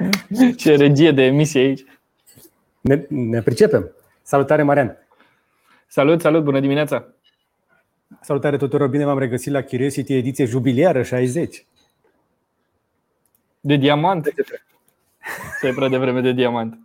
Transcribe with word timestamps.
Ce 0.56 0.76
regie 0.76 1.12
de 1.12 1.22
emisie 1.22 1.60
aici. 1.60 1.84
Ne, 2.80 3.06
ne 3.08 3.42
pricepem. 3.42 3.90
Salutare, 4.22 4.62
Marian! 4.62 4.96
Salut, 5.86 6.20
salut, 6.20 6.44
bună 6.44 6.60
dimineața! 6.60 7.06
Salutare 8.20 8.56
tuturor, 8.56 8.88
bine 8.88 9.04
v-am 9.04 9.18
regăsit 9.18 9.52
la 9.52 9.62
Curiosity 9.62 10.14
ediție 10.14 10.44
jubiliară 10.44 11.02
60. 11.02 11.66
De 13.60 13.76
diamant? 13.76 14.34
Se 15.60 15.68
e 15.68 15.72
prea 15.72 15.88
devreme 15.88 16.20
de 16.20 16.32
diamant. 16.32 16.78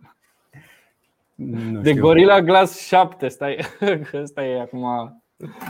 Nu 1.34 1.80
De 1.80 1.90
știu. 1.90 2.02
Gorilla 2.02 2.40
Glass 2.42 2.86
7, 2.86 3.28
stai, 3.28 3.58
că 4.10 4.18
ăsta 4.22 4.44
e 4.44 4.60
acum 4.60 4.84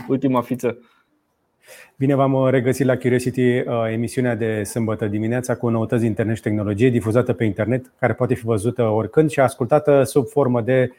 ultima 0.09 0.41
fiță. 0.41 0.79
Bine 1.97 2.15
v-am 2.15 2.49
regăsit 2.49 2.87
la 2.87 2.97
Curiosity, 2.97 3.41
uh, 3.41 3.65
emisiunea 3.93 4.35
de 4.35 4.63
sâmbătă 4.63 5.07
dimineața 5.07 5.55
cu 5.55 5.69
noutăți 5.69 6.01
din 6.01 6.09
internet 6.09 6.37
și 6.37 6.43
tehnologie 6.43 6.91
difuzată 6.91 7.33
pe 7.33 7.45
internet, 7.45 7.93
care 7.99 8.13
poate 8.13 8.35
fi 8.35 8.45
văzută 8.45 8.83
oricând 8.83 9.31
și 9.31 9.41
ascultată 9.41 10.03
sub 10.03 10.27
formă 10.27 10.61
de 10.61 10.93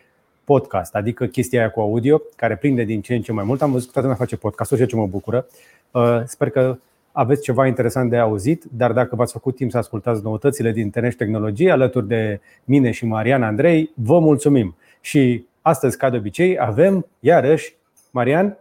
podcast, 0.43 0.95
adică 0.95 1.25
chestia 1.25 1.59
aia 1.59 1.69
cu 1.69 1.79
audio, 1.79 2.21
care 2.35 2.55
prinde 2.55 2.83
din 2.83 3.01
ce 3.01 3.15
în 3.15 3.21
ce 3.21 3.31
mai 3.31 3.43
mult. 3.43 3.61
Am 3.61 3.71
văzut 3.71 3.85
că 3.85 3.91
toată 3.91 4.07
lumea 4.07 4.25
face 4.25 4.35
podcast 4.35 4.75
ceea 4.75 4.87
ce 4.87 4.95
mă 4.95 5.07
bucură. 5.07 5.45
Uh, 5.91 6.21
Sper 6.25 6.49
că 6.49 6.77
aveți 7.11 7.41
ceva 7.41 7.67
interesant 7.67 8.09
de 8.09 8.17
auzit, 8.17 8.63
dar 8.77 8.91
dacă 8.91 9.15
v-ați 9.15 9.31
făcut 9.31 9.55
timp 9.55 9.71
să 9.71 9.77
ascultați 9.77 10.23
noutățile 10.23 10.71
din 10.71 10.83
internet 10.83 11.11
și 11.11 11.17
tehnologie 11.17 11.71
alături 11.71 12.07
de 12.07 12.39
mine 12.63 12.91
și 12.91 13.05
Marian 13.05 13.43
Andrei, 13.43 13.91
vă 13.93 14.19
mulțumim. 14.19 14.75
Și 15.01 15.45
astăzi, 15.61 15.97
ca 15.97 16.09
de 16.09 16.17
obicei, 16.17 16.59
avem 16.59 17.05
iarăși, 17.19 17.75
Marian, 18.11 18.57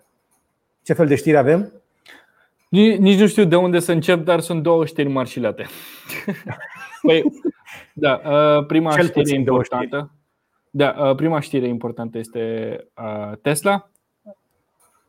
ce 0.83 0.93
fel 0.93 1.07
de 1.07 1.15
știri 1.15 1.37
avem? 1.37 1.73
Ni- 2.69 2.97
Nici 2.99 3.19
nu 3.19 3.27
știu 3.27 3.45
de 3.45 3.57
unde 3.57 3.79
să 3.79 3.93
încep, 3.93 4.25
dar 4.25 4.41
sunt 4.41 4.63
două 4.63 4.87
știri 4.87 5.09
marșilate. 5.09 5.67
Păi, 7.03 7.23
da, 7.93 8.21
uh, 8.25 8.67
prima 8.67 8.93
Cel 8.95 9.05
știre 9.05 9.21
puțin 9.23 9.45
două 9.45 9.57
importantă. 9.59 10.11
Da, 10.71 10.95
uh, 11.01 11.15
prima 11.15 11.41
știre 11.41 11.67
importantă 11.67 12.19
este 12.19 12.77
uh, 13.03 13.37
Tesla, 13.43 13.91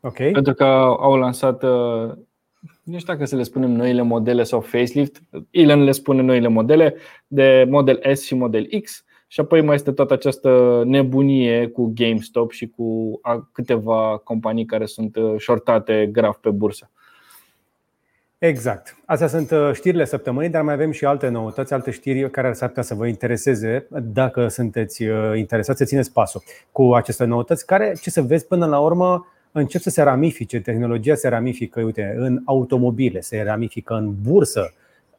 Ok. 0.01 0.15
pentru 0.15 0.53
că 0.53 0.63
au 0.99 1.15
lansat 1.15 1.63
uh, 1.63 2.11
nu 2.83 2.97
știu 2.99 3.13
dacă 3.13 3.25
să 3.25 3.35
le 3.35 3.43
spunem 3.43 3.71
noile 3.71 4.01
modele 4.01 4.43
sau 4.43 4.59
facelift. 4.61 5.21
Elon 5.49 5.83
le 5.83 5.91
spune 5.91 6.21
noile 6.21 6.47
modele 6.47 6.95
de 7.27 7.65
Model 7.69 8.01
S 8.15 8.25
și 8.25 8.35
Model 8.35 8.67
X 8.83 9.03
și 9.27 9.39
apoi 9.39 9.61
mai 9.61 9.75
este 9.75 9.91
toată 9.91 10.13
această 10.13 10.81
nebunie 10.85 11.67
cu 11.67 11.91
GameStop 11.95 12.51
și 12.51 12.67
cu 12.67 13.19
a- 13.21 13.49
câteva 13.51 14.17
companii 14.23 14.65
care 14.65 14.85
sunt 14.85 15.15
uh, 15.15 15.33
shortate 15.37 16.09
grav 16.11 16.35
pe 16.35 16.49
bursă. 16.49 16.91
Exact. 18.39 18.97
Astea 19.05 19.27
sunt 19.27 19.51
uh, 19.51 19.71
știrile 19.73 20.05
săptămânii, 20.05 20.49
dar 20.49 20.61
mai 20.61 20.73
avem 20.73 20.91
și 20.91 21.05
alte 21.05 21.27
noutăți, 21.27 21.73
alte 21.73 21.91
știri 21.91 22.29
care 22.29 22.47
ar 22.47 22.53
s-ar 22.53 22.67
putea 22.67 22.83
să 22.83 22.93
vă 22.93 23.07
intereseze 23.07 23.87
dacă 23.89 24.47
sunteți 24.47 25.03
uh, 25.03 25.37
interesați 25.37 25.77
să 25.77 25.85
țineți 25.85 26.11
pasul 26.11 26.41
cu 26.71 26.93
aceste 26.93 27.25
noutăți, 27.25 27.65
care, 27.65 27.93
ce 28.01 28.09
să 28.09 28.21
vezi, 28.21 28.45
până 28.45 28.65
la 28.65 28.79
urmă 28.79 29.27
încep 29.51 29.81
să 29.81 29.89
se 29.89 30.01
ramifice. 30.01 30.61
Tehnologia 30.61 31.15
se 31.15 31.27
ramifică, 31.27 31.81
uite, 31.81 32.15
în 32.17 32.41
automobile, 32.45 33.19
se 33.19 33.41
ramifică 33.41 33.93
în 33.93 34.13
bursă. 34.21 34.73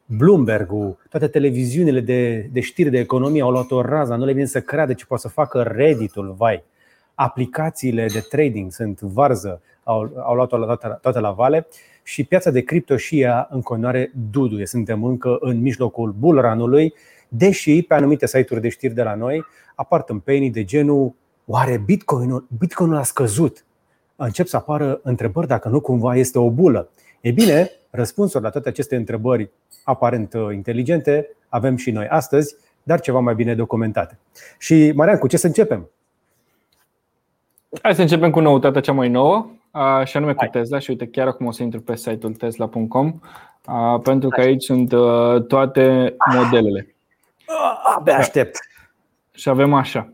Bloomberg-ul, 0.05 0.97
toate 1.09 1.27
televiziunile 1.27 1.99
de, 1.99 2.49
de 2.51 2.59
știri 2.59 2.89
de 2.89 2.99
economie 2.99 3.41
au 3.41 3.51
luat 3.51 3.71
o 3.71 3.81
rază, 3.81 4.15
nu 4.15 4.25
le 4.25 4.33
vine 4.33 4.45
să 4.45 4.61
creadă 4.61 4.93
ce 4.93 5.05
poate 5.05 5.23
să 5.23 5.29
facă 5.29 5.61
Reddit-ul, 5.61 6.33
vai. 6.37 6.63
Aplicațiile 7.15 8.05
de 8.13 8.19
trading 8.29 8.71
sunt 8.71 9.01
varză, 9.01 9.61
au, 9.83 10.11
au 10.23 10.35
luat-o 10.35 10.57
la 10.57 10.65
toate, 10.65 10.97
toate 11.01 11.19
la 11.19 11.31
vale 11.31 11.67
și 12.03 12.23
piața 12.23 12.51
de 12.51 12.61
cripto 12.61 12.97
și 12.97 13.19
ea 13.19 13.47
în 13.51 13.61
continuare 13.61 14.11
duduie. 14.31 14.65
Suntem 14.65 15.03
încă 15.03 15.37
în 15.39 15.61
mijlocul 15.61 16.15
bullrun-ului, 16.19 16.93
deși 17.27 17.81
pe 17.81 17.93
anumite 17.93 18.27
site-uri 18.27 18.61
de 18.61 18.69
știri 18.69 18.93
de 18.93 19.03
la 19.03 19.15
noi 19.15 19.45
apar 19.75 20.01
tâmpenii 20.01 20.49
de 20.49 20.63
genul 20.63 21.13
Oare 21.45 21.77
Bitcoinul, 21.85 22.47
Bitcoinul 22.57 22.97
a 22.97 23.03
scăzut? 23.03 23.65
Încep 24.15 24.47
să 24.47 24.55
apară 24.55 24.99
întrebări 25.03 25.47
dacă 25.47 25.69
nu 25.69 25.79
cumva 25.79 26.15
este 26.15 26.39
o 26.39 26.49
bulă. 26.49 26.89
E 27.21 27.31
bine, 27.31 27.71
răspunsuri 27.89 28.43
la 28.43 28.49
toate 28.49 28.69
aceste 28.69 28.95
întrebări 28.95 29.49
aparent 29.83 30.33
uh, 30.33 30.53
inteligente 30.53 31.27
avem 31.49 31.75
și 31.75 31.91
noi 31.91 32.07
astăzi, 32.07 32.55
dar 32.83 32.99
ceva 32.99 33.19
mai 33.19 33.35
bine 33.35 33.55
documentate. 33.55 34.19
Și 34.57 34.91
Marian, 34.95 35.17
cu 35.17 35.27
ce 35.27 35.37
să 35.37 35.47
începem? 35.47 35.89
Hai 37.81 37.95
să 37.95 38.01
începem 38.01 38.31
cu 38.31 38.39
noutatea 38.39 38.81
cea 38.81 38.91
mai 38.91 39.09
nouă, 39.09 39.33
a, 39.35 39.60
și 40.03 40.17
anume 40.17 40.33
cu 40.33 40.39
Hai. 40.39 40.49
Tesla. 40.49 40.79
Și 40.79 40.89
uite, 40.89 41.07
chiar 41.07 41.27
acum 41.27 41.45
o 41.45 41.51
să 41.51 41.63
intru 41.63 41.81
pe 41.81 41.95
site-ul 41.95 42.33
tesla.com, 42.33 43.19
a, 43.65 43.99
pentru 43.99 44.29
că 44.29 44.41
aici 44.41 44.63
sunt 44.63 44.91
uh, 44.91 45.45
toate 45.47 46.15
modelele. 46.33 46.95
Abia 47.95 48.17
aștept. 48.17 48.57
Și 49.31 49.49
avem 49.49 49.73
așa. 49.73 50.13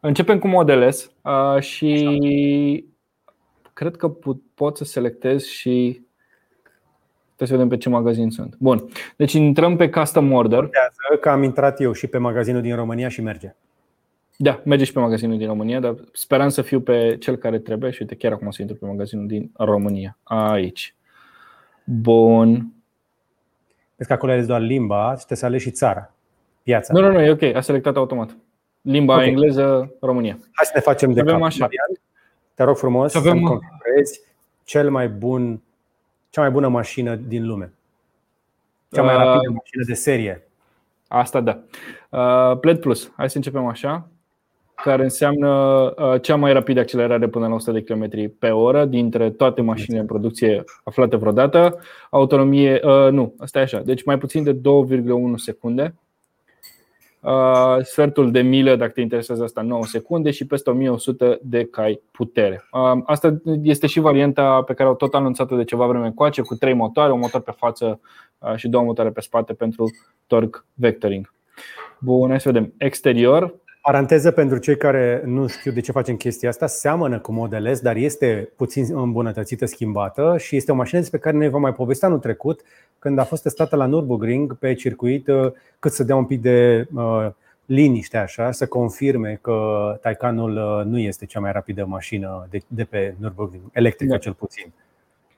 Începem 0.00 0.38
cu 0.38 0.48
Model 0.48 0.92
S 0.92 1.10
uh, 1.22 1.60
și 1.60 2.84
cred 3.72 3.96
că 3.96 4.08
pu- 4.08 4.42
pot 4.54 4.76
să 4.76 4.84
selectez 4.84 5.44
și 5.44 6.04
Trebuie 7.36 7.58
să 7.58 7.64
vedem 7.64 7.78
pe 7.78 7.82
ce 7.82 7.88
magazin 7.88 8.30
sunt. 8.30 8.56
Bun. 8.58 8.88
Deci 9.16 9.32
intrăm 9.32 9.76
pe 9.76 9.90
Custom 9.90 10.32
Order. 10.32 10.58
Contează 10.58 11.18
că 11.20 11.28
am 11.28 11.42
intrat 11.42 11.80
eu 11.80 11.92
și 11.92 12.06
pe 12.06 12.18
magazinul 12.18 12.62
din 12.62 12.74
România 12.74 13.08
și 13.08 13.22
merge. 13.22 13.54
Da, 14.38 14.60
merge 14.64 14.84
și 14.84 14.92
pe 14.92 14.98
magazinul 14.98 15.38
din 15.38 15.46
România, 15.46 15.80
dar 15.80 15.94
speram 16.12 16.48
să 16.48 16.62
fiu 16.62 16.80
pe 16.80 17.16
cel 17.20 17.36
care 17.36 17.58
trebuie 17.58 17.90
și 17.90 18.02
uite, 18.02 18.14
chiar 18.14 18.32
acum 18.32 18.46
o 18.46 18.50
să 18.50 18.60
intru 18.62 18.76
pe 18.76 18.86
magazinul 18.86 19.26
din 19.26 19.50
România. 19.56 20.18
Aici. 20.22 20.94
Bun. 21.84 22.72
Vezi 23.96 24.08
că 24.08 24.12
acolo 24.14 24.32
ales 24.32 24.46
doar 24.46 24.60
limba 24.60 25.08
și 25.10 25.16
trebuie 25.16 25.38
să 25.38 25.46
alegi 25.46 25.62
și 25.62 25.70
țara, 25.70 26.12
piața. 26.62 26.92
Nu, 26.92 27.00
nu, 27.00 27.12
nu, 27.12 27.20
e 27.20 27.30
ok. 27.30 27.42
A 27.56 27.60
selectat 27.60 27.96
automat. 27.96 28.36
Limba 28.80 29.14
Ok. 29.16 29.22
engleză, 29.22 29.94
România. 30.00 30.32
Hai 30.32 30.64
să 30.64 30.72
ne 30.74 30.80
facem 30.80 31.12
de 31.12 31.20
Avem 31.20 31.32
cap. 31.34 31.42
așa. 31.42 31.58
Marian, 31.64 32.02
te 32.54 32.62
rog 32.62 32.76
frumos 32.76 33.14
Avem- 33.14 33.30
să-mi 33.32 33.42
configurezi 33.46 34.20
cel 34.64 34.90
mai 34.90 35.08
bun, 35.08 35.60
cea 36.30 36.40
mai 36.40 36.50
bună 36.50 36.68
mașină 36.68 37.14
din 37.14 37.46
lume. 37.46 37.72
Cea 38.92 39.02
mai 39.02 39.14
Uh, 39.14 39.20
rapidă 39.20 39.50
mașină 39.50 39.84
de 39.86 39.94
serie. 39.94 40.48
Asta 41.08 41.40
da. 41.40 41.58
Uh, 42.10 42.58
Pled 42.58 42.80
Plus. 42.80 43.12
Hai 43.16 43.30
să 43.30 43.36
începem 43.36 43.66
așa. 43.66 44.08
Care 44.82 45.02
înseamnă 45.02 45.48
uh, 45.96 46.20
cea 46.20 46.36
mai 46.36 46.52
rapidă 46.52 46.80
accelerare 46.80 47.28
până 47.28 47.46
la 47.46 47.54
100 47.54 47.72
de 47.72 47.82
km 47.82 48.32
pe 48.38 48.50
oră 48.50 48.84
dintre 48.84 49.30
toate 49.30 49.60
mașinile 49.60 50.00
în 50.00 50.06
producție 50.06 50.64
aflate 50.84 51.16
vreodată. 51.16 51.78
Autonomie, 52.10 52.80
uh, 52.84 53.10
nu, 53.10 53.34
asta 53.38 53.58
e 53.58 53.62
așa. 53.62 53.80
Deci 53.80 54.04
mai 54.04 54.18
puțin 54.18 54.42
de 54.42 54.54
2,1 54.54 54.60
secunde. 55.36 55.94
Uh, 57.26 57.76
sfertul 57.82 58.30
de 58.30 58.40
milă, 58.40 58.76
dacă 58.76 58.90
te 58.92 59.00
interesează 59.00 59.42
asta, 59.42 59.62
9 59.62 59.84
secunde 59.84 60.30
și 60.30 60.46
peste 60.46 60.70
1100 60.70 61.38
de 61.42 61.64
cai 61.64 62.00
putere. 62.10 62.64
Uh, 62.72 63.02
Asta 63.04 63.40
este 63.62 63.86
și 63.86 64.00
varianta 64.00 64.62
pe 64.62 64.74
care 64.74 64.88
au 64.88 64.94
tot 64.94 65.14
anunțat 65.14 65.56
de 65.56 65.64
ceva 65.64 65.86
vreme 65.86 66.06
încoace, 66.06 66.42
cu 66.42 66.54
trei 66.54 66.72
motoare, 66.74 67.12
un 67.12 67.18
motor 67.18 67.40
pe 67.40 67.52
față 67.56 68.00
uh, 68.38 68.54
și 68.56 68.68
două 68.68 68.84
motoare 68.84 69.10
pe 69.10 69.20
spate 69.20 69.52
pentru 69.52 69.90
torque 70.26 70.60
vectoring. 70.74 71.32
Bun, 71.98 72.28
hai 72.28 72.40
să 72.40 72.50
vedem. 72.50 72.72
Exterior, 72.76 73.54
Paranteză 73.90 74.30
pentru 74.30 74.58
cei 74.58 74.76
care 74.76 75.22
nu 75.24 75.46
știu 75.46 75.72
de 75.72 75.80
ce 75.80 75.92
facem 75.92 76.16
chestia 76.16 76.48
asta, 76.48 76.66
seamănă 76.66 77.18
cu 77.18 77.32
Model 77.32 77.74
S, 77.74 77.80
dar 77.80 77.96
este 77.96 78.52
puțin 78.56 78.86
îmbunătățită, 78.96 79.66
schimbată 79.66 80.36
și 80.38 80.56
este 80.56 80.72
o 80.72 80.74
mașină 80.74 81.00
despre 81.00 81.18
care 81.18 81.36
noi 81.36 81.48
vom 81.48 81.60
mai 81.60 81.72
povesti 81.74 82.04
anul 82.04 82.18
trecut, 82.18 82.60
când 82.98 83.18
a 83.18 83.24
fost 83.24 83.42
testată 83.42 83.76
la 83.76 83.88
Nürburgring 83.88 84.58
pe 84.58 84.74
circuit, 84.74 85.28
uh, 85.28 85.52
cât 85.78 85.92
să 85.92 86.04
dea 86.04 86.16
un 86.16 86.24
pic 86.24 86.40
de 86.40 86.86
uh, 86.94 87.28
liniște 87.66 88.16
așa, 88.16 88.52
să 88.52 88.66
confirme 88.66 89.38
că 89.42 89.98
Taycanul 90.02 90.56
uh, 90.56 90.84
nu 90.84 90.98
este 90.98 91.26
cea 91.26 91.40
mai 91.40 91.52
rapidă 91.52 91.84
mașină 91.84 92.46
de, 92.50 92.58
de 92.66 92.84
pe 92.84 93.14
Nürburgring, 93.24 93.72
electrică 93.72 94.12
Da. 94.12 94.18
cel 94.18 94.32
puțin. 94.32 94.72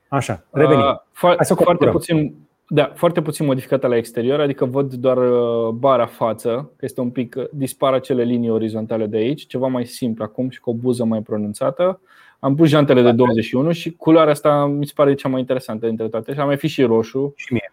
Așa, 0.09 0.45
revenim. 0.51 0.85
Uh, 0.85 0.99
fo- 0.99 1.37
Hai 1.37 1.37
să 1.41 1.55
foarte 1.55 1.65
configurăm. 1.65 1.93
puțin, 1.93 2.35
da, 2.71 2.93
foarte 2.95 3.23
puțin 3.23 3.47
modificată 3.47 3.87
la 3.87 3.97
exterior, 3.97 4.41
adică 4.41 4.65
văd 4.65 4.95
doar 4.95 5.17
uh, 5.17 5.69
bara 5.69 6.07
față, 6.07 6.71
că 6.77 6.85
este 6.85 7.01
un 7.01 7.11
pic, 7.11 7.35
uh, 7.39 7.45
dispar 7.53 7.93
acele 7.93 8.23
linii 8.23 8.51
orizontale 8.51 9.07
de 9.07 9.17
aici, 9.17 9.47
ceva 9.47 9.67
mai 9.67 9.85
simplu 9.87 10.25
acum 10.25 10.49
și 10.49 10.61
cu 10.61 10.71
o 10.71 10.75
buză 10.75 11.05
mai 11.05 11.21
pronunțată. 11.21 12.01
Am 12.39 12.55
pus 12.55 12.69
jantele 12.69 13.03
de 13.03 13.13
21 13.13 13.73
și 13.73 13.93
culoarea 13.93 14.33
asta 14.33 14.67
mi 14.67 14.87
se 14.87 14.93
pare 14.95 15.15
cea 15.15 15.29
mai 15.29 15.41
interesantă 15.41 15.87
dintre 15.87 16.09
toate. 16.09 16.33
Și 16.33 16.41
a 16.41 16.45
mai 16.45 16.57
fi 16.57 16.67
și 16.67 16.83
roșu, 16.83 17.33
Și 17.37 17.53
mie. 17.53 17.73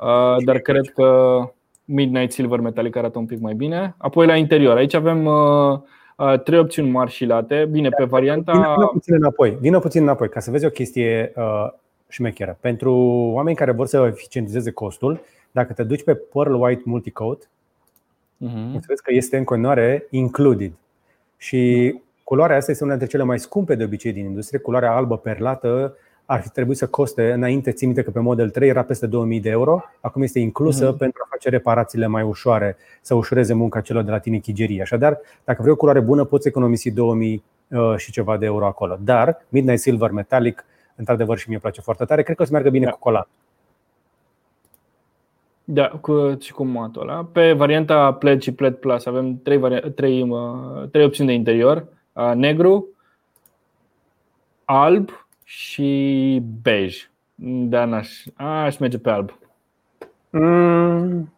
uh, 0.00 0.44
dar 0.44 0.58
cred 0.58 0.88
că 0.88 1.38
Midnight 1.84 2.32
Silver 2.32 2.60
Metallic 2.60 2.96
arată 2.96 3.18
un 3.18 3.26
pic 3.26 3.40
mai 3.40 3.54
bine. 3.54 3.94
Apoi 3.98 4.26
la 4.26 4.36
interior, 4.36 4.76
aici 4.76 4.94
avem 4.94 5.24
uh, 5.24 5.78
uh, 6.16 6.40
trei 6.40 6.58
opțiuni 6.58 6.90
mari 6.90 7.10
și 7.10 7.24
late. 7.24 7.68
Bine, 7.70 7.88
pe 7.88 8.04
varianta. 8.04 8.52
Vină 8.52 8.86
puțin 8.92 9.14
înapoi, 9.14 9.56
vină 9.60 9.78
puțin 9.78 10.02
înapoi 10.02 10.28
ca 10.28 10.40
să 10.40 10.50
vezi 10.50 10.66
o 10.66 10.70
chestie 10.70 11.32
uh, 11.36 11.68
șmecheră. 12.08 12.56
Pentru 12.60 12.94
oameni 13.32 13.56
care 13.56 13.72
vor 13.72 13.86
să 13.86 14.06
eficientizeze 14.06 14.70
costul, 14.70 15.20
dacă 15.50 15.72
te 15.72 15.82
duci 15.82 16.04
pe 16.04 16.14
Pearl 16.14 16.54
White 16.54 16.82
Multicoat, 16.84 17.38
uh-huh. 17.38 18.74
o 18.74 18.78
să 18.78 18.84
vezi 18.86 19.02
că 19.02 19.12
este 19.14 19.36
în 19.36 19.44
continuare 19.44 20.06
included. 20.10 20.72
Și 21.36 21.94
culoarea 22.24 22.56
asta 22.56 22.70
este 22.70 22.84
una 22.84 22.92
dintre 22.92 23.10
cele 23.10 23.22
mai 23.22 23.38
scumpe 23.38 23.74
de 23.74 23.84
obicei 23.84 24.12
din 24.12 24.24
industrie, 24.24 24.58
culoarea 24.58 24.92
albă 24.92 25.18
perlată 25.18 25.96
ar 26.26 26.40
fi 26.40 26.48
trebuit 26.48 26.76
să 26.76 26.86
coste, 26.86 27.32
înainte 27.32 27.70
țin 27.72 27.86
minte 27.86 28.02
că 28.02 28.10
pe 28.10 28.20
Model 28.20 28.50
3 28.50 28.68
era 28.68 28.82
peste 28.82 29.06
2000 29.06 29.40
de 29.40 29.50
euro, 29.50 29.82
acum 30.00 30.22
este 30.22 30.38
inclusă 30.38 30.94
mm-hmm. 30.94 30.98
pentru 30.98 31.20
a 31.24 31.28
face 31.30 31.48
reparațiile 31.48 32.06
mai 32.06 32.22
ușoare, 32.22 32.76
să 33.00 33.14
ușureze 33.14 33.54
munca 33.54 33.80
celor 33.80 34.02
de 34.02 34.10
la 34.10 34.18
tine 34.18 34.38
chigerie. 34.38 34.82
Așadar, 34.82 35.20
dacă 35.44 35.58
vrei 35.60 35.72
o 35.72 35.76
culoare 35.76 36.00
bună, 36.00 36.24
poți 36.24 36.48
economisi 36.48 36.90
2000 36.90 37.42
uh, 37.68 37.96
și 37.96 38.12
ceva 38.12 38.36
de 38.36 38.46
euro 38.46 38.66
acolo. 38.66 38.98
Dar 39.04 39.44
Midnight 39.48 39.80
Silver 39.80 40.10
Metallic, 40.10 40.64
într-adevăr 40.96 41.38
și 41.38 41.48
mie 41.48 41.58
place 41.58 41.80
foarte 41.80 42.04
tare, 42.04 42.22
cred 42.22 42.36
că 42.36 42.42
o 42.42 42.44
să 42.44 42.52
meargă 42.52 42.70
bine 42.70 42.84
da. 42.84 42.90
cu 42.90 42.98
colat. 42.98 43.28
Da, 45.68 45.88
cu, 45.88 46.36
și 46.40 46.52
cu 46.52 46.64
matul 46.64 47.08
ăla. 47.08 47.24
Pe 47.24 47.52
varianta 47.52 48.14
Plaid 48.14 48.42
și 48.42 48.52
Plaid 48.52 48.74
Plus 48.74 49.06
avem 49.06 49.38
trei, 49.42 49.58
vari- 49.58 49.94
trei, 49.94 50.22
uh, 50.22 50.88
trei 50.90 51.04
opțiuni 51.04 51.28
de 51.28 51.34
interior. 51.34 51.86
Uh, 52.12 52.32
negru, 52.34 52.88
alb 54.64 55.26
și 55.44 56.42
bej. 56.62 57.10
Da, 57.68 57.84
n-aș, 57.84 58.24
aș 58.36 58.78
merge 58.78 58.98
pe 58.98 59.10
alb. 59.10 59.38
Mm. 60.30 61.32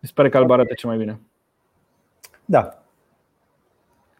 Mi 0.00 0.08
se 0.08 0.12
pare 0.14 0.28
că 0.28 0.36
alb 0.36 0.50
arată 0.50 0.74
cel 0.74 0.88
mai 0.88 0.98
bine. 0.98 1.20
Da. 2.44 2.82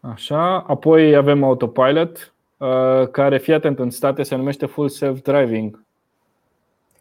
Așa, 0.01 0.61
apoi 0.61 1.17
avem 1.17 1.43
autopilot, 1.43 2.17
uh, 2.17 2.38
care, 3.11 3.39
fii 3.39 3.55
atent, 3.55 3.79
în 3.79 3.91
state 3.91 4.23
se 4.23 4.35
numește 4.35 4.67
full 4.67 4.89
self-driving. 4.89 5.71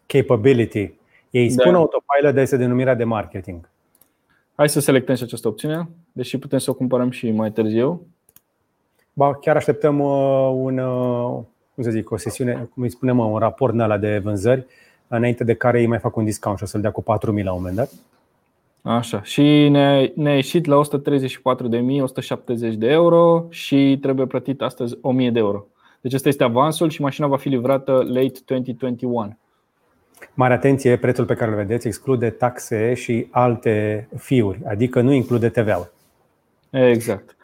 Capability. 0.06 0.92
Ei 1.30 1.50
spun 1.50 1.72
da. 1.72 1.78
autopilot, 1.78 2.34
dar 2.34 2.42
este 2.42 2.56
denumirea 2.56 2.94
de 2.94 3.04
marketing. 3.04 3.68
Hai 4.54 4.68
să 4.68 4.80
selectăm 4.80 5.14
și 5.14 5.22
această 5.22 5.48
opțiune, 5.48 5.88
deși 6.12 6.38
putem 6.38 6.58
să 6.58 6.70
o 6.70 6.74
cumpărăm 6.74 7.10
și 7.10 7.30
mai 7.30 7.52
târziu. 7.52 8.06
Ba, 9.12 9.34
chiar 9.34 9.56
așteptăm 9.56 10.00
uh, 10.00 10.50
un, 10.54 10.78
uh, 10.78 11.42
cum 11.74 11.82
să 11.82 11.90
zic, 11.90 12.10
o 12.10 12.16
sesiune, 12.16 12.68
cum 12.74 12.82
îi 12.82 12.90
spunem, 12.90 13.18
un 13.18 13.38
raport 13.38 13.72
în 13.72 13.80
ala 13.80 13.96
de 13.96 14.18
vânzări, 14.18 14.66
înainte 15.08 15.44
de 15.44 15.54
care 15.54 15.80
ei 15.80 15.86
mai 15.86 15.98
fac 15.98 16.16
un 16.16 16.24
discount 16.24 16.58
și 16.58 16.64
o 16.64 16.66
să-l 16.66 16.80
dea 16.80 16.90
cu 16.90 17.02
4.000 17.02 17.06
la 17.44 17.52
un 17.52 17.56
moment 17.56 17.76
dat. 17.76 17.90
Așa. 18.88 19.22
Și 19.22 19.68
ne, 19.68 20.12
ne-a 20.14 20.34
ieșit 20.34 20.66
la 20.66 20.80
134.170 22.70 22.74
de 22.76 22.86
euro 22.86 23.46
și 23.50 23.98
trebuie 24.02 24.26
plătit 24.26 24.62
astăzi 24.62 24.96
1.000 24.96 25.00
de 25.32 25.38
euro. 25.38 25.66
Deci 26.00 26.12
ăsta 26.12 26.28
este 26.28 26.44
avansul 26.44 26.90
și 26.90 27.00
mașina 27.00 27.26
va 27.26 27.36
fi 27.36 27.48
livrată 27.48 27.92
late 27.92 28.40
2021. 28.44 29.36
Mare 30.34 30.54
atenție, 30.54 30.96
prețul 30.96 31.24
pe 31.24 31.34
care 31.34 31.50
îl 31.50 31.56
vedeți 31.56 31.86
exclude 31.86 32.30
taxe 32.30 32.94
și 32.94 33.26
alte 33.30 34.08
fiuri, 34.16 34.60
adică 34.66 35.00
nu 35.00 35.12
include 35.12 35.48
TVA-ul. 35.48 35.92
Exact. 36.70 37.36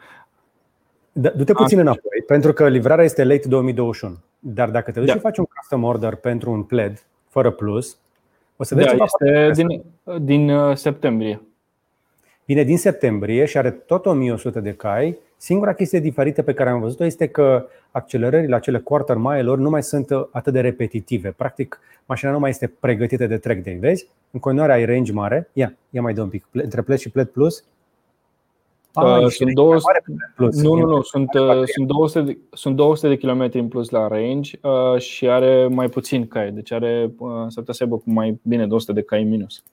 Da, 1.11 1.29
du-te 1.29 1.53
puțin 1.53 1.79
Așa. 1.79 1.89
înapoi, 1.89 2.23
pentru 2.27 2.53
că 2.53 2.67
livrarea 2.67 3.03
este 3.03 3.23
late 3.23 3.47
2021. 3.47 4.17
Dar 4.39 4.69
dacă 4.69 4.91
te 4.91 4.99
duci 4.99 5.07
da. 5.07 5.13
și 5.13 5.19
faci 5.19 5.37
un 5.37 5.45
custom 5.55 5.83
order 5.83 6.15
pentru 6.15 6.51
un 6.51 6.63
pled 6.63 7.05
fără 7.27 7.51
plus, 7.51 7.97
o 8.57 8.63
să 8.63 8.75
vezi 8.75 8.95
da, 8.95 9.03
este 9.03 9.51
din, 9.53 9.83
din 10.21 10.49
uh, 10.49 10.75
septembrie. 10.75 11.41
Vine 12.45 12.63
din 12.63 12.77
septembrie 12.77 13.45
și 13.45 13.57
are 13.57 13.71
tot 13.71 14.05
1100 14.05 14.59
de 14.59 14.73
cai. 14.73 15.19
Singura 15.37 15.73
chestie 15.73 15.99
diferită 15.99 16.41
pe 16.41 16.53
care 16.53 16.69
am 16.69 16.79
văzut-o 16.79 17.05
este 17.05 17.27
că 17.27 17.67
accelerările, 17.91 18.55
acele 18.55 18.79
quarter 18.79 19.17
mile 19.17 19.55
nu 19.55 19.69
mai 19.69 19.83
sunt 19.83 20.09
uh, 20.09 20.25
atât 20.31 20.53
de 20.53 20.59
repetitive. 20.59 21.33
Practic, 21.37 21.79
mașina 22.05 22.31
nu 22.31 22.39
mai 22.39 22.49
este 22.49 22.73
pregătită 22.79 23.27
de 23.27 23.37
track 23.37 23.63
day. 23.63 23.75
Vezi? 23.75 24.07
În 24.31 24.39
continuare 24.39 24.73
ai 24.73 24.85
range 24.85 25.11
mare. 25.11 25.49
Ia, 25.53 25.73
ia 25.89 26.01
mai 26.01 26.13
dă 26.13 26.21
un 26.21 26.29
pic. 26.29 26.45
Între 26.51 26.81
pled 26.81 26.97
și 26.97 27.09
pled 27.09 27.27
plus 27.27 27.63
Uh, 28.95 29.27
sunt 29.27 29.53
200, 29.53 30.03
plus. 30.35 30.61
Nu, 30.61 30.73
nu, 30.73 30.85
nu, 30.85 31.01
sunt, 31.01 31.33
uh, 31.33 31.63
sunt, 31.65 31.87
200 31.87 32.21
de, 32.21 32.37
sunt 32.51 32.75
200 32.75 33.07
de 33.07 33.17
km 33.17 33.49
în 33.53 33.67
plus 33.67 33.89
la 33.89 34.07
range 34.07 34.59
uh, 34.61 34.99
și 34.99 35.29
are 35.29 35.67
mai 35.67 35.89
puțin 35.89 36.27
cai, 36.27 36.51
deci 36.51 36.71
are, 36.71 37.11
uh, 37.17 37.29
s-ar 37.29 37.53
putea 37.53 37.73
să 37.73 37.83
aibă 37.83 37.97
cu 37.97 38.11
mai 38.11 38.39
bine 38.43 38.67
200 38.67 38.93
de 38.93 39.01
cai 39.01 39.23
minus. 39.23 39.63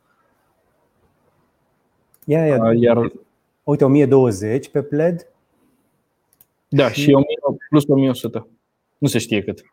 Ia, 2.24 2.46
ia, 2.46 2.64
uh, 2.64 2.80
iar, 2.80 3.12
uite, 3.62 3.84
1020 3.84 4.68
pe 4.68 4.82
pled. 4.82 5.26
Da, 6.68 6.90
și, 6.90 7.00
și 7.00 7.12
1000 7.12 7.26
plus 7.68 7.84
1100. 7.88 8.46
Nu 8.98 9.08
se 9.08 9.18
știe 9.18 9.42
cât. 9.42 9.64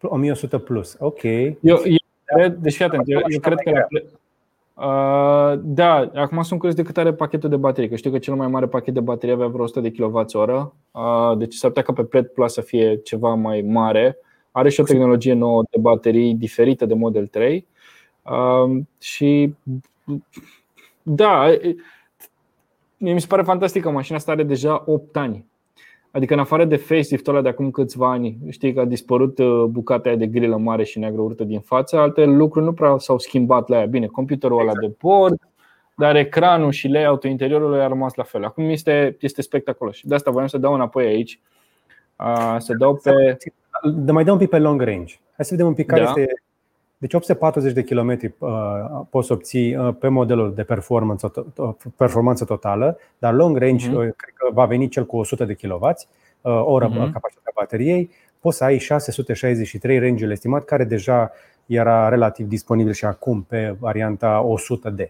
1100 0.00 0.58
plus, 0.58 0.96
ok. 0.98 1.22
Eu, 1.22 1.56
eu 1.60 1.78
cred, 2.24 2.54
deci 2.54 2.80
atent, 2.80 3.02
eu, 3.06 3.20
eu 3.28 3.40
cred 3.40 3.58
că 3.58 3.70
la 3.70 3.80
pled, 3.80 4.04
Uh, 4.76 5.54
da, 5.62 6.10
acum 6.14 6.42
sunt 6.42 6.58
curios 6.58 6.76
de 6.76 6.82
cât 6.82 6.96
are 6.96 7.14
pachetul 7.14 7.48
de 7.48 7.56
baterie, 7.56 7.88
că 7.88 7.96
știu 7.96 8.10
că 8.10 8.18
cel 8.18 8.34
mai 8.34 8.48
mare 8.48 8.66
pachet 8.66 8.94
de 8.94 9.00
baterie 9.00 9.34
avea 9.34 9.46
vreo 9.46 9.64
100 9.64 9.80
de 9.80 9.90
kWh, 9.90 10.66
uh, 10.90 11.36
deci 11.38 11.54
s-ar 11.54 11.70
putea 11.70 11.82
ca 11.82 11.92
pe 11.92 12.04
Pred 12.04 12.26
Plus 12.26 12.52
să 12.52 12.60
fie 12.60 12.96
ceva 12.96 13.34
mai 13.34 13.60
mare. 13.60 14.18
Are 14.50 14.68
și 14.68 14.80
o 14.80 14.84
tehnologie 14.84 15.32
nouă 15.32 15.62
de 15.70 15.78
baterii 15.80 16.34
diferită 16.34 16.86
de 16.86 16.94
Model 16.94 17.26
3 17.26 17.66
uh, 18.22 18.82
și 19.00 19.54
da, 21.02 21.46
mi 22.96 23.20
se 23.20 23.26
pare 23.26 23.42
fantastic 23.42 23.82
că 23.82 23.90
mașina 23.90 24.16
asta 24.16 24.32
are 24.32 24.42
deja 24.42 24.82
8 24.86 25.16
ani. 25.16 25.44
Adică 26.10 26.32
în 26.32 26.40
afară 26.40 26.64
de 26.64 26.76
facelift-ul 26.76 27.34
ăla 27.34 27.42
de 27.42 27.48
acum 27.48 27.70
câțiva 27.70 28.10
ani, 28.10 28.38
știi 28.48 28.72
că 28.72 28.80
a 28.80 28.84
dispărut 28.84 29.38
uh, 29.38 29.64
bucata 29.64 30.08
aia 30.08 30.18
de 30.18 30.26
grilă 30.26 30.56
mare 30.56 30.84
și 30.84 30.98
neagră 30.98 31.20
urtă 31.20 31.44
din 31.44 31.60
față, 31.60 31.98
alte 31.98 32.24
lucruri 32.24 32.64
nu 32.64 32.72
prea 32.72 32.98
s-au 32.98 33.18
schimbat 33.18 33.68
la 33.68 33.78
ea. 33.78 33.86
Bine, 33.86 34.06
computerul 34.06 34.60
exact. 34.60 34.78
ăla 34.78 34.88
de 34.88 34.94
bord, 35.00 35.38
dar 35.96 36.16
ecranul 36.16 36.70
și 36.70 36.88
layout-ul 36.88 37.30
interiorului 37.30 37.80
a 37.80 37.88
rămas 37.88 38.14
la 38.14 38.22
fel. 38.22 38.44
Acum 38.44 38.68
este, 38.68 39.16
este 39.20 39.42
spectaculos 39.42 39.94
și 39.96 40.06
de 40.06 40.14
asta 40.14 40.30
voiam 40.30 40.48
să 40.48 40.58
dau 40.58 40.74
înapoi 40.74 41.06
aici. 41.06 41.40
Să 42.58 42.74
dau 42.78 43.00
pe. 43.02 43.36
Dar 43.94 44.14
mai 44.14 44.24
dau 44.24 44.34
un 44.34 44.40
pic 44.40 44.48
pe 44.48 44.58
long 44.58 44.82
range. 44.82 45.14
Hai 45.36 45.44
să 45.44 45.50
vedem 45.50 45.66
un 45.66 45.74
pic 45.74 45.86
care 45.86 46.02
da. 46.02 46.08
este. 46.08 46.45
Deci 46.98 47.14
840 47.14 47.72
de 47.72 47.82
km 47.82 48.34
uh, 48.38 48.50
poți 49.10 49.32
obții 49.32 49.76
uh, 49.76 49.94
pe 49.98 50.08
modelul 50.08 50.54
de 50.54 50.62
performanță, 50.62 51.46
performanță 51.96 52.44
totală, 52.44 52.98
dar 53.18 53.34
long 53.34 53.56
range 53.56 53.88
uh-huh. 53.88 54.16
cred 54.16 54.34
că 54.34 54.48
va 54.52 54.64
veni 54.64 54.88
cel 54.88 55.06
cu 55.06 55.16
100 55.16 55.44
de 55.44 55.54
kW, 55.54 55.84
uh, 55.84 55.94
oră 56.64 56.88
uh-huh. 56.88 57.12
capacitatea 57.12 57.52
bateriei. 57.54 58.10
Poți 58.40 58.56
să 58.56 58.64
ai 58.64 58.78
663 58.78 59.98
range-ul 59.98 60.30
estimat, 60.30 60.64
care 60.64 60.84
deja 60.84 61.32
era 61.66 62.08
relativ 62.08 62.46
disponibil 62.46 62.92
și 62.92 63.04
acum 63.04 63.42
pe 63.42 63.76
varianta 63.78 64.46
100D. 64.46 65.04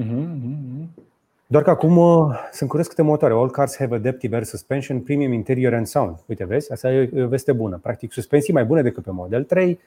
Uh-huh. 0.00 1.04
Doar 1.46 1.62
că 1.62 1.70
acum 1.70 1.96
uh, 1.96 2.34
sunt 2.52 2.68
curios 2.68 2.88
câte 2.88 3.02
motoare. 3.02 3.34
All 3.34 3.50
cars 3.50 3.76
have 3.76 3.94
adaptive 3.94 4.34
air 4.34 4.44
suspension, 4.44 5.00
premium 5.00 5.32
interior 5.32 5.74
and 5.74 5.86
sound. 5.86 6.16
Uite, 6.26 6.44
vezi? 6.44 6.72
Asta 6.72 6.92
e 6.92 7.22
o 7.22 7.28
veste 7.28 7.52
bună. 7.52 7.78
Practic, 7.82 8.12
suspensii 8.12 8.52
mai 8.52 8.64
bune 8.64 8.82
decât 8.82 9.02
pe 9.04 9.10
Model 9.10 9.44
3, 9.44 9.70
uh, 9.70 9.78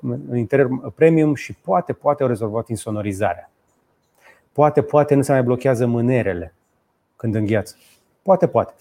în 0.00 0.36
interior 0.36 0.92
premium 0.94 1.34
și 1.34 1.52
poate, 1.52 1.92
poate 1.92 2.22
au 2.22 2.28
rezolvat 2.28 2.68
insonorizarea. 2.68 3.50
Poate, 4.52 4.82
poate 4.82 5.14
nu 5.14 5.22
se 5.22 5.32
mai 5.32 5.42
blochează 5.42 5.86
mânerele 5.86 6.54
când 7.16 7.34
îngheață. 7.34 7.76
Poate, 8.22 8.48
poate. 8.48 8.74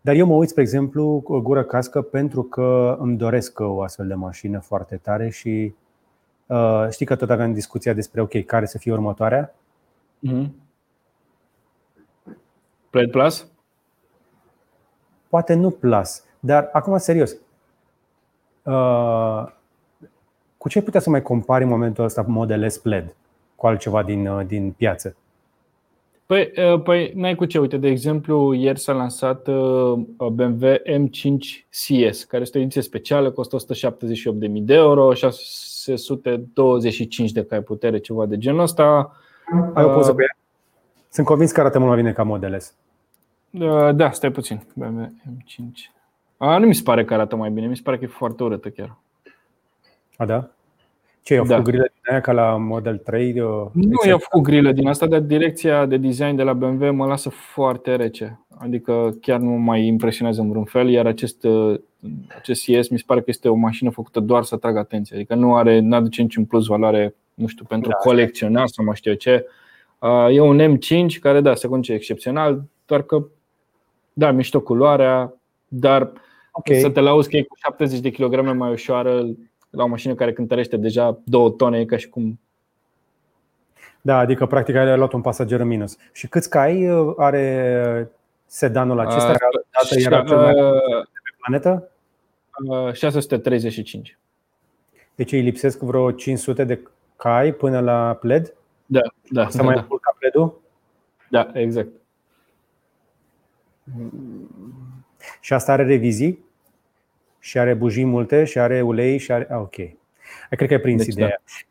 Dar 0.00 0.14
eu 0.14 0.26
mă 0.26 0.34
uit, 0.34 0.48
spre 0.48 0.62
exemplu, 0.62 1.20
cu 1.24 1.34
o 1.34 1.40
gură 1.40 1.64
cască 1.64 2.02
pentru 2.02 2.42
că 2.42 2.96
îmi 3.00 3.16
doresc 3.16 3.60
o 3.60 3.82
astfel 3.82 4.06
de 4.06 4.14
mașină 4.14 4.58
foarte 4.58 4.96
tare 4.96 5.28
și 5.28 5.74
uh, 6.46 6.86
știi 6.90 7.06
că 7.06 7.16
tot 7.16 7.30
aveam 7.30 7.52
discuția 7.52 7.92
despre, 7.92 8.20
ok, 8.20 8.44
care 8.44 8.66
să 8.66 8.78
fie 8.78 8.92
următoarea? 8.92 9.54
Mm-hmm. 10.28 10.46
Plate 12.90 13.08
Plus? 13.08 13.46
Poate 15.28 15.54
nu 15.54 15.70
Plus, 15.70 16.24
dar 16.40 16.68
acum 16.72 16.98
serios. 16.98 17.36
Uh, 18.66 19.44
cu 20.56 20.68
ce 20.68 20.82
putea 20.82 21.00
să 21.00 21.10
mai 21.10 21.22
compari 21.22 21.64
în 21.64 21.68
momentul 21.68 22.04
ăsta 22.04 22.24
Model 22.28 22.68
S 22.68 22.78
Plaid 22.78 23.14
cu 23.54 23.66
altceva 23.66 24.02
din, 24.02 24.26
uh, 24.26 24.46
din 24.46 24.70
piață? 24.70 25.16
Păi, 26.26 26.52
uh, 26.72 26.82
păi 26.82 27.12
n-ai 27.14 27.34
cu 27.34 27.44
ce. 27.44 27.58
Uite, 27.58 27.76
de 27.76 27.88
exemplu, 27.88 28.52
ieri 28.52 28.78
s-a 28.78 28.92
lansat 28.92 29.48
BMW 30.32 30.74
M5 30.74 31.66
CS, 31.70 32.24
care 32.24 32.42
este 32.42 32.58
o 32.58 32.60
ediție 32.60 32.82
specială, 32.82 33.30
costă 33.30 33.56
178.000 33.56 34.62
de 34.62 34.74
euro, 34.74 35.14
625 35.14 37.32
de 37.32 37.44
cai 37.44 37.60
putere, 37.60 37.98
ceva 37.98 38.26
de 38.26 38.38
genul 38.38 38.60
ăsta. 38.60 39.16
Ai 39.74 39.84
o 39.84 39.88
poză 39.88 40.14
pe 40.14 40.22
ea? 40.22 40.36
Sunt 41.08 41.26
convins 41.26 41.52
că 41.52 41.60
arată 41.60 41.78
mult 41.78 41.90
mai 41.90 42.00
bine 42.00 42.12
ca 42.12 42.22
Model 42.22 42.60
S. 42.60 42.74
Da, 43.94 44.10
stai 44.10 44.30
puțin. 44.30 44.62
BMW 44.74 45.12
M5. 45.28 45.95
A, 46.36 46.58
nu 46.58 46.66
mi 46.66 46.74
se 46.74 46.82
pare 46.82 47.04
că 47.04 47.14
arată 47.14 47.36
mai 47.36 47.50
bine, 47.50 47.66
mi 47.66 47.76
se 47.76 47.82
pare 47.84 47.98
că 47.98 48.04
e 48.04 48.06
foarte 48.06 48.42
urâtă 48.42 48.68
chiar. 48.68 48.96
A, 50.16 50.24
da? 50.24 50.50
Ce, 51.22 51.34
i-au 51.34 51.44
făcut 51.44 51.64
da. 51.64 51.70
grile 51.70 51.92
din 51.94 52.10
aia 52.10 52.20
ca 52.20 52.32
la 52.32 52.56
Model 52.56 52.98
3? 52.98 53.32
Nu 53.32 53.70
exact. 53.74 54.06
i-au 54.06 54.18
făcut 54.18 54.42
grile 54.42 54.72
din 54.72 54.88
asta, 54.88 55.06
dar 55.06 55.20
direcția 55.20 55.86
de 55.86 55.96
design 55.96 56.36
de 56.36 56.42
la 56.42 56.52
BMW 56.52 56.92
mă 56.92 57.06
lasă 57.06 57.28
foarte 57.28 57.96
rece. 57.96 58.40
Adică 58.58 59.16
chiar 59.20 59.38
nu 59.38 59.50
mai 59.50 59.86
impresionează 59.86 60.40
în 60.40 60.48
vreun 60.48 60.64
fel, 60.64 60.88
iar 60.88 61.06
acest, 61.06 61.46
acest 62.38 62.64
CS 62.64 62.88
mi 62.88 62.98
se 62.98 63.04
pare 63.06 63.20
că 63.20 63.26
este 63.28 63.48
o 63.48 63.54
mașină 63.54 63.90
făcută 63.90 64.20
doar 64.20 64.42
să 64.42 64.54
atragă 64.54 64.78
atenție. 64.78 65.16
Adică 65.16 65.34
nu 65.34 65.56
are, 65.56 65.80
nu 65.80 65.96
aduce 65.96 66.22
niciun 66.22 66.44
plus 66.44 66.66
valoare, 66.66 67.14
nu 67.34 67.46
știu, 67.46 67.64
pentru 67.64 67.90
da, 67.90 67.96
colecționar 67.96 68.66
sau 68.66 68.84
mai 68.84 68.96
știu 68.96 69.10
eu 69.10 69.16
ce. 69.16 69.46
E 70.30 70.40
un 70.40 70.76
M5 70.76 71.20
care, 71.20 71.40
da, 71.40 71.54
se 71.54 71.68
conduce 71.68 71.92
excepțional, 71.92 72.62
doar 72.86 73.02
că, 73.02 73.24
da, 74.12 74.30
mișto 74.30 74.60
culoarea, 74.60 75.35
dar 75.68 76.12
okay. 76.52 76.80
să 76.80 76.90
te 76.90 77.00
lauzi 77.00 77.28
că 77.28 77.36
e 77.36 77.42
cu 77.42 77.56
70 77.56 77.98
de 78.00 78.10
kg 78.10 78.40
mai 78.40 78.70
ușoară 78.70 79.24
la 79.70 79.84
o 79.84 79.86
mașină 79.86 80.14
care 80.14 80.32
cântărește 80.32 80.76
deja 80.76 81.20
2 81.24 81.54
tone, 81.56 81.80
e 81.80 81.84
ca 81.84 81.96
și 81.96 82.08
cum 82.08 82.38
da, 84.06 84.18
adică 84.18 84.46
practic 84.46 84.74
ai 84.74 84.96
luat 84.96 85.12
un 85.12 85.20
pasager 85.20 85.60
în 85.60 85.66
minus. 85.66 85.96
Și 86.12 86.28
câți 86.28 86.50
cai 86.50 86.90
uh, 86.90 87.14
are 87.16 88.10
sedanul 88.46 89.00
acesta? 89.00 89.30
Uh, 89.30 89.36
dată 89.70 90.00
era 90.00 90.24
cel 90.24 90.36
mai 90.36 90.60
uh, 90.60 91.06
pe 91.22 91.30
planetă? 91.38 91.90
Uh, 92.68 92.92
635. 92.92 94.18
Deci 95.14 95.32
îi 95.32 95.40
lipsesc 95.40 95.80
vreo 95.80 96.10
500 96.10 96.64
de 96.64 96.80
cai 97.16 97.52
până 97.52 97.80
la 97.80 98.16
pled? 98.20 98.54
Da, 98.86 99.00
da. 99.30 99.48
Să 99.48 99.56
da, 99.56 99.62
mai 99.62 99.74
da. 99.74 99.80
ca 99.80 100.16
pledul? 100.18 100.60
Da, 101.30 101.50
exact. 101.52 101.88
Și 105.40 105.52
asta 105.52 105.72
are 105.72 105.84
revizii? 105.84 106.44
Și 107.38 107.58
are 107.58 107.74
bujii 107.74 108.04
multe? 108.04 108.44
Și 108.44 108.58
are 108.58 108.80
ulei? 108.80 109.18
Și 109.18 109.32
are... 109.32 109.46
Ah, 109.50 109.58
ok. 109.58 109.74
Cred 110.50 110.68
că 110.68 110.74
ai 110.74 110.80
prins 110.80 111.04
deci, 111.04 111.12
ideea. 111.12 111.28
Da. 111.28 111.66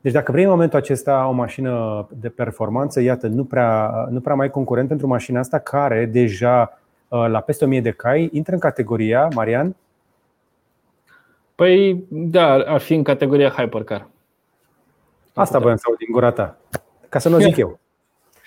Deci 0.00 0.12
dacă 0.12 0.32
vrei 0.32 0.44
în 0.44 0.50
momentul 0.50 0.78
acesta 0.78 1.26
o 1.28 1.32
mașină 1.32 2.06
de 2.20 2.28
performanță, 2.28 3.00
iată, 3.00 3.26
nu 3.26 3.44
prea, 3.44 4.06
nu 4.10 4.20
prea 4.20 4.34
mai 4.34 4.50
concurent 4.50 4.88
pentru 4.88 5.06
mașina 5.06 5.40
asta 5.40 5.58
care 5.58 6.04
deja 6.04 6.80
uh, 7.08 7.26
la 7.28 7.40
peste 7.40 7.64
1000 7.64 7.80
de 7.80 7.90
cai 7.90 8.28
intră 8.32 8.54
în 8.54 8.60
categoria, 8.60 9.28
Marian? 9.34 9.76
Păi 11.54 12.04
da, 12.08 12.52
ar 12.52 12.80
fi 12.80 12.94
în 12.94 13.02
categoria 13.02 13.48
hypercar. 13.48 14.06
Asta 15.34 15.58
voiam 15.58 15.76
să 15.76 15.84
aud 15.86 15.98
din 15.98 16.08
gura 16.10 16.30
ta, 16.30 16.58
ca 17.08 17.18
să 17.18 17.28
nu 17.28 17.38
zic 17.38 17.56
eu. 17.64 17.78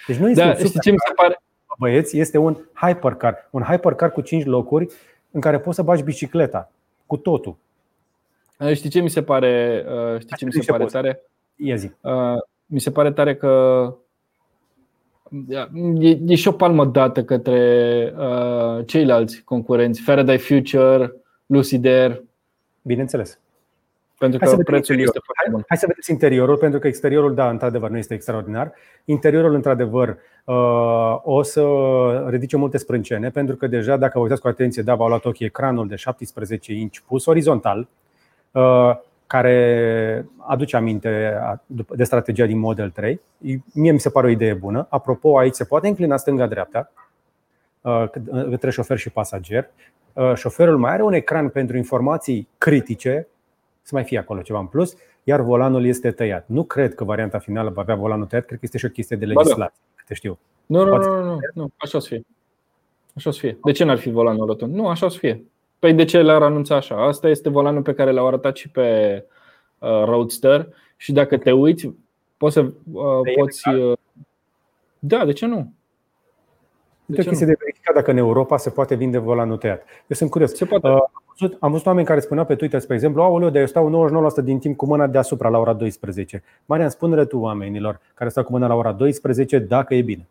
Deci 0.07 0.17
nu 0.17 0.29
este 0.29 0.43
da, 0.43 0.53
știi 0.53 0.79
ce 0.79 0.91
mi 0.91 0.97
se 1.07 1.13
pare? 1.15 1.41
Băieți, 1.79 2.17
este 2.17 2.37
un 2.37 2.57
hypercar, 2.73 3.47
un 3.51 3.61
hypercar 3.61 4.11
cu 4.11 4.21
5 4.21 4.45
locuri 4.45 4.87
în 5.31 5.41
care 5.41 5.59
poți 5.59 5.75
să 5.75 5.83
bagi 5.83 6.03
bicicleta 6.03 6.71
cu 7.05 7.17
totul. 7.17 7.57
Știi 8.73 8.89
ce 8.89 8.99
mi 8.99 9.09
se 9.09 9.23
pare, 9.23 9.85
uh, 9.87 10.19
știi 10.19 10.35
ce 10.35 10.45
mi 10.45 10.51
se 10.51 10.71
pare 10.71 10.85
tare? 10.85 11.21
Ia 11.55 11.75
zi. 11.75 11.91
Uh, 12.01 12.37
mi 12.65 12.79
se 12.79 12.91
pare 12.91 13.11
tare 13.11 13.35
că 13.35 13.93
e, 15.99 16.19
e 16.25 16.35
și 16.35 16.47
o 16.47 16.51
palmă 16.51 16.85
dată 16.85 17.23
către 17.23 18.13
uh, 18.17 18.85
ceilalți 18.85 19.41
concurenți, 19.43 20.01
Faraday 20.01 20.37
Future, 20.37 21.13
Lucid 21.45 21.85
Air. 21.85 22.23
Bineînțeles. 22.81 23.39
Pentru 24.19 24.39
că 24.39 24.55
prețul 24.63 24.99
este 24.99 25.19
foarte 25.23 25.49
bun. 25.51 25.63
Hai 25.67 25.77
să 25.77 25.85
vedeți 25.87 26.11
interiorul, 26.11 26.57
pentru 26.57 26.79
că 26.79 26.87
exteriorul, 26.87 27.33
da, 27.33 27.49
într-adevăr, 27.49 27.89
nu 27.89 27.97
este 27.97 28.13
extraordinar. 28.13 28.73
Interiorul, 29.05 29.53
într-adăvăr, 29.53 30.17
uh, 30.43 31.19
o 31.23 31.41
să 31.41 31.63
ridice 32.29 32.57
multe 32.57 32.77
sprâncene, 32.77 33.29
pentru 33.29 33.55
că 33.55 33.67
deja, 33.67 33.97
dacă 33.97 34.11
vă 34.15 34.23
uitați 34.23 34.41
cu 34.41 34.47
atenție, 34.47 34.83
da, 34.83 34.95
v-au 34.95 35.07
luat 35.07 35.25
ochii 35.25 35.45
ecranul 35.45 35.87
de 35.87 35.95
17 35.95 36.73
inch 36.73 36.97
pus 37.07 37.25
orizontal, 37.25 37.87
uh, 38.51 38.91
care 39.27 40.25
aduce 40.37 40.75
aminte 40.75 41.39
de 41.67 42.03
strategia 42.03 42.45
din 42.45 42.59
Model 42.59 42.89
3. 42.89 43.21
Mie 43.73 43.91
mi 43.91 43.99
se 43.99 44.09
pare 44.09 44.27
o 44.27 44.29
idee 44.29 44.53
bună. 44.53 44.87
Apropo, 44.89 45.37
aici 45.37 45.53
se 45.53 45.63
poate 45.63 45.87
înclina 45.87 46.17
stânga-dreapta 46.17 46.91
uh, 47.81 48.05
între 48.29 48.69
șofer 48.69 48.97
și 48.97 49.09
pasager. 49.09 49.69
Uh, 50.13 50.33
șoferul 50.35 50.77
mai 50.77 50.91
are 50.91 51.03
un 51.03 51.13
ecran 51.13 51.49
pentru 51.49 51.77
informații 51.77 52.47
critice, 52.57 53.27
să 53.89 53.95
mai 53.95 54.03
fie 54.03 54.17
acolo 54.17 54.41
ceva 54.41 54.59
în 54.59 54.65
plus, 54.65 54.95
iar 55.23 55.41
volanul 55.41 55.85
este 55.85 56.11
tăiat. 56.11 56.47
Nu 56.47 56.63
cred 56.63 56.95
că 56.95 57.03
varianta 57.03 57.39
finală 57.39 57.69
va 57.69 57.81
avea 57.81 57.95
volanul 57.95 58.25
tăiat, 58.25 58.45
cred 58.45 58.59
că 58.59 58.65
este 58.65 58.77
și 58.77 58.85
o 58.85 58.89
chestie 58.89 59.17
de 59.17 59.25
da. 59.25 59.31
legislație, 59.31 59.79
te 60.07 60.13
știu. 60.13 60.39
Nu, 60.65 60.83
nu, 60.83 60.97
nu, 60.97 61.23
nu, 61.23 61.37
nu, 61.53 61.71
așa 61.77 61.97
o 61.97 62.01
să 62.01 62.07
fie. 62.07 62.25
Așa 63.15 63.29
o 63.29 63.31
să 63.31 63.39
fie. 63.39 63.57
De 63.63 63.71
ce 63.71 63.83
n-ar 63.83 63.97
fi 63.97 64.09
volanul 64.09 64.45
rotund? 64.45 64.73
Nu, 64.73 64.87
așa 64.87 65.05
o 65.05 65.09
să 65.09 65.17
fie. 65.17 65.43
Păi 65.79 65.93
de 65.93 66.05
ce 66.05 66.21
le-ar 66.21 66.41
anunța 66.41 66.75
așa? 66.75 67.05
Asta 67.05 67.29
este 67.29 67.49
volanul 67.49 67.81
pe 67.81 67.93
care 67.93 68.11
l-au 68.11 68.27
arătat 68.27 68.55
și 68.55 68.69
pe 68.69 69.25
uh, 69.79 70.03
Roadster 70.03 70.67
și 70.97 71.11
dacă 71.11 71.37
te 71.37 71.51
uiți, 71.51 71.93
poți 72.37 72.53
să 72.53 72.61
uh, 72.91 73.33
poți. 73.35 73.69
Uh, 73.69 73.97
da, 74.99 75.25
de 75.25 75.33
ce 75.33 75.45
nu? 75.45 75.73
De 77.05 77.21
ce 77.21 77.27
chestie 77.27 77.45
de 77.45 77.55
verificat 77.59 77.95
dacă 77.95 78.11
în 78.11 78.17
Europa 78.17 78.57
se 78.57 78.69
poate 78.69 78.95
vinde 78.95 79.17
volanul 79.17 79.57
tăiat. 79.57 79.79
Eu 79.79 80.15
sunt 80.15 80.29
curios. 80.29 80.55
Se 80.55 80.65
poate. 80.65 80.87
Uh, 80.87 80.99
am 81.59 81.71
văzut 81.71 81.85
oameni 81.85 82.05
care 82.05 82.19
spuneau 82.19 82.45
pe 82.45 82.55
Twitter, 82.55 82.79
spre 82.79 82.95
exemplu, 82.95 83.21
aoleu, 83.21 83.49
dar 83.49 83.59
eu 83.59 83.67
stau 83.67 84.09
99% 84.41 84.43
din 84.43 84.59
timp 84.59 84.75
cu 84.77 84.85
mâna 84.85 85.07
deasupra 85.07 85.49
la 85.49 85.57
ora 85.57 85.73
12. 85.73 86.43
Marian, 86.65 86.89
spune-le 86.89 87.25
tu 87.25 87.37
oamenilor 87.37 87.99
care 88.13 88.29
stau 88.29 88.43
cu 88.43 88.51
mâna 88.51 88.67
la 88.67 88.75
ora 88.75 88.91
12 88.91 89.59
dacă 89.59 89.95
e 89.95 90.01
bine. 90.01 90.27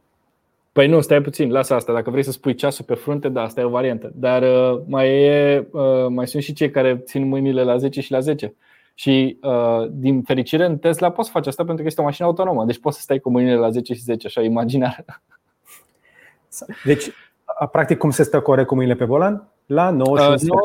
Păi 0.72 0.86
nu, 0.86 1.00
stai 1.00 1.20
puțin, 1.20 1.50
lasă 1.50 1.74
asta. 1.74 1.92
Dacă 1.92 2.10
vrei 2.10 2.22
să 2.22 2.30
spui 2.30 2.54
ceasul 2.54 2.84
pe 2.84 2.94
frunte, 2.94 3.28
da, 3.28 3.42
asta 3.42 3.60
e 3.60 3.64
o 3.64 3.68
variantă. 3.68 4.12
Dar 4.14 4.42
uh, 4.42 4.80
mai, 4.86 5.22
e, 5.22 5.66
uh, 5.70 6.06
mai 6.08 6.26
sunt 6.28 6.42
și 6.42 6.52
cei 6.52 6.70
care 6.70 7.02
țin 7.04 7.28
mâinile 7.28 7.62
la 7.62 7.76
10 7.76 8.00
și 8.00 8.12
la 8.12 8.20
10. 8.20 8.54
Și 8.94 9.38
uh, 9.42 9.86
din 9.90 10.22
fericire 10.22 10.64
în 10.64 10.78
Tesla 10.78 11.10
poți 11.10 11.30
face 11.30 11.48
asta 11.48 11.62
pentru 11.64 11.82
că 11.82 11.88
este 11.88 12.00
o 12.00 12.04
mașină 12.04 12.26
autonomă. 12.26 12.64
Deci 12.64 12.80
poți 12.80 12.96
să 12.96 13.02
stai 13.02 13.18
cu 13.18 13.30
mâinile 13.30 13.56
la 13.56 13.70
10 13.70 13.94
și 13.94 14.02
10, 14.02 14.26
așa 14.26 14.40
imaginar. 14.40 15.04
Deci, 16.84 17.10
practic, 17.72 17.98
cum 17.98 18.10
se 18.10 18.22
stă 18.22 18.40
corect 18.40 18.68
cu 18.68 18.74
mâinile 18.74 18.96
pe 18.96 19.04
volan? 19.04 19.48
La 19.66 19.90
9 19.90 20.18
și 20.18 20.22
uh, 20.22 20.40
9, 20.40 20.60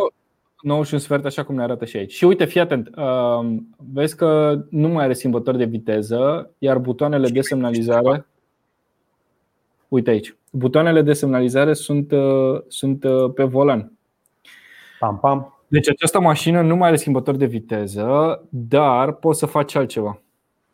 9 0.64 0.84
și 0.84 0.94
un 0.94 1.00
sfert, 1.00 1.26
așa 1.26 1.44
cum 1.44 1.56
ne 1.56 1.62
arată 1.62 1.86
și 1.86 1.98
aici. 1.98 2.12
Și 2.12 2.24
uite, 2.24 2.46
fii 2.46 2.60
atent, 2.60 2.90
uh, 2.96 3.56
vezi 3.94 4.16
că 4.16 4.62
nu 4.70 4.88
mai 4.88 5.04
are 5.04 5.14
schimbător 5.14 5.56
de 5.56 5.66
viteză, 5.66 6.52
iar 6.58 6.78
butoanele 6.78 7.28
de 7.30 7.42
semnalizare 7.42 8.26
Uite 9.94 10.10
aici. 10.10 10.36
Butoanele 10.52 11.02
de 11.02 11.14
semnalizare 11.14 11.74
sunt, 11.74 12.12
uh, 12.12 12.62
sunt 12.68 13.04
uh, 13.04 13.32
pe 13.34 13.44
volan. 13.44 13.92
Pam, 15.00 15.20
pam. 15.20 15.60
Deci 15.68 15.90
această 15.90 16.20
mașină 16.20 16.62
nu 16.62 16.76
mai 16.76 16.88
are 16.88 16.98
schimbător 16.98 17.36
de 17.36 17.46
viteză, 17.46 18.42
dar 18.50 19.14
poți 19.14 19.40
să 19.40 19.46
faci 19.46 19.76
altceva. 19.76 20.22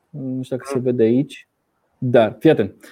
Nu 0.10 0.44
știu 0.44 0.56
dacă 0.56 0.70
se 0.74 0.80
vede 0.80 1.04
aici. 1.04 1.48
Dar, 1.98 2.36
fii 2.40 2.50
atent. 2.50 2.72
Uh, 2.72 2.88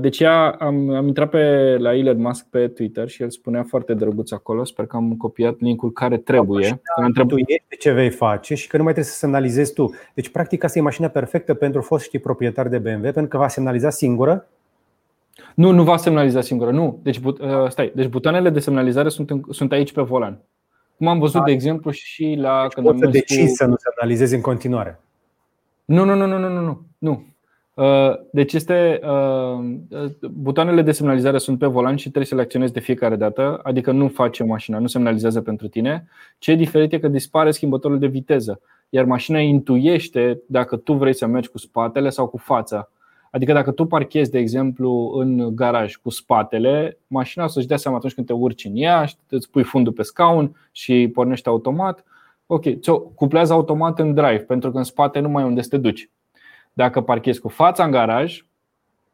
deci 0.00 0.20
am, 0.22 0.90
am 0.90 1.06
intrat 1.06 1.30
pe 1.30 1.76
la 1.78 1.94
Elon 1.94 2.20
Musk 2.20 2.46
pe 2.50 2.68
Twitter 2.68 3.08
și 3.08 3.22
el 3.22 3.30
spunea 3.30 3.62
foarte 3.62 3.94
drăguț 3.94 4.30
acolo, 4.30 4.64
sper 4.64 4.86
că 4.86 4.96
am 4.96 5.16
copiat 5.16 5.60
linkul 5.60 5.92
care 5.92 6.16
trebuie. 6.16 6.68
Da, 6.68 7.04
întreb... 7.04 7.28
Tu 7.28 7.36
ești 7.36 7.76
ce 7.78 7.92
vei 7.92 8.10
face 8.10 8.54
și 8.54 8.68
că 8.68 8.76
nu 8.76 8.82
mai 8.82 8.92
trebuie 8.92 9.12
să 9.12 9.18
semnalizezi 9.18 9.72
tu. 9.72 9.94
Deci, 10.14 10.28
practic, 10.28 10.64
asta 10.64 10.78
e 10.78 10.82
mașina 10.82 11.08
perfectă 11.08 11.54
pentru 11.54 11.80
foștii 11.80 12.18
proprietari 12.18 12.70
de 12.70 12.78
BMW, 12.78 13.02
pentru 13.02 13.26
că 13.26 13.36
va 13.36 13.48
semnaliza 13.48 13.90
singură 13.90 14.46
nu, 15.54 15.70
nu 15.70 15.82
va 15.82 15.96
semnaliza 15.96 16.40
singură, 16.40 16.70
nu. 16.70 17.00
Deci, 17.02 17.20
uh, 17.24 17.68
stai, 17.68 17.92
deci 17.94 18.06
butoanele 18.08 18.50
de 18.50 18.58
semnalizare 18.58 19.08
sunt, 19.08 19.30
în, 19.30 19.42
sunt 19.50 19.72
aici 19.72 19.92
pe 19.92 20.02
volan. 20.02 20.40
Cum 20.96 21.06
am 21.06 21.18
văzut, 21.18 21.44
de 21.44 21.52
exemplu, 21.52 21.90
și 21.90 22.36
la 22.38 22.62
deci 22.62 22.72
când 22.72 22.88
am 22.88 22.96
mers 22.96 23.18
cu... 23.18 23.54
să 23.54 23.64
nu 23.64 23.74
semnalizezi 23.76 24.34
în 24.34 24.40
continuare. 24.40 25.00
Nu, 25.84 26.04
nu, 26.04 26.14
nu, 26.14 26.26
nu, 26.26 26.38
nu, 26.38 26.60
nu. 26.60 26.82
nu. 26.98 27.26
Uh, 27.74 28.12
deci 28.32 28.52
este 28.52 29.00
uh, 29.02 29.64
butoanele 30.30 30.82
de 30.82 30.92
semnalizare 30.92 31.38
sunt 31.38 31.58
pe 31.58 31.66
volan 31.66 31.96
și 31.96 32.02
trebuie 32.02 32.26
să 32.26 32.34
le 32.34 32.40
acționezi 32.40 32.72
de 32.72 32.80
fiecare 32.80 33.16
dată, 33.16 33.60
adică 33.62 33.92
nu 33.92 34.08
face 34.08 34.44
mașina, 34.44 34.78
nu 34.78 34.86
semnalizează 34.86 35.40
pentru 35.40 35.68
tine. 35.68 36.08
Ce 36.38 36.50
e 36.50 36.54
diferit 36.54 36.92
e 36.92 36.98
că 36.98 37.08
dispare 37.08 37.50
schimbătorul 37.50 37.98
de 37.98 38.06
viteză, 38.06 38.60
iar 38.88 39.04
mașina 39.04 39.38
intuiește 39.38 40.42
dacă 40.46 40.76
tu 40.76 40.92
vrei 40.92 41.14
să 41.14 41.26
mergi 41.26 41.48
cu 41.48 41.58
spatele 41.58 42.08
sau 42.08 42.26
cu 42.26 42.36
fața. 42.36 42.90
Adică 43.30 43.52
dacă 43.52 43.70
tu 43.70 43.86
parchezi, 43.86 44.30
de 44.30 44.38
exemplu, 44.38 45.12
în 45.16 45.56
garaj 45.56 45.94
cu 45.96 46.10
spatele, 46.10 46.98
mașina 47.06 47.44
o 47.44 47.48
să-și 47.48 47.66
dea 47.66 47.76
seama 47.76 47.96
atunci 47.96 48.14
când 48.14 48.26
te 48.26 48.32
urci 48.32 48.64
în 48.64 48.72
ea, 48.74 49.06
îți 49.28 49.50
pui 49.50 49.62
fundul 49.62 49.92
pe 49.92 50.02
scaun 50.02 50.56
și 50.72 51.10
pornește 51.12 51.48
automat. 51.48 52.04
Ok, 52.46 52.78
ți-o 52.80 52.98
cuplează 52.98 53.52
automat 53.52 53.98
în 53.98 54.14
drive, 54.14 54.44
pentru 54.46 54.70
că 54.70 54.78
în 54.78 54.84
spate 54.84 55.18
nu 55.18 55.28
mai 55.28 55.42
e 55.42 55.46
unde 55.46 55.60
să 55.62 55.68
te 55.68 55.76
duci. 55.76 56.10
Dacă 56.72 57.00
parchezi 57.00 57.40
cu 57.40 57.48
fața 57.48 57.84
în 57.84 57.90
garaj 57.90 58.44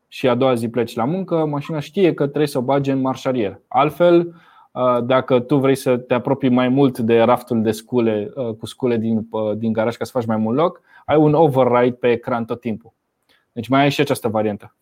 și 0.09 0.29
a 0.29 0.35
doua 0.35 0.55
zi 0.55 0.69
pleci 0.69 0.95
la 0.95 1.05
muncă, 1.05 1.47
mașina 1.47 1.79
știe 1.79 2.15
că 2.15 2.27
trebuie 2.27 2.47
să 2.47 2.59
o 2.59 2.63
bage 2.63 2.93
în 2.93 3.01
marșarier. 3.01 3.61
Altfel, 3.69 4.35
dacă 5.05 5.41
tu 5.41 5.57
vrei 5.57 5.75
să 5.75 5.97
te 5.97 6.15
apropii 6.15 6.49
mai 6.49 6.69
mult 6.69 6.99
de 6.99 7.21
raftul 7.21 7.63
de 7.63 7.71
scule 7.71 8.33
cu 8.59 8.67
scule 8.67 8.97
din, 8.97 9.29
din 9.57 9.73
garaj 9.73 9.97
ca 9.97 10.05
să 10.05 10.11
faci 10.11 10.27
mai 10.27 10.37
mult 10.37 10.57
loc, 10.57 10.81
ai 11.05 11.17
un 11.17 11.35
override 11.35 11.97
pe 11.97 12.11
ecran 12.11 12.45
tot 12.45 12.61
timpul. 12.61 12.93
Deci 13.53 13.69
mai 13.69 13.81
ai 13.81 13.91
și 13.91 14.01
această 14.01 14.29
variantă. 14.29 14.75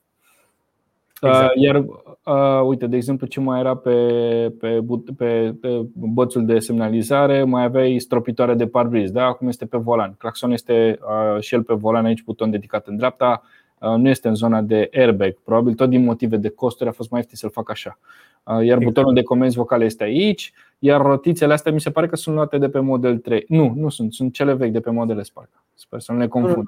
Exact. 1.21 1.53
Iar, 1.55 1.77
uh, 1.77 2.61
uite, 2.67 2.87
de 2.87 2.97
exemplu, 2.97 3.27
ce 3.27 3.41
mai 3.41 3.61
era 3.61 3.77
pe, 3.77 3.93
pe, 4.61 4.81
pe, 5.17 5.55
pe 5.61 5.87
bățul 5.95 6.45
de 6.47 6.59
semnalizare, 6.59 7.45
mai 7.45 7.65
aveai 7.65 7.99
stropitoare 7.99 8.55
de 8.55 8.67
parbriz, 8.67 9.11
da? 9.11 9.25
acum 9.25 9.49
este 9.49 9.67
pe 9.67 9.77
volan. 9.77 10.15
Claxon 10.19 10.51
este 10.51 10.99
uh, 11.01 11.41
și 11.41 11.55
el 11.55 11.63
pe 11.63 11.75
volan, 11.75 12.05
aici 12.05 12.23
buton 12.23 12.51
dedicat 12.51 12.87
în 12.87 12.97
dreapta, 12.97 13.43
uh, 13.79 13.95
nu 13.97 14.09
este 14.09 14.29
în 14.29 14.35
zona 14.35 14.61
de 14.61 14.89
airbag. 14.93 15.37
Probabil 15.45 15.75
tot 15.75 15.89
din 15.89 16.05
motive 16.05 16.37
de 16.37 16.49
costuri 16.49 16.89
a 16.89 16.93
fost 16.93 17.11
mai 17.11 17.21
ieftin 17.21 17.39
să-l 17.39 17.51
fac 17.51 17.71
așa. 17.71 17.99
Uh, 18.47 18.55
iar 18.55 18.65
exact. 18.65 18.85
butonul 18.85 19.15
de 19.15 19.23
comenzi 19.23 19.57
vocale 19.57 19.85
este 19.85 20.05
aici, 20.05 20.53
iar 20.79 21.01
rotițele 21.01 21.53
astea 21.53 21.73
mi 21.73 21.81
se 21.81 21.91
pare 21.91 22.07
că 22.07 22.17
sunt 22.17 22.35
luate 22.35 22.59
de 22.59 22.69
pe 22.69 22.79
Model 22.79 23.19
3. 23.19 23.45
Nu, 23.49 23.73
nu 23.77 23.89
sunt, 23.89 24.13
sunt 24.13 24.33
cele 24.33 24.55
vechi 24.55 24.73
de 24.73 24.81
pe 24.81 24.91
Model 24.91 25.23
S, 25.23 25.31
parcă. 25.31 25.65
Sper 25.75 26.01
să 26.01 26.13
nu 26.13 26.19
le 26.19 26.29
confund. 26.29 26.65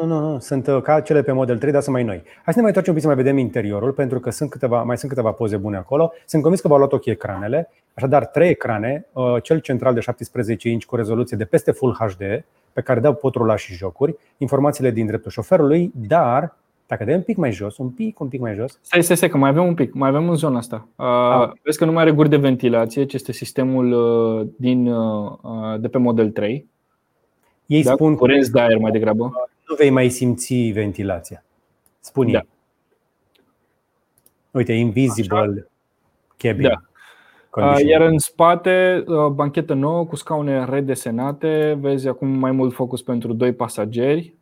Nu, 0.00 0.06
nu, 0.06 0.30
nu, 0.30 0.38
sunt 0.38 0.66
uh, 0.66 0.82
ca 0.82 1.00
cele 1.00 1.22
pe 1.22 1.32
Model 1.32 1.58
3, 1.58 1.72
dar 1.72 1.82
sunt 1.82 1.94
mai 1.94 2.04
noi. 2.04 2.22
Hai 2.24 2.52
să 2.52 2.54
ne 2.54 2.60
mai 2.60 2.66
întoarcem 2.66 2.92
un 2.92 2.98
pic 2.98 3.08
să 3.08 3.14
mai 3.14 3.22
vedem 3.22 3.38
interiorul, 3.38 3.92
pentru 3.92 4.20
că 4.20 4.30
sunt 4.30 4.50
câteva, 4.50 4.82
mai 4.82 4.98
sunt 4.98 5.10
câteva 5.10 5.32
poze 5.32 5.56
bune 5.56 5.76
acolo. 5.76 6.12
Sunt 6.26 6.42
convins 6.42 6.62
că 6.62 6.68
v-au 6.68 6.78
luat 6.78 6.92
ochii 6.92 7.12
ecranele. 7.12 7.70
Așadar, 7.94 8.26
trei 8.26 8.48
ecrane, 8.48 9.06
uh, 9.12 9.42
cel 9.42 9.58
central 9.58 9.94
de 9.94 10.00
17 10.00 10.68
inch 10.68 10.84
cu 10.84 10.96
rezoluție 10.96 11.36
de 11.36 11.44
peste 11.44 11.70
Full 11.70 11.96
HD, 11.98 12.44
pe 12.72 12.80
care 12.80 13.00
dau 13.00 13.14
pot 13.14 13.34
rula 13.34 13.56
și 13.56 13.74
jocuri, 13.74 14.16
informațiile 14.36 14.90
din 14.90 15.06
dreptul 15.06 15.30
șoferului, 15.30 15.92
dar 15.94 16.56
dacă 16.90 17.04
dai 17.04 17.14
un 17.14 17.22
pic 17.22 17.36
mai 17.36 17.52
jos, 17.52 17.78
un 17.78 17.90
pic, 17.90 18.20
un 18.20 18.28
pic 18.28 18.40
mai 18.40 18.54
jos. 18.54 18.78
Stai, 18.82 19.02
stai, 19.02 19.16
stai, 19.16 19.28
că 19.28 19.36
mai 19.36 19.50
avem 19.50 19.66
un 19.66 19.74
pic, 19.74 19.92
mai 19.92 20.08
avem 20.08 20.28
în 20.28 20.34
zona 20.34 20.58
asta. 20.58 20.88
Uh, 20.96 21.06
ah. 21.06 21.50
Vezi 21.62 21.78
că 21.78 21.84
nu 21.84 21.92
mai 21.92 22.02
are 22.02 22.10
guri 22.10 22.28
de 22.28 22.36
ventilație, 22.36 23.04
ce 23.04 23.16
este 23.16 23.32
sistemul 23.32 23.92
uh, 23.92 24.48
din, 24.56 24.86
uh, 24.86 25.80
de 25.80 25.88
pe 25.88 25.98
Model 25.98 26.30
3. 26.30 26.66
Ei 27.66 27.82
da? 27.82 27.92
spun 27.92 28.14
curenți 28.14 28.52
de 28.52 28.60
aer 28.60 28.78
mai 28.78 28.90
degrabă. 28.90 29.32
Nu 29.68 29.74
vei 29.74 29.90
mai 29.90 30.08
simți 30.08 30.54
ventilația. 30.54 31.44
Spune. 32.00 32.32
Da. 32.32 32.40
Uite, 34.50 34.72
invisible 34.72 35.38
Așa. 35.38 35.66
cabin. 36.36 36.62
Da. 36.62 36.89
Iar 37.86 38.00
în 38.00 38.18
spate, 38.18 39.04
banchetă 39.32 39.74
nouă 39.74 40.04
cu 40.04 40.16
scaune 40.16 40.64
redesenate. 40.64 41.78
Vezi 41.80 42.08
acum 42.08 42.28
mai 42.28 42.50
mult 42.50 42.72
focus 42.72 43.02
pentru 43.02 43.32
doi 43.32 43.52
pasageri. 43.52 44.34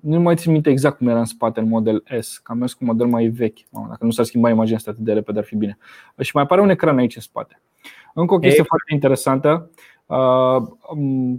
Nu 0.00 0.20
mai 0.20 0.36
țin 0.36 0.52
minte 0.52 0.70
exact 0.70 0.96
cum 0.96 1.08
era 1.08 1.18
în 1.18 1.24
spate 1.24 1.60
în 1.60 1.68
model 1.68 2.02
S, 2.20 2.38
că 2.38 2.52
am 2.52 2.58
mers 2.58 2.72
cu 2.72 2.84
model 2.84 3.06
mai 3.06 3.26
vechi. 3.26 3.58
Dacă 3.88 4.04
nu 4.04 4.10
s-ar 4.10 4.24
schimba 4.24 4.50
imaginea 4.50 4.76
asta 4.76 4.90
atât 4.90 5.04
de 5.04 5.12
repede, 5.12 5.38
ar 5.38 5.44
fi 5.44 5.56
bine. 5.56 5.78
Și 6.18 6.30
mai 6.34 6.42
apare 6.42 6.60
un 6.60 6.68
ecran 6.68 6.98
aici 6.98 7.16
în 7.16 7.22
spate. 7.22 7.60
Încă 8.14 8.34
o 8.34 8.38
chestie 8.38 8.60
Ei. 8.60 8.66
foarte 8.68 8.92
interesantă. 8.94 9.70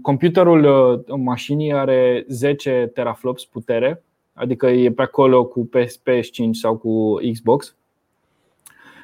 Computerul 0.02 1.04
mașinii 1.18 1.74
are 1.74 2.26
10 2.28 2.92
teraflops 2.94 3.46
putere, 3.46 4.04
adică 4.34 4.68
e 4.68 4.92
pe 4.92 5.02
acolo 5.02 5.46
cu 5.46 5.70
PS5 5.70 6.50
sau 6.52 6.78
cu 6.78 7.14
Xbox 7.32 7.76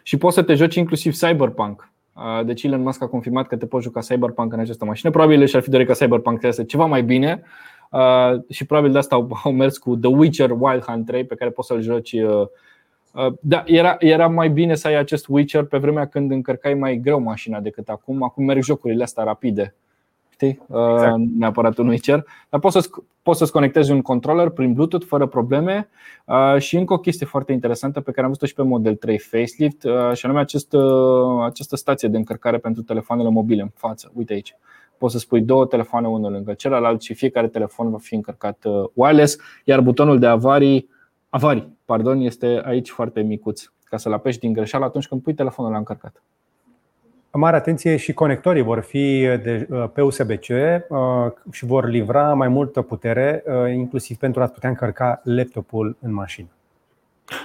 și 0.04 0.18
poți 0.18 0.36
să 0.36 0.44
te 0.44 0.54
joci 0.54 0.76
inclusiv 0.76 1.14
Cyberpunk. 1.14 1.92
Deci 2.46 2.64
Elon 2.64 2.82
Musk 2.82 3.02
a 3.02 3.08
confirmat 3.08 3.48
că 3.48 3.56
te 3.56 3.66
poți 3.66 3.84
juca 3.84 4.00
Cyberpunk 4.00 4.54
în 4.54 4.60
această 4.60 4.86
mașină. 4.86 5.12
Probabil 5.12 5.46
și-ar 5.46 5.62
fi 5.62 5.70
dorit 5.70 5.88
ca 5.88 5.94
Cyberpunk 5.94 6.40
să 6.42 6.48
este 6.48 6.66
ceva 6.66 6.86
mai 6.86 7.04
bine 7.04 7.44
și 8.50 8.66
probabil 8.66 8.92
de 8.92 8.98
asta 8.98 9.16
au, 9.16 9.40
au 9.44 9.52
mers 9.52 9.78
cu 9.78 9.96
The 9.96 10.10
Witcher 10.10 10.52
Wild 10.60 10.84
Hunt 10.84 11.06
3 11.06 11.26
pe 11.26 11.36
care 11.36 11.50
poți 11.50 11.68
să-l 11.68 11.82
joci 11.82 12.16
da, 13.40 13.64
era, 13.66 13.96
era 14.00 14.28
mai 14.28 14.50
bine 14.50 14.76
să 14.76 14.88
ai 14.88 14.96
acest 14.96 15.28
Witcher 15.28 15.64
pe 15.64 15.78
vremea 15.78 16.08
când 16.08 16.32
încărcai 16.32 16.74
mai 16.74 16.98
greu 16.98 17.20
mașina 17.20 17.60
decât 17.60 17.90
acum. 17.90 18.24
Acum 18.24 18.46
merg 18.46 18.62
jocurile 18.62 19.04
astea 19.04 19.24
rapide 19.24 19.76
știi? 20.42 20.62
Exact. 20.70 21.18
Uh, 21.18 21.24
neapărat 21.38 21.78
un 21.78 21.88
Witcher. 21.88 22.26
Dar 22.50 22.60
poți, 22.60 22.82
să 22.82 22.90
poți 23.22 23.38
să-ți 23.38 23.52
conectezi 23.52 23.92
un 23.92 24.02
controller 24.02 24.50
prin 24.50 24.74
Bluetooth 24.74 25.06
fără 25.06 25.26
probleme 25.26 25.90
uh, 26.26 26.56
și 26.58 26.78
încă 26.78 26.94
o 26.94 26.98
chestie 26.98 27.26
foarte 27.26 27.52
interesantă 27.52 28.02
pe 28.02 28.12
care 28.12 28.22
am 28.22 28.28
văzut-o 28.28 28.46
și 28.46 28.54
pe 28.54 28.64
Model 28.64 28.96
3 28.96 29.20
Facelift 29.20 29.84
uh, 29.84 30.12
și 30.14 30.26
anume 30.26 30.40
acest, 30.40 30.76
această 31.46 31.76
stație 31.76 32.10
de 32.10 32.18
încărcare 32.18 32.58
pentru 32.58 32.82
telefoanele 32.82 33.30
mobile 33.30 33.62
în 33.62 33.70
față. 33.76 34.12
Uite 34.14 34.34
aici. 34.34 34.56
Poți 34.98 35.14
să 35.14 35.20
spui 35.20 35.42
două 35.42 35.66
telefoane 35.66 36.08
unul 36.08 36.32
lângă 36.32 36.54
celălalt 36.54 37.02
și 37.02 37.14
fiecare 37.14 37.48
telefon 37.48 37.90
va 37.90 37.98
fi 37.98 38.16
încărcat 38.16 38.64
wireless, 38.94 39.38
iar 39.64 39.82
butonul 39.82 40.20
de 40.20 40.26
avarii, 40.26 40.90
avarii 41.30 41.78
pardon, 41.86 42.20
este 42.20 42.62
aici 42.66 42.90
foarte 42.90 43.22
micuț 43.22 43.64
ca 43.84 43.98
să-l 43.98 44.14
apeși 44.14 44.40
din 44.40 44.54
greșeală 44.54 44.86
atunci 44.86 45.08
când 45.08 45.22
pui 45.22 45.34
telefonul 45.34 45.72
la 45.72 45.78
încărcat 45.78 46.24
mare 47.38 47.56
atenție 47.56 47.96
și 47.96 48.14
conectorii 48.14 48.62
vor 48.62 48.80
fi 48.80 49.28
de, 49.44 49.68
uh, 49.70 49.90
pe 49.94 50.02
USB-C 50.02 50.48
uh, 50.50 50.98
și 51.52 51.66
vor 51.66 51.90
livra 51.90 52.34
mai 52.34 52.48
multă 52.48 52.82
putere, 52.82 53.44
uh, 53.46 53.74
inclusiv 53.74 54.18
pentru 54.18 54.42
a 54.42 54.46
putea 54.48 54.70
încărca 54.70 55.22
laptopul 55.24 55.98
în 56.02 56.14
mașină. 56.14 56.48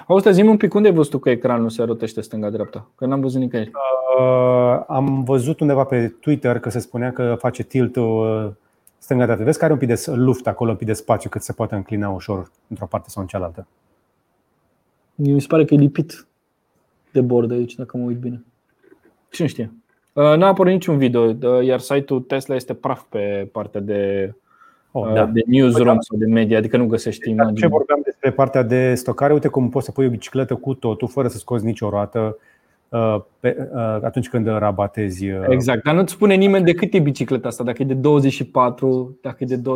Auzi, 0.07 0.33
zi 0.33 0.43
un 0.43 0.57
pic 0.57 0.75
unde 0.75 0.89
ai 0.89 0.95
văzut 0.95 1.11
tu 1.11 1.19
că 1.19 1.31
ecranul 1.31 1.71
se 1.71 1.83
rotește 1.83 2.21
stânga-dreapta? 2.21 2.89
Că 2.95 3.07
n-am 3.07 3.21
văzut 3.21 3.41
nicăieri. 3.41 3.71
Uh, 4.19 4.83
am 4.87 5.25
văzut 5.25 5.61
undeva 5.61 5.85
pe 5.85 6.09
Twitter 6.21 6.59
că 6.59 6.71
se 6.71 6.79
spunea 6.79 7.13
că 7.13 7.37
face 7.39 7.63
tilt-ul 7.63 8.57
stânga-dreapta. 8.99 9.45
Vezi 9.45 9.59
că 9.59 9.65
are 9.65 9.73
un 9.73 9.79
pic 9.79 9.89
de 9.89 10.03
luft 10.15 10.47
acolo, 10.47 10.71
un 10.71 10.77
pic 10.77 10.87
de 10.87 10.93
spațiu 10.93 11.31
cât 11.31 11.43
se 11.43 11.53
poate 11.53 11.75
înclina 11.75 12.09
ușor 12.09 12.51
într-o 12.69 12.87
parte 12.87 13.09
sau 13.09 13.23
în 13.23 13.29
cealaltă. 13.29 13.67
Mi 15.15 15.41
se 15.41 15.47
pare 15.47 15.65
că 15.65 15.75
e 15.75 15.77
lipit 15.77 16.27
de 17.13 17.21
bord 17.21 17.51
aici, 17.51 17.75
dacă 17.75 17.97
mă 17.97 18.05
uit 18.05 18.19
bine. 18.19 18.45
Cine 19.31 19.47
știe? 19.49 19.73
Uh, 20.13 20.37
nu 20.37 20.45
a 20.45 20.47
apărut 20.47 20.73
niciun 20.73 20.99
video, 20.99 21.23
uh, 21.23 21.65
iar 21.65 21.79
site-ul 21.79 22.21
Tesla 22.21 22.55
este 22.55 22.75
praf 22.75 23.03
pe 23.09 23.49
partea 23.53 23.81
de, 23.81 24.33
oh, 24.93 25.07
uh, 25.07 25.15
da. 25.15 25.25
de 25.25 25.43
newsroom 25.47 25.95
păi, 25.95 26.05
sau 26.05 26.19
de 26.19 26.27
media, 26.27 26.59
adică 26.59 26.77
nu 26.77 26.87
găsești 26.87 27.31
imagini. 27.31 27.57
Ce 27.57 27.67
vorbeam 27.67 28.01
despre 28.05 28.31
partea 28.31 28.63
de 28.63 28.95
stocare, 28.95 29.33
uite 29.33 29.49
cum 29.49 29.69
poți 29.69 29.85
să 29.85 29.93
pui 29.93 30.07
o 30.07 30.11
bicicletă 30.11 30.55
cu 30.55 30.75
totul, 30.75 31.09
fără 31.09 31.29
să 31.29 31.39
scoți 31.39 31.65
nicio 31.65 31.89
roată 31.89 32.39
pe, 33.41 33.69
atunci 34.03 34.29
când 34.29 34.47
rabatezi. 34.47 35.27
Exact, 35.49 35.83
dar 35.83 35.95
nu-ți 35.95 36.13
spune 36.13 36.35
nimeni 36.35 36.65
de 36.65 36.75
cât 36.75 36.95
e 36.95 36.99
bicicleta 36.99 37.49
asta, 37.49 37.65
dacă 37.65 37.83
e 37.83 37.85
de 37.85 37.95
24, 37.95 39.19
dacă 39.23 39.37
e 39.39 39.47
de 39.47 39.61
24,5 39.61 39.67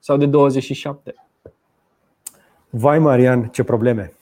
sau 0.00 0.16
de 0.16 0.26
27. 0.26 1.14
Vai, 2.70 2.98
Marian, 2.98 3.42
ce 3.52 3.62
probleme! 3.62 4.15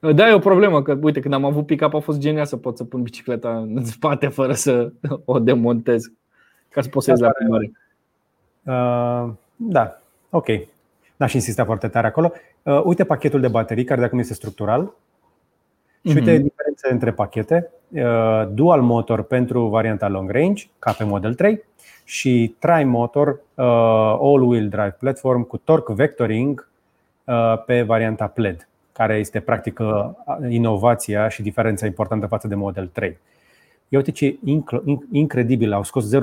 Da, 0.00 0.28
e 0.28 0.34
o 0.34 0.38
problemă, 0.38 0.82
că 0.82 0.98
uite, 1.00 1.20
când 1.20 1.34
am 1.34 1.44
avut 1.44 1.66
pick-up 1.66 1.94
a 1.94 1.98
fost 1.98 2.18
genial 2.18 2.44
să 2.44 2.56
pot 2.56 2.76
să 2.76 2.84
pun 2.84 3.02
bicicleta 3.02 3.56
în 3.56 3.84
spate 3.94 4.28
fără 4.28 4.52
să 4.52 4.92
o 5.24 5.38
demontez, 5.38 6.12
ca 6.68 6.80
să 6.80 6.88
pot 6.88 7.02
să 7.02 7.10
ies 7.10 7.20
la 7.20 7.30
primare. 7.30 7.72
Uh, 8.62 9.32
da, 9.56 10.00
ok. 10.30 10.46
N-aș 11.16 11.32
insista 11.32 11.64
foarte 11.64 11.88
tare 11.88 12.06
acolo. 12.06 12.32
Uh, 12.62 12.82
uite 12.84 13.04
pachetul 13.04 13.40
de 13.40 13.48
baterii, 13.48 13.84
care 13.84 14.00
de 14.00 14.06
acum 14.06 14.18
este 14.18 14.34
structural. 14.34 14.94
Și 16.04 16.16
uite 16.16 16.20
mm-hmm. 16.20 16.42
diferența 16.42 16.88
între 16.90 17.12
pachete. 17.12 17.70
Uh, 17.88 18.48
dual 18.52 18.82
motor 18.82 19.22
pentru 19.22 19.66
varianta 19.66 20.08
long 20.08 20.30
range, 20.30 20.66
ca 20.78 20.92
pe 20.92 21.04
Model 21.04 21.34
3, 21.34 21.64
și 22.04 22.54
tri-motor 22.58 23.28
uh, 23.28 23.64
all-wheel 24.20 24.68
drive 24.68 24.96
platform 24.98 25.42
cu 25.42 25.56
torque 25.56 25.94
vectoring 25.94 26.68
uh, 27.24 27.64
pe 27.66 27.82
varianta 27.82 28.26
PLED 28.26 28.67
care 28.98 29.18
este 29.18 29.40
practic 29.40 29.80
inovația 30.48 31.28
și 31.28 31.42
diferența 31.42 31.86
importantă 31.86 32.26
față 32.26 32.48
de 32.48 32.54
Model 32.54 32.86
3. 32.86 33.18
Ia 33.88 33.98
uite 33.98 34.10
ce 34.10 34.38
incredibil, 35.12 35.72
au 35.72 35.82
scos 35.82 36.14
0,2 36.14 36.20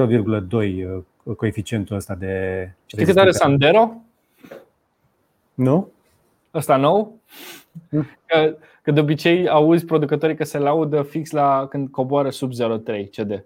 uh, 0.52 1.36
coeficientul 1.38 1.96
ăsta 1.96 2.16
de. 2.16 2.70
Știi 2.86 3.06
cât 3.06 3.18
are 3.18 3.32
Sandero? 3.32 3.92
Nu? 5.54 5.90
Ăsta 6.54 6.76
nou? 6.76 7.20
Mm. 7.90 8.08
Că, 8.26 8.56
că 8.82 8.92
de 8.92 9.00
obicei 9.00 9.50
auzi 9.50 9.86
producătorii 9.86 10.36
că 10.36 10.44
se 10.44 10.58
laudă 10.58 11.02
fix 11.02 11.32
la 11.32 11.68
când 11.70 11.90
coboară 11.90 12.30
sub 12.30 12.52
0,3 12.52 13.10
CD. 13.12 13.44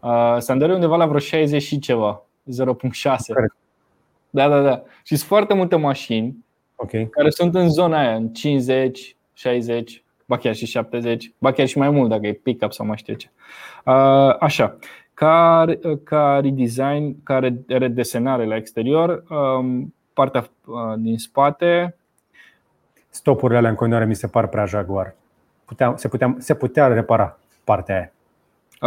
Uh, 0.00 0.36
Sandero 0.38 0.72
e 0.72 0.74
undeva 0.74 0.96
la 0.96 1.06
vreo 1.06 1.18
60 1.18 1.62
și 1.62 1.78
ceva, 1.78 2.26
0.6. 2.50 3.16
Da, 4.30 4.48
da, 4.48 4.62
da. 4.62 4.82
Și 5.02 5.16
sunt 5.16 5.28
foarte 5.28 5.54
multe 5.54 5.76
mașini 5.76 6.44
okay. 6.76 7.08
care 7.10 7.30
sunt 7.30 7.54
în 7.54 7.70
zona 7.70 7.98
aia, 7.98 8.14
în 8.14 8.28
50, 8.28 9.16
60, 9.32 10.04
ba 10.26 10.36
chiar 10.38 10.54
și 10.54 10.66
70, 10.66 11.32
ba 11.38 11.52
chiar 11.52 11.66
și 11.66 11.78
mai 11.78 11.90
mult 11.90 12.08
dacă 12.08 12.26
e 12.26 12.32
pick-up 12.32 12.72
sau 12.72 12.86
mai 12.86 12.96
știu 12.96 13.14
ce. 13.14 13.28
Așa, 14.40 14.76
ca, 15.14 15.64
ca 16.04 16.40
redesign, 16.42 17.22
ca 17.22 17.56
redesenare 17.66 18.44
la 18.44 18.56
exterior, 18.56 19.24
partea 20.12 20.50
din 20.96 21.18
spate. 21.18 21.96
Stopurile 23.08 23.58
alea 23.58 23.70
în 23.70 23.76
continuare 23.76 24.06
mi 24.06 24.14
se 24.14 24.26
par 24.26 24.46
prea 24.46 24.64
Jaguar. 24.64 25.14
Putea, 25.64 25.94
se, 25.96 26.08
putea, 26.08 26.36
se 26.38 26.54
putea 26.54 26.86
repara 26.86 27.38
partea 27.64 27.94
aia. 27.94 28.10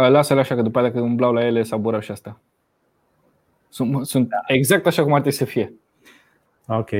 Lasă-le 0.08 0.40
așa, 0.40 0.54
că 0.54 0.62
după 0.62 0.78
aceea 0.78 0.92
dacă 0.92 1.04
umblau 1.04 1.32
la 1.32 1.44
ele, 1.44 1.62
s-a 1.62 2.00
și 2.00 2.10
asta. 2.10 2.38
Sunt, 3.68 4.06
sunt 4.06 4.28
da. 4.28 4.36
exact 4.46 4.86
așa 4.86 5.02
cum 5.02 5.12
ar 5.12 5.20
trebui 5.20 5.38
să 5.38 5.44
fie. 5.44 5.72
Ok. 6.66 6.90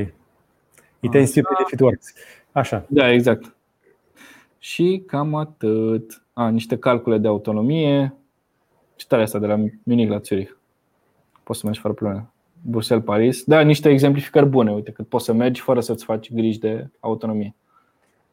It 1.01 1.15
ain't 1.15 1.27
stupid 1.27 1.57
if 1.65 1.73
it 1.73 1.81
works. 1.81 2.13
Așa. 2.53 2.85
Da, 2.89 3.13
exact. 3.13 3.55
Și 4.59 5.03
cam 5.07 5.35
atât. 5.35 6.23
A, 6.33 6.49
niște 6.49 6.79
calcule 6.79 7.19
de 7.19 7.29
autonomie. 7.29 8.15
Ce 8.97 9.07
tare 9.07 9.23
asta 9.23 9.39
de 9.39 9.47
la 9.47 9.57
Munich 9.83 10.11
la 10.11 10.19
Zurich. 10.19 10.53
Poți 11.43 11.59
să 11.59 11.67
mergi 11.67 11.81
fără 11.81 11.95
probleme. 11.95 12.31
Bruxelles, 12.63 13.05
Paris. 13.05 13.45
Da, 13.45 13.61
niște 13.61 13.89
exemplificări 13.89 14.47
bune. 14.47 14.73
Uite, 14.73 14.91
cât 14.91 15.09
poți 15.09 15.25
să 15.25 15.33
mergi 15.33 15.61
fără 15.61 15.81
să-ți 15.81 16.05
faci 16.05 16.33
griji 16.33 16.59
de 16.59 16.89
autonomie. 17.01 17.55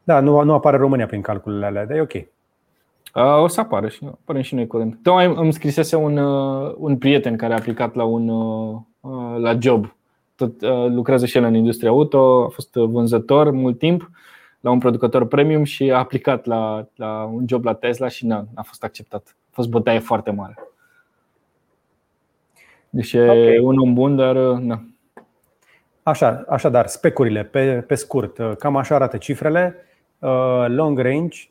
Da, 0.04 0.20
nu, 0.20 0.44
nu 0.44 0.54
apare 0.54 0.78
România 0.78 1.06
prin 1.06 1.22
calculele 1.22 1.66
alea, 1.66 1.86
dar 1.86 1.98
e 1.98 2.02
ok. 2.02 2.14
O 3.42 3.48
să 3.48 3.60
apară 3.60 3.88
și 3.88 4.06
apărem 4.06 4.42
și 4.42 4.56
noi 4.56 4.68
curând. 4.68 4.98
Tocmai 5.04 5.34
îmi 5.36 5.54
scrisese 5.54 5.96
un, 5.96 6.18
un 6.78 6.98
prieten 6.98 7.38
care 7.38 7.54
a 7.54 7.56
aplicat 7.56 7.96
la 7.96 8.04
un 8.04 8.28
la 9.38 9.58
job. 9.60 9.96
Tot 10.38 10.62
lucrează 10.88 11.26
și 11.26 11.38
el 11.38 11.44
în 11.44 11.54
industria 11.54 11.90
auto, 11.90 12.44
a 12.44 12.48
fost 12.48 12.74
vânzător 12.74 13.52
mult 13.52 13.78
timp 13.78 14.10
la 14.60 14.72
un 14.72 14.80
producător 14.80 15.28
premium 15.28 15.64
și 15.64 15.92
a 15.92 15.98
aplicat 15.98 16.46
la, 16.46 16.88
la 16.96 17.24
un 17.24 17.46
job 17.48 17.64
la 17.64 17.74
Tesla 17.74 18.08
și 18.08 18.26
n-a, 18.26 18.46
a 18.56 18.62
fost 18.62 18.84
acceptat. 18.84 19.36
A 19.46 19.50
fost 19.52 19.70
bătaie 19.70 20.00
foarte 20.00 20.32
mare. 20.32 20.56
Deci 22.90 23.14
e 23.14 23.22
okay. 23.22 23.58
un 23.58 23.78
om 23.78 23.94
bun, 23.94 24.16
dar 24.16 24.36
na. 24.36 24.82
Așa, 26.04 26.46
așadar, 26.50 26.88
specurile 26.88 27.44
pe, 27.44 27.84
pe 27.88 27.96
scurt, 27.96 28.40
cam 28.60 28.76
așa 28.76 28.96
arată 28.96 29.18
cifrele. 29.18 29.76
Uh, 30.20 30.66
long 30.68 31.00
range, 31.00 31.50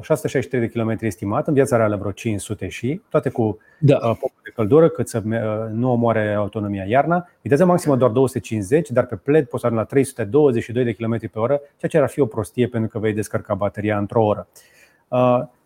663 0.00 0.60
uh, 0.60 0.66
de 0.66 0.78
km 0.78 0.96
estimat, 1.00 1.46
în 1.46 1.54
viața 1.54 1.76
reală 1.76 1.96
vreo 1.96 2.12
500 2.12 2.68
și, 2.68 3.00
toate 3.08 3.28
cu 3.28 3.58
da. 3.78 3.96
Uh, 3.96 4.02
popă 4.02 4.34
de 4.44 4.50
căldură, 4.54 4.88
cât 4.88 5.08
să 5.08 5.22
nu 5.72 5.90
omoare 5.90 6.34
autonomia 6.34 6.84
iarna. 6.84 7.28
Viteză 7.42 7.64
maximă 7.64 7.96
doar 7.96 8.10
250, 8.10 8.90
dar 8.90 9.06
pe 9.06 9.16
pled 9.16 9.46
poți 9.46 9.64
ajunge 9.64 9.82
la 9.82 9.88
322 9.88 10.84
de 10.84 10.92
km 10.92 11.18
pe 11.18 11.38
oră, 11.38 11.60
ceea 11.76 11.90
ce 11.90 11.98
ar 11.98 12.08
fi 12.08 12.20
o 12.20 12.26
prostie 12.26 12.68
pentru 12.68 12.90
că 12.90 12.98
vei 12.98 13.12
descărca 13.12 13.54
bateria 13.54 13.98
într-o 13.98 14.24
oră 14.24 14.48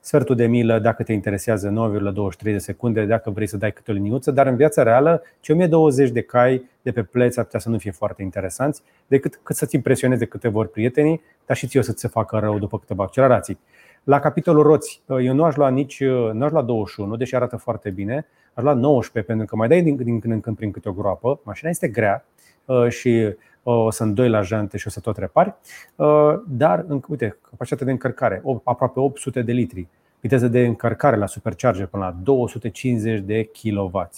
sfertul 0.00 0.37
de 0.37 0.46
milă 0.46 0.79
dacă 0.79 1.03
te 1.03 1.12
interesează 1.12 1.90
9,23 2.38 2.38
de 2.42 2.59
secunde, 2.59 3.05
dacă 3.05 3.31
vrei 3.31 3.46
să 3.46 3.57
dai 3.57 3.72
câte 3.72 3.90
o 3.90 3.94
liniuță, 3.94 4.31
dar 4.31 4.46
în 4.46 4.57
viața 4.57 4.83
reală, 4.83 5.22
ce 5.40 5.53
1020 5.53 6.11
de 6.11 6.20
cai 6.20 6.68
de 6.83 6.92
pe 6.92 7.03
pleți 7.03 7.38
ar 7.38 7.44
putea 7.44 7.61
să 7.61 7.68
nu 7.68 7.79
fie 7.79 7.90
foarte 7.90 8.22
interesanți, 8.22 8.83
decât 9.07 9.40
cât 9.42 9.57
să-ți 9.57 9.74
impresioneze 9.74 10.24
câte 10.24 10.48
vor 10.48 10.66
prietenii, 10.66 11.20
dar 11.46 11.57
și 11.57 11.66
ție 11.66 11.81
o 11.81 11.83
să 11.83 11.92
ți 11.92 12.00
se 12.00 12.09
facă 12.09 12.38
rău 12.38 12.59
după 12.59 12.79
câteva 12.79 13.03
accelerații. 13.03 13.59
La 14.05 14.20
capitolul 14.20 14.62
roți, 14.62 15.03
eu 15.07 15.35
nu 15.35 15.44
aș 15.44 15.57
lua 15.57 15.68
nici 15.68 16.03
nu 16.33 16.44
aș 16.44 16.50
lua 16.50 16.62
21, 16.62 17.16
deși 17.16 17.35
arată 17.35 17.57
foarte 17.57 17.90
bine, 17.90 18.26
aș 18.55 18.62
lua 18.62 18.72
19 18.72 19.33
pentru 19.33 19.46
că 19.46 19.57
mai 19.57 19.68
dai 19.68 19.83
din, 19.83 19.96
din 19.96 20.20
când 20.20 20.33
în 20.33 20.40
când 20.40 20.57
prin 20.57 20.70
câte 20.70 20.88
o 20.88 20.92
groapă, 20.92 21.40
mașina 21.42 21.70
este 21.70 21.88
grea 21.88 22.24
uh, 22.64 22.88
și 22.88 23.35
o 23.62 23.90
să 23.90 24.03
îndoi 24.03 24.29
la 24.29 24.40
jante 24.40 24.77
și 24.79 24.87
o 24.87 24.90
să 24.90 25.01
tot 25.01 25.16
repari. 25.16 25.55
Uh, 25.96 26.35
dar, 26.49 26.87
uite, 27.09 27.38
capacitatea 27.51 27.87
de 27.87 27.92
încărcare, 27.92 28.42
aproape 28.64 29.01
800 29.01 29.42
de 29.42 29.53
litri, 29.53 29.88
viteză 30.20 30.49
de 30.49 30.66
încărcare 30.66 31.16
la 31.16 31.27
supercharger 31.27 31.87
până 31.87 32.05
la 32.05 32.16
250 32.23 33.20
de 33.20 33.44
kW 33.44 34.11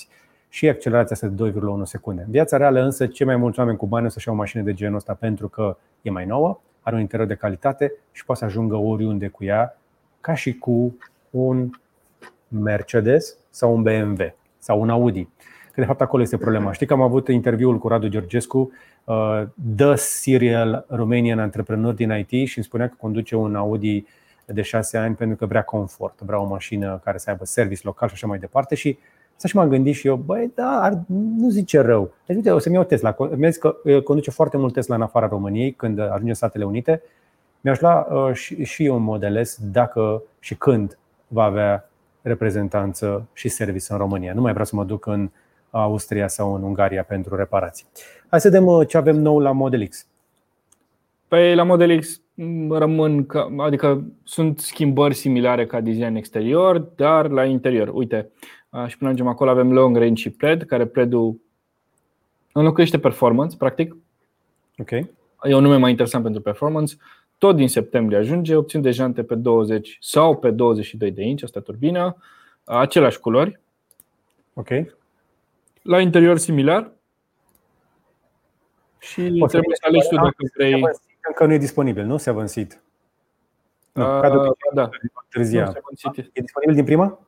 și 0.48 0.68
accelerația 0.68 1.16
asta 1.16 1.26
de 1.26 1.52
2,1 1.52 1.82
secunde. 1.82 2.22
În 2.22 2.30
viața 2.30 2.56
reală 2.56 2.82
însă, 2.82 3.06
cei 3.06 3.26
mai 3.26 3.36
mulți 3.36 3.58
oameni 3.58 3.76
cu 3.76 3.86
bani 3.86 4.06
o 4.06 4.08
să-și 4.08 4.28
iau 4.28 4.36
o 4.36 4.38
mașină 4.38 4.62
de 4.62 4.74
genul 4.74 4.96
ăsta 4.96 5.14
pentru 5.14 5.48
că 5.48 5.76
e 6.02 6.10
mai 6.10 6.26
nouă, 6.26 6.60
are 6.80 6.94
un 6.94 7.00
interior 7.00 7.28
de 7.28 7.34
calitate 7.34 7.92
și 8.12 8.24
poate 8.24 8.40
să 8.40 8.46
ajungă 8.46 8.76
oriunde 8.76 9.28
cu 9.28 9.44
ea, 9.44 9.78
ca 10.20 10.34
și 10.34 10.58
cu 10.58 10.96
un 11.30 11.70
Mercedes 12.48 13.36
sau 13.50 13.74
un 13.74 13.82
BMW 13.82 14.34
sau 14.58 14.80
un 14.80 14.90
Audi. 14.90 15.28
Că 15.72 15.80
de 15.80 15.86
fapt 15.86 16.00
acolo 16.00 16.22
este 16.22 16.36
problema. 16.36 16.72
Știi 16.72 16.86
că 16.86 16.92
am 16.92 17.00
avut 17.00 17.28
interviul 17.28 17.78
cu 17.78 17.88
Radu 17.88 18.08
Georgescu 18.08 18.72
Uh, 19.04 19.42
the 19.76 19.94
serial 19.94 20.84
Romanian 20.88 21.38
Entrepreneur 21.38 21.92
din 21.92 22.10
IT 22.10 22.48
și 22.48 22.56
îmi 22.56 22.64
spunea 22.64 22.88
că 22.88 22.94
conduce 22.98 23.36
un 23.36 23.54
Audi 23.54 24.04
de 24.46 24.62
6 24.62 24.98
ani 24.98 25.14
pentru 25.14 25.36
că 25.36 25.46
vrea 25.46 25.62
confort, 25.62 26.20
vrea 26.20 26.40
o 26.40 26.46
mașină 26.46 27.00
care 27.04 27.18
să 27.18 27.30
aibă 27.30 27.44
service 27.44 27.80
local 27.84 28.08
și 28.08 28.14
așa 28.14 28.26
mai 28.26 28.38
departe 28.38 28.74
și 28.74 28.98
să 29.36 29.46
și 29.46 29.56
m-am 29.56 29.68
gândit 29.68 29.94
și 29.94 30.06
eu, 30.06 30.16
băi, 30.16 30.52
da, 30.54 30.82
ar, 30.82 30.98
nu 31.36 31.48
zice 31.48 31.80
rău. 31.80 32.12
Deci, 32.26 32.36
uite, 32.36 32.50
o 32.50 32.58
să-mi 32.58 32.74
iau 32.74 32.84
Tesla. 32.84 33.14
Mi-a 33.36 33.48
zis 33.48 33.58
că 33.58 33.76
uh, 33.84 34.02
conduce 34.02 34.30
foarte 34.30 34.56
mult 34.56 34.72
Tesla 34.72 34.94
în 34.94 35.02
afara 35.02 35.26
României, 35.26 35.72
când 35.72 35.98
ajunge 35.98 36.28
în 36.28 36.34
Statele 36.34 36.64
Unite. 36.64 37.02
Mi-aș 37.60 37.80
lua 37.80 38.00
uh, 38.00 38.34
și, 38.34 38.64
și 38.64 38.84
eu 38.84 38.94
un 38.94 39.02
Model 39.02 39.44
S 39.44 39.58
dacă 39.62 40.22
și 40.38 40.54
când 40.54 40.98
va 41.28 41.42
avea 41.42 41.90
reprezentanță 42.22 43.28
și 43.32 43.48
service 43.48 43.92
în 43.92 43.98
România. 43.98 44.34
Nu 44.34 44.40
mai 44.40 44.50
vreau 44.50 44.66
să 44.66 44.76
mă 44.76 44.84
duc 44.84 45.06
în 45.06 45.30
Austria 45.70 46.28
sau 46.28 46.54
în 46.54 46.62
Ungaria 46.62 47.02
pentru 47.02 47.36
reparații. 47.36 47.86
Hai 48.32 48.40
să 48.40 48.48
vedem 48.48 48.66
uh, 48.66 48.88
ce 48.88 48.96
avem 48.96 49.16
nou 49.16 49.38
la 49.38 49.52
Model 49.52 49.86
X. 49.86 50.06
Păi 51.28 51.54
la 51.54 51.62
Model 51.62 51.98
X 51.98 52.20
mm, 52.34 52.72
rămân, 52.72 53.26
adică 53.58 54.04
sunt 54.24 54.58
schimbări 54.58 55.14
similare 55.14 55.66
ca 55.66 55.80
design 55.80 56.14
exterior, 56.14 56.78
dar 56.78 57.28
la 57.28 57.44
interior. 57.44 57.88
Uite, 57.88 58.30
și 58.86 58.96
până 58.96 59.10
ajungem 59.10 59.26
acolo 59.26 59.50
avem 59.50 59.72
long 59.72 59.96
range 59.96 60.22
și 60.22 60.30
pred, 60.30 60.64
care 60.64 60.86
predul 60.86 61.40
înlocuiește 62.52 62.98
performance, 62.98 63.56
practic. 63.56 63.96
Ok. 64.78 64.90
E 64.90 65.54
un 65.54 65.62
nume 65.62 65.76
mai 65.76 65.90
interesant 65.90 66.22
pentru 66.22 66.42
performance. 66.42 66.96
Tot 67.38 67.56
din 67.56 67.68
septembrie 67.68 68.18
ajunge, 68.18 68.56
opțiuni 68.56 68.84
de 68.84 68.90
jante 68.90 69.22
pe 69.22 69.34
20 69.34 69.96
sau 70.00 70.36
pe 70.36 70.50
22 70.50 71.10
de 71.10 71.22
inch, 71.22 71.42
asta 71.42 71.60
turbina, 71.60 72.16
aceleași 72.64 73.18
culori. 73.18 73.60
Ok. 74.54 74.68
La 75.82 76.00
interior 76.00 76.38
similar, 76.38 76.92
și 79.02 79.36
Poți 79.38 79.52
trebuie 79.52 79.76
să 79.76 79.86
alegi 79.86 80.08
tu 80.08 80.14
dacă 80.14 80.34
vrei. 80.54 80.72
Încă 81.28 81.46
nu 81.46 81.52
e 81.52 81.58
disponibil, 81.58 82.04
nu? 82.04 82.16
Seven 82.16 82.46
Seat. 82.46 82.82
Nu, 83.92 84.18
uh, 84.18 84.52
da. 84.74 84.88
Târzia. 85.28 85.72
E 86.32 86.40
disponibil 86.40 86.74
din 86.74 86.84
prima? 86.84 87.18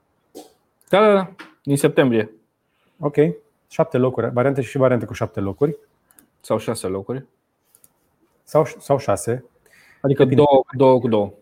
Da, 0.88 1.00
da, 1.00 1.12
da. 1.12 1.34
Din 1.62 1.76
septembrie. 1.76 2.30
Ok. 2.98 3.16
Șapte 3.68 3.96
locuri. 3.96 4.30
Variante 4.32 4.60
și 4.60 4.76
variante 4.76 5.06
cu 5.06 5.12
șapte 5.12 5.40
locuri. 5.40 5.76
Sau 6.40 6.58
șase 6.58 6.86
locuri. 6.86 7.24
Sau, 8.42 8.64
sau 8.64 8.98
șase. 8.98 9.44
Adică 10.00 10.24
două, 10.24 10.64
două 10.76 10.98
cu 11.00 11.08
două. 11.08 11.32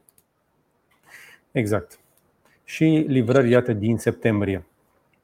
Exact. 1.53 1.99
Și 2.65 2.85
livrări, 3.09 3.51
iată, 3.51 3.73
din 3.73 3.99
septembrie. 3.99 4.67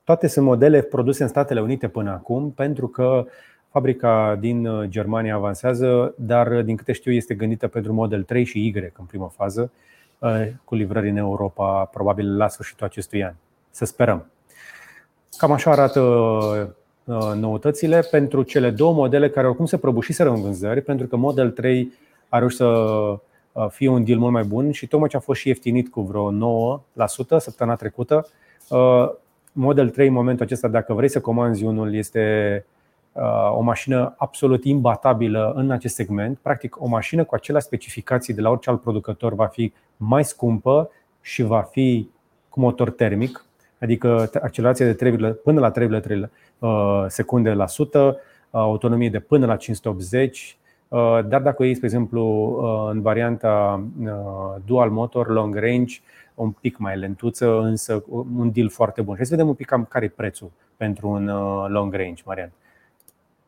Toate 0.05 0.27
sunt 0.27 0.45
modele 0.45 0.83
produse 0.83 1.23
în 1.23 1.29
Statele 1.29 1.61
Unite 1.61 1.89
până 1.89 2.11
acum, 2.11 2.51
pentru 2.51 2.89
că 2.89 3.27
Fabrica 3.71 4.37
din 4.41 4.67
uh, 4.67 4.89
Germania 4.89 5.35
avansează, 5.35 6.15
dar 6.17 6.51
uh, 6.51 6.65
din 6.65 6.77
câte 6.77 6.93
știu 6.93 7.13
este 7.13 7.35
gândită 7.35 7.69
pentru 7.69 7.93
Model 7.93 8.23
3 8.23 8.45
și 8.45 8.67
Y 8.67 8.73
în 8.99 9.05
primă 9.05 9.33
fază, 9.37 9.71
uh, 10.19 10.47
cu 10.65 10.75
livrări 10.75 11.09
în 11.09 11.17
Europa 11.17 11.85
probabil 11.85 12.37
la 12.37 12.49
sfârșitul 12.49 12.87
acestui 12.87 13.25
an. 13.25 13.33
Să 13.71 13.85
sperăm. 13.85 14.27
Cam 15.37 15.53
așa 15.53 15.71
arată 15.71 16.77
noutățile 17.35 18.01
pentru 18.11 18.43
cele 18.43 18.71
două 18.71 18.93
modele 18.93 19.31
care 19.31 19.47
oricum 19.47 19.67
se 19.67 19.77
prăbușiseră 19.77 20.31
în 20.31 20.41
vânzări, 20.41 20.81
pentru 20.81 21.07
că 21.07 21.17
Model 21.17 21.51
3 21.51 21.93
a 22.29 22.39
reușit 22.39 22.59
să 22.59 23.19
fie 23.69 23.89
un 23.89 24.05
deal 24.05 24.19
mult 24.19 24.33
mai 24.33 24.43
bun 24.43 24.71
și 24.71 24.87
tocmai 24.87 25.09
ce 25.09 25.17
a 25.17 25.21
fost 25.21 25.41
și 25.41 25.49
ieftinit 25.49 25.89
cu 25.89 26.01
vreo 26.01 26.33
9% 26.33 26.37
săptămâna 27.39 27.77
trecută. 27.77 28.29
Model 29.53 29.89
3 29.89 30.07
în 30.07 30.13
momentul 30.13 30.45
acesta, 30.45 30.69
dacă 30.69 30.93
vrei 30.93 31.09
să 31.09 31.21
comanzi 31.21 31.65
unul, 31.65 31.95
este 31.95 32.65
Uh, 32.65 32.75
o 33.53 33.61
mașină 33.61 34.15
absolut 34.17 34.65
imbatabilă 34.65 35.53
în 35.57 35.71
acest 35.71 35.95
segment. 35.95 36.39
Practic, 36.39 36.81
o 36.81 36.87
mașină 36.87 37.25
cu 37.25 37.35
aceleași 37.35 37.67
specificații 37.67 38.35
de 38.35 38.41
la 38.41 38.51
orice 38.51 38.71
alt 38.71 38.81
producător 38.81 39.35
va 39.35 39.47
fi 39.47 39.73
mai 39.97 40.25
scumpă 40.25 40.91
și 41.21 41.43
va 41.43 41.61
fi 41.61 42.09
cu 42.49 42.61
motor 42.61 42.91
termic, 42.91 43.45
adică 43.81 44.31
accelerație 44.43 44.85
de 44.85 44.93
3, 44.93 45.33
până 45.33 45.61
la 45.61 45.73
3,3 45.73 46.31
uh, 46.59 47.05
secunde 47.09 47.53
la 47.53 47.67
sută, 47.67 48.17
uh, 48.17 48.61
autonomie 48.61 49.11
de 49.11 49.21
până 49.21 49.47
la 49.47 49.57
580, 49.57 50.59
dar 51.29 51.43
dacă 51.43 51.65
iei, 51.65 51.75
spre 51.75 51.87
exemplu, 51.87 52.23
în 52.91 53.01
varianta 53.01 53.83
dual 54.65 54.91
motor, 54.91 55.29
long 55.29 55.55
range, 55.55 56.01
un 56.35 56.51
pic 56.51 56.79
mai 56.79 56.97
lentuță, 56.99 57.61
însă 57.61 58.05
un 58.37 58.51
deal 58.53 58.69
foarte 58.69 59.03
bun. 59.03 59.17
Hai 59.17 59.25
să 59.25 59.35
vedem 59.35 59.49
un 59.49 59.55
pic 59.55 59.67
cam 59.67 59.85
care 59.85 60.05
e 60.05 60.09
prețul 60.09 60.51
pentru 60.77 61.09
un 61.09 61.27
long 61.69 61.95
range, 61.95 62.23
Marian. 62.27 62.53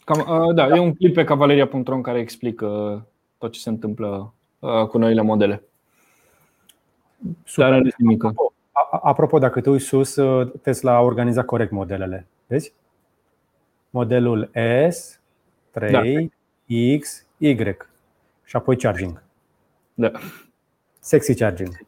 Cam, 0.05 0.19
uh, 0.19 0.53
da, 0.53 0.67
da, 0.67 0.75
e 0.75 0.79
un 0.79 0.95
clip 0.95 1.13
pe 1.13 1.23
cavaleria.ro 1.23 1.95
în 1.95 2.01
care 2.01 2.19
explică 2.19 2.67
tot 3.37 3.51
ce 3.51 3.59
se 3.59 3.69
întâmplă 3.69 4.33
uh, 4.59 4.87
cu 4.87 4.97
noile 4.97 5.21
modele. 5.21 5.63
Super. 7.43 7.69
Dar 7.69 7.81
nimic. 7.97 8.23
Apropo, 8.23 8.53
apropo, 9.01 9.39
dacă 9.39 9.61
te 9.61 9.69
uiți 9.69 9.85
sus, 9.85 10.15
uh, 10.15 10.51
Tesla 10.61 10.95
a 10.95 11.01
organizat 11.01 11.45
corect 11.45 11.71
modelele. 11.71 12.27
Vezi? 12.47 12.73
Modelul 13.89 14.49
S, 14.89 15.19
3, 15.71 15.91
da. 15.91 16.01
X, 16.99 17.25
Y 17.37 17.55
și 18.43 18.55
apoi 18.55 18.77
charging. 18.77 19.23
Da. 19.93 20.11
Sexy 20.99 21.35
charging. 21.35 21.85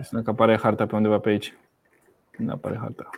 Să 0.00 0.22
că 0.22 0.30
apare 0.30 0.58
harta 0.58 0.86
pe 0.86 0.96
undeva 0.96 1.18
pe 1.18 1.28
aici. 1.28 1.54
Nu 2.36 2.52
apare 2.52 2.76
harta. 2.76 3.10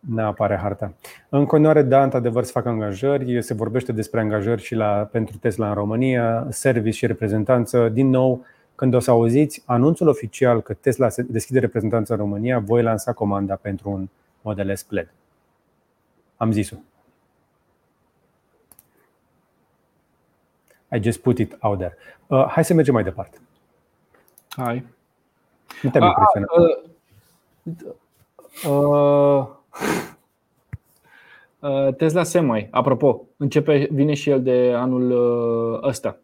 Nu 0.00 0.22
apare 0.22 0.56
harta. 0.56 0.92
În 1.28 1.46
continuare, 1.46 1.82
da, 1.82 2.02
într-adevăr, 2.02 2.44
se 2.44 2.52
fac 2.52 2.66
angajări. 2.66 3.42
Se 3.42 3.54
vorbește 3.54 3.92
despre 3.92 4.20
angajări 4.20 4.62
și 4.62 4.74
la, 4.74 5.08
pentru 5.12 5.36
Tesla 5.36 5.68
în 5.68 5.74
România, 5.74 6.46
service 6.50 6.96
și 6.96 7.06
reprezentanță. 7.06 7.88
Din 7.88 8.08
nou, 8.08 8.44
când 8.74 8.94
o 8.94 8.98
să 8.98 9.10
auziți 9.10 9.62
anunțul 9.66 10.08
oficial 10.08 10.62
că 10.62 10.74
Tesla 10.74 11.08
se 11.08 11.22
deschide 11.22 11.58
reprezentanța 11.58 12.14
în 12.14 12.20
România, 12.20 12.58
voi 12.58 12.82
lansa 12.82 13.12
comanda 13.12 13.54
pentru 13.54 13.90
un 13.90 14.08
model 14.40 14.76
S 14.76 14.82
Plaid. 14.82 15.12
Am 16.36 16.52
zis-o. 16.52 16.76
I 20.90 21.02
just 21.02 21.18
put 21.18 21.38
it 21.38 21.56
out 21.60 21.78
there. 21.78 21.96
Uh, 22.26 22.46
hai 22.48 22.64
să 22.64 22.74
mergem 22.74 22.94
mai 22.94 23.02
departe. 23.02 23.38
Hai. 24.48 24.86
Nu 25.82 25.90
te-am 25.90 26.04
impresionat. 26.04 26.48
Uh, 26.56 26.66
uh, 28.64 29.48
uh, 29.48 29.57
Tesla 31.96 32.22
Semi, 32.22 32.68
apropo, 32.70 33.24
începe, 33.36 33.88
vine 33.90 34.14
și 34.14 34.30
el 34.30 34.42
de 34.42 34.72
anul 34.76 35.10
uh, 35.10 35.88
ăsta. 35.88 36.18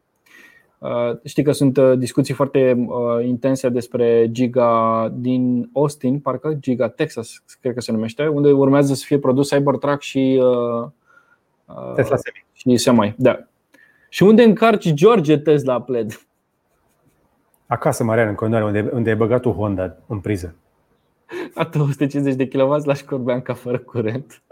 Uh, 0.78 1.18
știi 1.24 1.42
că 1.42 1.52
sunt 1.52 1.78
discuții 1.78 2.34
foarte 2.34 2.86
intense 3.22 3.68
despre 3.68 4.30
Giga 4.30 5.08
din 5.14 5.70
Austin, 5.72 6.20
parcă 6.20 6.56
Giga 6.60 6.88
Texas, 6.88 7.42
cred 7.60 7.74
că 7.74 7.80
se 7.80 7.92
numește, 7.92 8.26
unde 8.26 8.52
urmează 8.52 8.94
să 8.94 9.02
fie 9.06 9.18
produs 9.18 9.48
Cybertruck 9.48 10.00
și 10.00 10.42
Tesla 11.94 12.16
Semi. 12.16 12.44
Și 12.52 12.76
Semi, 12.76 13.14
da. 13.18 13.38
Și 14.08 14.22
unde 14.22 14.42
încarci 14.42 14.92
George 14.92 15.38
Tesla 15.38 15.80
pled? 15.80 16.26
Acasă, 17.66 18.04
Marian, 18.04 18.28
în 18.28 18.34
continuare, 18.34 18.66
unde, 18.66 18.90
unde 18.92 19.10
e 19.10 19.14
băgat 19.14 19.46
Honda 19.46 19.96
în 20.06 20.20
priză. 20.20 20.54
A 21.54 21.64
250 21.64 22.34
de 22.34 22.48
kW 22.48 22.76
la 22.84 22.94
Școrbeanca 22.94 23.54
fără 23.54 23.78
curent. 23.78 24.42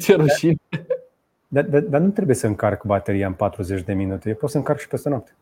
Ce 0.00 0.14
rușine. 0.14 0.56
Dar, 1.48 1.64
dar, 1.64 1.80
dar 1.80 2.00
nu 2.00 2.10
trebuie 2.10 2.36
să 2.36 2.46
încarc 2.46 2.84
bateria 2.84 3.26
în 3.26 3.32
40 3.32 3.82
de 3.82 3.92
minute, 3.92 4.28
eu 4.28 4.34
pot 4.34 4.50
să 4.50 4.56
încarc 4.56 4.78
și 4.78 4.88
peste 4.88 5.08
noapte. 5.08 5.34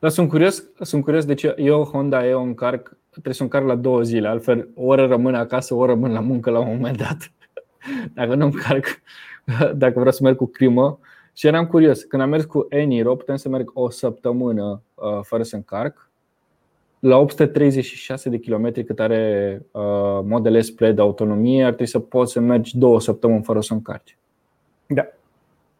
Dar 0.00 0.10
sunt 0.10 0.28
curios, 0.28 0.64
sunt 0.80 1.04
curios 1.04 1.24
de 1.24 1.34
ce 1.34 1.54
eu 1.58 1.82
Honda 1.82 2.26
eu 2.26 2.42
încarc, 2.42 2.96
trebuie 3.10 3.34
să 3.34 3.42
încarc 3.42 3.66
la 3.66 3.74
două 3.74 4.02
zile, 4.02 4.28
altfel 4.28 4.68
o 4.74 4.84
oră 4.84 5.06
rămân 5.06 5.34
acasă, 5.34 5.74
o 5.74 5.76
oră 5.76 5.92
rămân 5.92 6.12
la 6.12 6.20
muncă 6.20 6.50
la 6.50 6.58
un 6.58 6.66
moment 6.76 6.96
dat. 6.96 7.32
Dacă 8.14 8.34
nu 8.34 8.44
încarc, 8.44 8.86
dacă 9.74 9.92
vreau 9.94 10.12
să 10.12 10.22
merg 10.22 10.36
cu 10.36 10.46
crimă. 10.46 10.98
Și 11.32 11.46
eram 11.46 11.66
curios, 11.66 12.02
când 12.02 12.22
am 12.22 12.28
mers 12.28 12.44
cu 12.44 12.66
Eniro, 12.68 13.16
putem 13.16 13.36
să 13.36 13.48
merg 13.48 13.70
o 13.74 13.90
săptămână 13.90 14.82
uh, 14.94 15.20
fără 15.22 15.42
să 15.42 15.56
încarc 15.56 16.09
la 17.00 17.16
836 17.16 18.28
de 18.28 18.38
kilometri 18.38 18.84
cât 18.84 19.00
are 19.00 19.62
uh, 19.70 19.82
Model 20.24 20.62
S 20.62 20.70
Play 20.70 20.92
de 20.92 21.00
autonomie, 21.00 21.62
ar 21.62 21.68
trebui 21.68 21.86
să 21.86 21.98
poți 21.98 22.32
să 22.32 22.40
mergi 22.40 22.78
două 22.78 23.00
săptămâni 23.00 23.42
fără 23.42 23.60
să 23.60 23.72
încarci. 23.72 24.16
Da. 24.86 25.06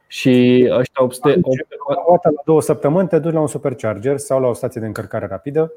Și 0.06 0.66
ăștia 0.70 1.04
800, 1.04 1.40
o 1.78 2.10
dată 2.10 2.28
la 2.34 2.42
două 2.44 2.60
săptămâni 2.60 3.08
te 3.08 3.18
duci 3.18 3.32
la 3.32 3.40
un 3.40 3.46
supercharger 3.46 4.18
sau 4.18 4.40
la 4.40 4.48
o 4.48 4.52
stație 4.52 4.80
de 4.80 4.86
încărcare 4.86 5.26
rapidă. 5.26 5.72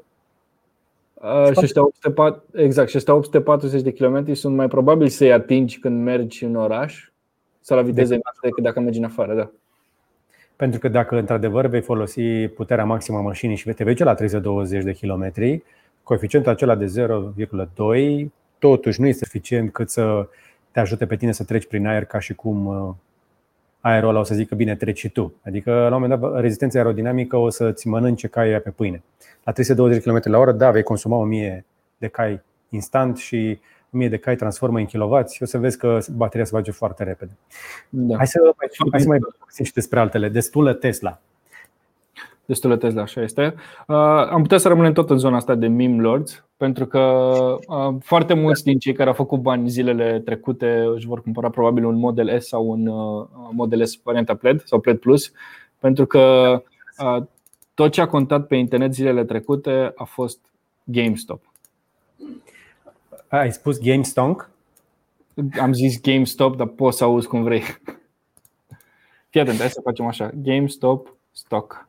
Uh, 1.14 1.50
și 1.52 1.60
ăștia 1.62 1.82
840, 1.82 2.64
exact, 2.64 2.88
și 2.88 2.96
ăștia 2.96 3.14
840 3.14 3.82
de 3.82 3.92
km 3.92 4.32
sunt 4.32 4.56
mai 4.56 4.68
probabil 4.68 5.08
să-i 5.08 5.32
atingi 5.32 5.78
când 5.78 6.02
mergi 6.02 6.44
în 6.44 6.54
oraș 6.54 7.08
sau 7.60 7.76
la 7.76 7.82
viteze 7.82 8.18
decât 8.42 8.62
dacă 8.62 8.80
mergi 8.80 8.98
în 8.98 9.04
afară, 9.04 9.34
da. 9.34 9.50
Pentru 10.56 10.80
că 10.80 10.88
dacă 10.88 11.18
într-adevăr 11.18 11.66
vei 11.66 11.80
folosi 11.80 12.48
puterea 12.48 12.84
maximă 12.84 13.18
a 13.18 13.20
mașinii 13.20 13.56
și 13.56 13.70
te 13.70 13.84
vei 13.84 13.94
la 13.94 14.14
320 14.14 14.84
de 14.84 14.92
km, 14.92 15.32
coeficientul 16.02 16.52
acela 16.52 16.74
de 16.74 17.06
0,2 18.24 18.26
totuși 18.58 19.00
nu 19.00 19.06
este 19.06 19.24
suficient 19.24 19.72
cât 19.72 19.90
să 19.90 20.28
te 20.70 20.80
ajute 20.80 21.06
pe 21.06 21.16
tine 21.16 21.32
să 21.32 21.44
treci 21.44 21.66
prin 21.66 21.86
aer 21.86 22.04
ca 22.04 22.18
și 22.18 22.34
cum 22.34 22.66
uh, 22.66 22.94
aerul 23.80 24.08
ăla 24.08 24.18
o 24.18 24.22
să 24.22 24.34
zică 24.34 24.54
bine 24.54 24.76
treci 24.76 24.98
și 24.98 25.08
tu. 25.08 25.34
Adică 25.44 25.72
la 25.72 25.94
un 25.94 26.00
moment 26.02 26.20
dat 26.20 26.40
rezistența 26.40 26.78
aerodinamică 26.78 27.36
o 27.36 27.50
să-ți 27.50 27.88
mănânce 27.88 28.26
caia 28.26 28.60
pe 28.60 28.70
pâine. 28.70 29.02
La 29.44 29.52
320 29.52 30.02
km 30.02 30.20
la 30.30 30.38
oră, 30.38 30.52
da, 30.52 30.70
vei 30.70 30.82
consuma 30.82 31.16
1000 31.16 31.64
de 31.98 32.06
cai 32.06 32.40
instant 32.68 33.16
și 33.16 33.58
1000 33.94 34.08
de 34.08 34.16
cai 34.16 34.36
transformă 34.36 34.78
în 34.78 34.84
kilovați, 34.84 35.42
o 35.42 35.46
să 35.46 35.58
vezi 35.58 35.78
că 35.78 35.98
bateria 36.16 36.44
se 36.44 36.56
face 36.56 36.70
foarte 36.70 37.04
repede. 37.04 37.36
Da. 37.88 38.16
Hai 38.16 38.26
să 38.26 38.40
mai, 38.42 38.68
hai 38.90 39.00
să 39.00 39.08
mai 39.08 39.18
vorbim 39.18 39.64
și 39.64 39.72
despre 39.72 40.00
altele. 40.00 40.28
Destulă 40.28 40.72
Tesla. 40.72 41.20
Destulă 42.44 42.76
Tesla, 42.76 43.02
așa 43.02 43.22
este. 43.22 43.54
Uh, 43.86 43.96
am 44.30 44.42
putea 44.42 44.58
să 44.58 44.68
rămânem 44.68 44.92
tot 44.92 45.10
în 45.10 45.18
zona 45.18 45.36
asta 45.36 45.54
de 45.54 45.66
meme 45.66 46.02
lords, 46.02 46.44
pentru 46.56 46.86
că 46.86 47.00
uh, 47.66 47.94
foarte 48.00 48.34
mulți 48.34 48.64
din 48.64 48.78
cei 48.78 48.92
care 48.92 49.08
au 49.08 49.14
făcut 49.14 49.40
bani 49.40 49.68
zilele 49.68 50.20
trecute 50.24 50.84
își 50.94 51.06
vor 51.06 51.22
cumpăra 51.22 51.50
probabil 51.50 51.84
un 51.84 51.98
Model 51.98 52.40
S 52.40 52.46
sau 52.46 52.68
un 52.68 52.86
uh, 52.86 53.26
Model 53.52 53.84
S 53.84 54.00
varianta 54.02 54.34
Plaid 54.34 54.62
sau 54.64 54.80
Plaid 54.80 54.98
Plus, 54.98 55.32
pentru 55.78 56.06
că 56.06 56.62
tot 57.74 57.92
ce 57.92 58.00
a 58.00 58.06
contat 58.06 58.46
pe 58.46 58.56
internet 58.56 58.94
zilele 58.94 59.24
trecute 59.24 59.92
a 59.94 60.04
fost 60.04 60.38
GameStop. 60.84 61.40
Ai 63.34 63.52
spus 63.52 63.78
GameStonk? 63.78 64.50
Am 65.60 65.72
zis 65.72 66.00
GameStop, 66.00 66.56
dar 66.56 66.66
poți 66.66 66.96
să 66.96 67.04
auzi 67.04 67.26
cum 67.26 67.42
vrei. 67.42 67.62
Fii 69.30 69.40
atent, 69.40 69.58
hai 69.58 69.68
să 69.68 69.80
facem 69.84 70.06
așa. 70.06 70.30
GameStop 70.34 71.16
stock. 71.32 71.88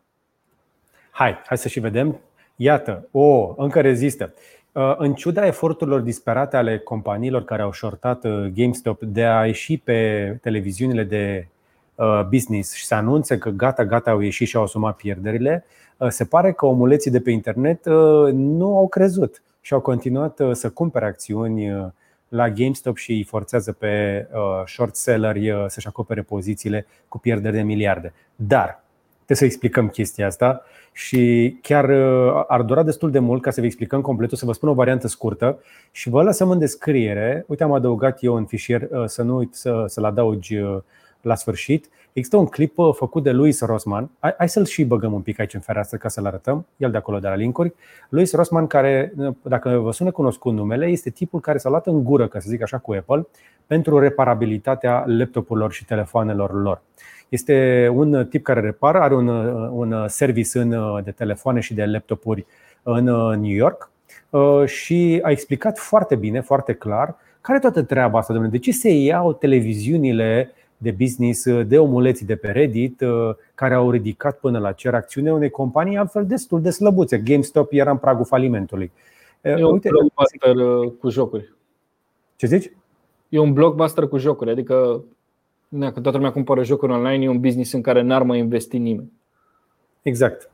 Hai, 1.11 1.37
hai 1.45 1.57
să 1.57 1.67
și 1.67 1.79
vedem. 1.79 2.19
Iată, 2.55 3.07
o, 3.11 3.19
oh, 3.21 3.53
încă 3.57 3.81
rezistă. 3.81 4.33
Uh, 4.71 4.95
în 4.97 5.13
ciuda 5.13 5.45
eforturilor 5.45 5.99
disperate 5.99 6.57
ale 6.57 6.77
companiilor 6.77 7.43
care 7.43 7.61
au 7.61 7.71
shortat 7.71 8.23
uh, 8.23 8.45
GameStop 8.55 9.01
de 9.01 9.25
a 9.25 9.45
ieși 9.45 9.77
pe 9.77 10.39
televiziunile 10.41 11.03
de 11.03 11.47
uh, 11.95 12.21
business 12.29 12.73
și 12.73 12.85
să 12.85 12.95
anunțe 12.95 13.37
că 13.37 13.49
gata, 13.49 13.85
gata, 13.85 14.11
au 14.11 14.19
ieșit 14.19 14.47
și 14.47 14.55
au 14.55 14.63
asumat 14.63 14.95
pierderile, 14.95 15.65
se 16.07 16.25
pare 16.25 16.51
că 16.51 16.65
omuleții 16.65 17.11
de 17.11 17.19
pe 17.19 17.31
internet 17.31 17.85
nu 18.31 18.77
au 18.77 18.87
crezut 18.87 19.41
și 19.65 19.73
au 19.73 19.81
continuat 19.81 20.39
uh, 20.39 20.51
să 20.51 20.69
cumpere 20.69 21.05
acțiuni 21.05 21.71
uh, 21.71 21.85
la 22.27 22.49
GameStop 22.49 22.97
și 22.97 23.11
îi 23.11 23.23
forțează 23.23 23.71
pe 23.71 24.27
uh, 24.33 24.39
short 24.65 24.95
selleri 24.95 25.53
să-și 25.67 25.87
acopere 25.87 26.21
pozițiile 26.21 26.85
cu 27.07 27.19
pierderi 27.19 27.55
de 27.55 27.61
miliarde. 27.61 28.13
Dar 28.35 28.83
trebuie 29.15 29.37
să 29.37 29.45
explicăm 29.45 29.87
chestia 29.87 30.25
asta 30.25 30.63
și 30.91 31.57
chiar 31.61 31.89
uh, 31.89 32.43
ar 32.47 32.61
dura 32.61 32.83
destul 32.83 33.11
de 33.11 33.19
mult 33.19 33.41
ca 33.41 33.51
să 33.51 33.59
vă 33.59 33.65
explicăm 33.65 34.01
complet. 34.01 34.31
O 34.31 34.35
să 34.35 34.45
vă 34.45 34.51
spun 34.51 34.69
o 34.69 34.73
variantă 34.73 35.07
scurtă 35.07 35.59
și 35.91 36.09
vă 36.09 36.23
lăsăm 36.23 36.49
în 36.49 36.59
descriere. 36.59 37.45
Uite, 37.47 37.63
am 37.63 37.71
adăugat 37.71 38.23
eu 38.23 38.35
în 38.35 38.45
fișier, 38.45 38.81
uh, 38.81 39.05
să 39.05 39.21
nu 39.21 39.35
uit 39.35 39.55
să, 39.55 39.83
să-l 39.87 40.03
adaugi 40.03 40.57
uh, 40.57 40.77
la 41.25 41.35
sfârșit. 41.35 41.89
Există 42.13 42.37
un 42.37 42.45
clip 42.45 42.73
făcut 42.93 43.23
de 43.23 43.31
Louis 43.31 43.61
Rossman. 43.61 44.09
Hai, 44.19 44.33
hai 44.37 44.49
să-l 44.49 44.65
și 44.65 44.85
băgăm 44.85 45.13
un 45.13 45.21
pic 45.21 45.39
aici 45.39 45.53
în 45.53 45.59
fereastră 45.59 45.97
ca 45.97 46.07
să-l 46.07 46.25
arătăm. 46.25 46.65
El 46.77 46.91
de 46.91 46.97
acolo 46.97 47.19
de 47.19 47.27
la 47.27 47.35
linkuri. 47.35 47.73
Louis 48.09 48.33
Rossman, 48.33 48.67
care, 48.67 49.13
dacă 49.41 49.69
vă 49.69 49.91
sună 49.91 50.11
cunoscut 50.11 50.53
numele, 50.53 50.85
este 50.85 51.09
tipul 51.09 51.39
care 51.39 51.57
s-a 51.57 51.69
luat 51.69 51.87
în 51.87 52.03
gură, 52.03 52.27
ca 52.27 52.39
să 52.39 52.49
zic 52.49 52.61
așa, 52.61 52.77
cu 52.77 52.93
Apple 52.93 53.27
pentru 53.67 53.99
reparabilitatea 53.99 55.03
laptopurilor 55.07 55.71
și 55.71 55.85
telefoanelor 55.85 56.61
lor. 56.61 56.81
Este 57.29 57.87
un 57.93 58.25
tip 58.29 58.43
care 58.43 58.59
repară, 58.59 58.99
are 58.99 59.15
un, 59.15 59.27
un 59.67 60.07
service 60.07 60.59
în, 60.59 61.01
de 61.03 61.11
telefoane 61.11 61.59
și 61.59 61.73
de 61.73 61.85
laptopuri 61.85 62.45
în 62.83 63.03
New 63.39 63.51
York 63.51 63.91
și 64.65 65.19
a 65.23 65.29
explicat 65.29 65.77
foarte 65.77 66.15
bine, 66.15 66.41
foarte 66.41 66.73
clar, 66.73 67.15
care 67.41 67.59
toată 67.59 67.83
treaba 67.83 68.19
asta, 68.19 68.33
domnule, 68.33 68.57
de 68.57 68.63
ce 68.63 68.71
se 68.71 68.89
iau 68.89 69.33
televiziunile 69.33 70.51
de 70.85 70.95
business 70.99 71.63
de 71.63 71.77
omuleții 71.77 72.25
de 72.25 72.35
pe 72.35 72.51
Reddit 72.51 73.01
care 73.55 73.73
au 73.73 73.91
ridicat 73.91 74.37
până 74.37 74.59
la 74.59 74.71
cer 74.71 74.93
acțiune 74.93 75.33
unei 75.33 75.49
companii 75.49 75.97
altfel 75.97 76.25
destul 76.25 76.61
de 76.61 76.69
slăbuțe. 76.69 77.17
GameStop 77.17 77.71
era 77.71 77.91
în 77.91 77.97
pragul 77.97 78.25
falimentului. 78.25 78.91
E 79.41 79.63
un 79.63 79.71
Uite, 79.71 79.89
blockbuster 79.89 80.55
cu 80.99 81.09
jocuri. 81.09 81.53
Ce 82.35 82.47
zici? 82.47 82.71
E 83.29 83.39
un 83.39 83.53
blockbuster 83.53 84.07
cu 84.07 84.17
jocuri, 84.17 84.49
adică 84.49 85.03
dacă 85.67 85.99
toată 85.99 86.17
lumea 86.17 86.31
cumpără 86.31 86.63
jocuri 86.63 86.91
online, 86.91 87.23
e 87.23 87.29
un 87.29 87.39
business 87.39 87.73
în 87.73 87.81
care 87.81 88.01
n-ar 88.01 88.23
mai 88.23 88.39
investi 88.39 88.77
nimeni. 88.77 89.11
Exact. 90.01 90.49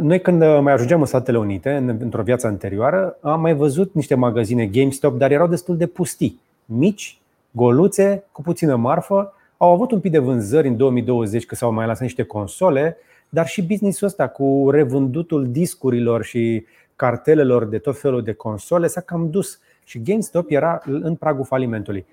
Noi 0.00 0.20
când 0.20 0.40
mai 0.40 0.72
ajungeam 0.72 1.00
în 1.00 1.06
Statele 1.06 1.38
Unite, 1.38 1.96
într-o 2.00 2.22
viață 2.22 2.46
anterioară, 2.46 3.18
am 3.20 3.40
mai 3.40 3.54
văzut 3.54 3.94
niște 3.94 4.14
magazine 4.14 4.66
GameStop, 4.66 5.18
dar 5.18 5.30
erau 5.30 5.46
destul 5.46 5.76
de 5.76 5.86
pustii. 5.86 6.40
Mici, 6.64 7.20
goluțe, 7.50 8.24
cu 8.32 8.42
puțină 8.42 8.76
marfă. 8.76 9.34
Au 9.62 9.72
avut 9.72 9.90
un 9.90 10.00
pic 10.00 10.10
de 10.10 10.18
vânzări 10.18 10.68
în 10.68 10.76
2020 10.76 11.46
că 11.46 11.54
s-au 11.54 11.72
mai 11.72 11.86
lăsat 11.86 12.02
niște 12.02 12.22
console, 12.22 12.96
dar 13.28 13.46
și 13.46 13.66
businessul 13.66 14.06
ăsta 14.06 14.28
cu 14.28 14.68
revândutul 14.70 15.50
discurilor 15.50 16.24
și 16.24 16.64
cartelelor 16.96 17.64
de 17.64 17.78
tot 17.78 18.00
felul 18.00 18.22
de 18.22 18.32
console 18.32 18.86
s-a 18.86 19.00
cam 19.00 19.30
dus. 19.30 19.60
Și 19.84 20.02
GameStop 20.02 20.50
era 20.50 20.82
în 20.84 21.14
pragul 21.14 21.44
falimentului. 21.44 22.06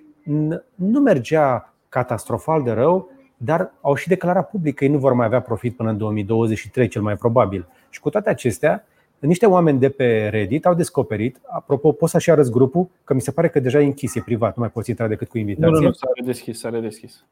Nu 0.76 1.00
mergea 1.00 1.74
catastrofal 1.90 2.64
de 2.64 2.72
rău, 2.72 3.12
dar 3.38 3.74
au 3.82 3.96
și 3.96 4.08
declarat 4.08 4.50
public 4.50 4.76
că 4.76 4.84
ei 4.84 4.92
nu 4.92 4.98
vor 4.98 5.14
mai 5.14 5.26
avea 5.26 5.42
profit 5.42 5.76
până 5.76 5.90
în 5.90 5.98
2023, 5.98 6.88
cel 6.88 7.02
mai 7.02 7.16
probabil. 7.16 7.68
Și 7.90 8.00
cu 8.00 8.10
toate 8.10 8.30
acestea, 8.30 8.86
niște 9.20 9.46
oameni 9.46 9.80
de 9.80 9.90
pe 9.90 10.28
Reddit 10.28 10.66
au 10.66 10.74
descoperit, 10.74 11.40
apropo, 11.48 11.92
poți 11.92 12.12
să-și 12.12 12.32
arăți 12.32 12.52
grupul, 12.52 12.88
că 13.04 13.14
mi 13.14 13.22
se 13.22 13.32
pare 13.32 13.50
că 13.50 13.60
deja 13.60 13.80
e 13.80 13.86
închis, 13.86 14.16
e 14.16 14.22
privat, 14.22 14.56
nu 14.56 14.62
mai 14.62 14.72
poți 14.72 14.90
intra 14.90 15.08
decât 15.08 15.28
cu 15.28 15.38
invitație. 15.38 15.72
Nu, 15.72 15.80
nu, 15.80 15.86
nu 15.86 15.92
s-a 15.92 16.08
redeschis, 16.16 16.60
s-a 16.60 16.70
redeschis. 16.70 17.26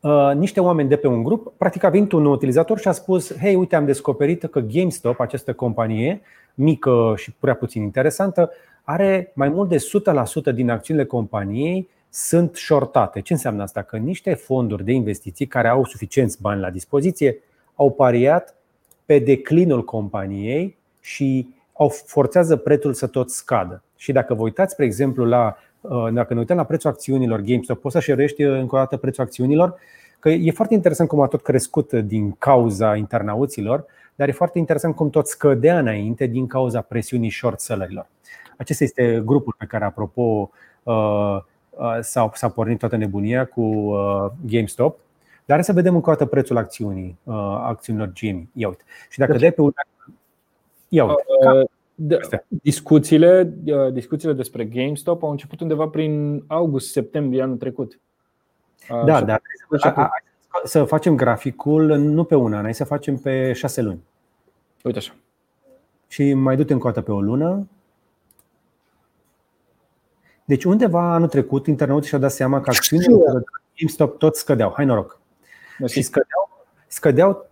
Uh, 0.00 0.30
niște 0.34 0.60
oameni 0.60 0.88
de 0.88 0.96
pe 0.96 1.06
un 1.06 1.22
grup, 1.22 1.52
practic 1.56 1.82
a 1.84 1.88
venit 1.88 2.12
un 2.12 2.24
utilizator 2.24 2.78
și 2.78 2.88
a 2.88 2.92
spus 2.92 3.36
Hei, 3.38 3.54
uite, 3.54 3.76
am 3.76 3.84
descoperit 3.84 4.44
că 4.44 4.60
GameStop, 4.60 5.20
această 5.20 5.52
companie 5.52 6.20
mică 6.54 7.14
și 7.16 7.32
prea 7.32 7.54
puțin 7.54 7.82
interesantă, 7.82 8.50
are 8.82 9.32
mai 9.34 9.48
mult 9.48 9.68
de 9.68 9.76
100% 10.50 10.54
din 10.54 10.70
acțiunile 10.70 11.06
companiei 11.06 11.88
sunt 12.08 12.56
shortate. 12.56 13.20
Ce 13.20 13.32
înseamnă 13.32 13.62
asta? 13.62 13.82
Că 13.82 13.96
niște 13.96 14.34
fonduri 14.34 14.84
de 14.84 14.92
investiții 14.92 15.46
care 15.46 15.68
au 15.68 15.84
suficienți 15.84 16.40
bani 16.40 16.60
la 16.60 16.70
dispoziție 16.70 17.38
au 17.74 17.90
pariat 17.90 18.56
pe 19.04 19.18
declinul 19.18 19.84
companiei 19.84 20.76
și 21.00 21.48
au 21.72 21.88
forțează 21.88 22.56
prețul 22.56 22.92
să 22.92 23.06
tot 23.06 23.30
scadă. 23.30 23.82
Și 23.96 24.12
dacă 24.12 24.34
vă 24.34 24.42
uitați, 24.42 24.72
spre 24.72 24.84
exemplu, 24.84 25.24
la 25.24 25.56
uh, 25.80 26.12
dacă 26.12 26.32
ne 26.32 26.38
uităm 26.38 26.56
la 26.56 26.64
prețul 26.64 26.90
acțiunilor 26.90 27.40
GameStop, 27.40 27.80
poți 27.80 27.94
să 27.94 28.00
șerești 28.00 28.44
uh, 28.44 28.58
încă 28.58 28.74
o 28.74 28.78
dată 28.78 28.96
prețul 28.96 29.22
acțiunilor, 29.22 29.74
că 30.18 30.28
e 30.28 30.50
foarte 30.50 30.74
interesant 30.74 31.08
cum 31.08 31.20
a 31.20 31.26
tot 31.26 31.42
crescut 31.42 31.92
din 31.92 32.32
cauza 32.38 32.96
internauților, 32.96 33.84
dar 34.14 34.28
e 34.28 34.32
foarte 34.32 34.58
interesant 34.58 34.94
cum 34.94 35.10
tot 35.10 35.26
scădea 35.26 35.78
înainte 35.78 36.26
din 36.26 36.46
cauza 36.46 36.80
presiunii 36.80 37.30
short 37.30 37.60
sellerilor. 37.60 38.06
Acesta 38.56 38.84
este 38.84 39.22
grupul 39.24 39.54
pe 39.58 39.64
care, 39.66 39.84
apropo, 39.84 40.50
uh, 40.82 41.38
Uh, 41.78 41.98
s-a, 42.00 42.30
s-a 42.34 42.48
pornit 42.48 42.78
toată 42.78 42.96
nebunia 42.96 43.44
cu 43.44 43.60
uh, 43.60 44.30
GameStop. 44.46 44.98
Dar 45.44 45.62
să 45.62 45.72
vedem 45.72 45.94
încă 45.94 46.10
o 46.10 46.12
dată 46.12 46.26
prețul 46.26 46.56
acțiunii, 46.56 47.18
uh, 47.22 47.34
acțiunilor 47.60 48.12
GME. 48.20 48.48
Ia 48.52 48.68
uite. 48.68 48.82
Și 49.10 49.18
dacă 49.18 49.32
deci, 49.32 49.40
dai 49.40 49.52
pe 49.52 49.60
un. 49.60 49.72
Ia 50.88 51.04
uite. 51.04 51.22
De, 51.94 52.18
discuțiile, 52.48 53.54
discuțiile 53.92 54.32
despre 54.34 54.64
GameStop 54.64 55.22
au 55.22 55.30
început 55.30 55.60
undeva 55.60 55.88
prin 55.88 56.44
august-septembrie 56.46 57.42
anul 57.42 57.56
trecut. 57.56 58.00
Da, 59.04 59.22
dar 59.22 59.42
să, 59.80 60.08
să 60.64 60.84
facem 60.84 61.16
graficul 61.16 61.96
nu 61.96 62.24
pe 62.24 62.34
un 62.34 62.54
an, 62.54 62.62
hai 62.62 62.74
să 62.74 62.84
facem 62.84 63.16
pe 63.16 63.52
șase 63.52 63.82
luni. 63.82 64.02
Uite 64.82 64.98
așa. 64.98 65.14
Și 66.08 66.32
mai 66.32 66.56
du-te 66.56 66.72
încă 66.72 66.86
o 66.86 66.90
dată 66.90 67.02
pe 67.02 67.12
o 67.12 67.20
lună 67.20 67.68
deci 70.44 70.64
undeva 70.64 71.12
anul 71.14 71.28
trecut, 71.28 71.66
internauții 71.66 72.08
și-au 72.08 72.20
dat 72.20 72.32
seama 72.32 72.60
că 72.60 72.70
acțiunile 72.70 73.14
de 73.14 73.42
GameStop 73.78 74.18
tot 74.18 74.36
scădeau. 74.36 74.72
Hai 74.76 74.84
noroc. 74.84 75.20
Și 75.86 76.02
scădeau, 76.02 76.66
scădeau 76.86 77.46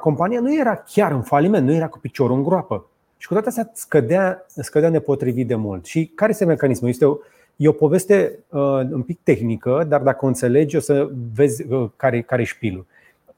compania 0.00 0.40
nu 0.40 0.58
era 0.58 0.76
chiar 0.76 1.12
în 1.12 1.22
faliment, 1.22 1.66
nu 1.66 1.74
era 1.74 1.88
cu 1.88 1.98
piciorul 1.98 2.36
în 2.36 2.42
groapă. 2.42 2.86
Și 3.16 3.26
cu 3.26 3.32
toate 3.32 3.48
astea 3.48 3.70
scădea, 3.72 4.44
scădea 4.46 4.88
nepotrivit 4.88 5.46
de 5.46 5.54
mult. 5.54 5.84
Și 5.84 6.06
care 6.14 6.30
este 6.30 6.44
mecanismul? 6.44 6.88
Este 6.88 7.04
o, 7.04 7.16
e 7.56 7.68
o 7.68 7.72
poveste 7.72 8.38
uh, 8.48 8.60
un 8.90 9.02
pic 9.02 9.18
tehnică, 9.22 9.84
dar 9.88 10.00
dacă 10.00 10.24
o 10.24 10.28
înțelegi, 10.28 10.76
o 10.76 10.80
să 10.80 11.10
vezi 11.34 11.66
uh, 11.72 11.90
care, 11.96 12.22
care 12.22 12.42
e 12.42 12.44
șpilul. 12.44 12.86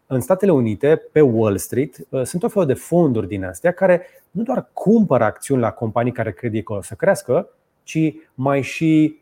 În 0.06 0.20
Statele 0.20 0.52
Unite, 0.52 1.02
pe 1.12 1.20
Wall 1.20 1.56
Street, 1.56 1.96
uh, 2.09 2.22
sunt 2.22 2.42
o 2.42 2.48
fel 2.48 2.66
de 2.66 2.74
fonduri 2.74 3.28
din 3.28 3.44
astea 3.44 3.72
care 3.72 4.06
nu 4.30 4.42
doar 4.42 4.68
cumpără 4.72 5.24
acțiuni 5.24 5.61
la 5.61 5.70
companii 5.70 6.12
care 6.12 6.33
cred 6.33 6.62
că 6.62 6.72
o 6.72 6.83
să 6.83 6.94
crească, 6.94 7.48
ci 7.83 8.14
mai 8.35 8.62
și 8.62 9.20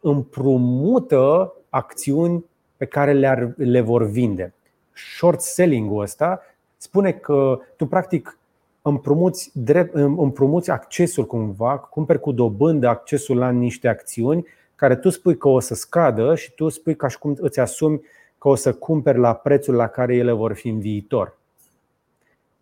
împrumută 0.00 1.54
acțiuni 1.68 2.44
pe 2.80 2.86
care 2.86 3.12
le, 3.12 3.54
le 3.56 3.80
vor 3.80 4.04
vinde. 4.04 4.54
Short 4.92 5.40
selling-ul 5.40 6.02
ăsta 6.02 6.40
spune 6.76 7.12
că 7.12 7.58
tu 7.76 7.86
practic 7.86 8.38
împrumuți, 8.82 9.50
drept, 9.54 9.94
împrumuți 9.94 10.70
accesul 10.70 11.26
cumva, 11.26 11.78
cumperi 11.78 12.20
cu 12.20 12.32
dobândă 12.32 12.88
accesul 12.88 13.36
la 13.36 13.50
niște 13.50 13.88
acțiuni 13.88 14.46
care 14.74 14.96
tu 14.96 15.08
spui 15.08 15.36
că 15.36 15.48
o 15.48 15.60
să 15.60 15.74
scadă 15.74 16.34
și 16.34 16.52
tu 16.54 16.68
spui 16.68 16.96
ca 16.96 17.08
și 17.08 17.18
cum 17.18 17.36
îți 17.40 17.60
asumi 17.60 18.00
că 18.38 18.48
o 18.48 18.54
să 18.54 18.74
cumperi 18.74 19.18
la 19.18 19.34
prețul 19.34 19.74
la 19.74 19.86
care 19.86 20.16
ele 20.16 20.32
vor 20.32 20.52
fi 20.54 20.68
în 20.68 20.80
viitor. 20.80 21.38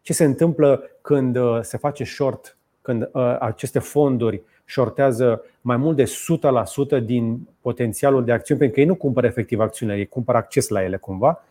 Ce 0.02 0.12
se 0.12 0.24
întâmplă 0.24 0.83
când 1.00 1.37
uh, 1.37 1.59
se 1.62 1.76
face 1.76 2.04
short, 2.04 2.58
când 2.88 3.09
uh, 3.12 3.37
aceste 3.40 3.79
fonduri 3.79 4.42
shortează 4.64 5.44
mai 5.61 5.77
mult 5.77 5.96
de 5.96 6.05
100% 7.01 7.05
din 7.05 7.48
potențialul 7.61 8.24
de 8.24 8.33
acțiuni, 8.33 8.61
pentru 8.61 8.77
că 8.77 8.83
ei 8.83 8.88
nu 8.90 8.94
cumpără 8.94 9.27
efectiv 9.27 9.61
acțiunile, 9.61 9.98
ei 9.98 10.07
cumpără 10.07 10.38
acces 10.38 10.68
la 10.68 10.83
ele 10.83 10.96
cumva. 10.96 11.42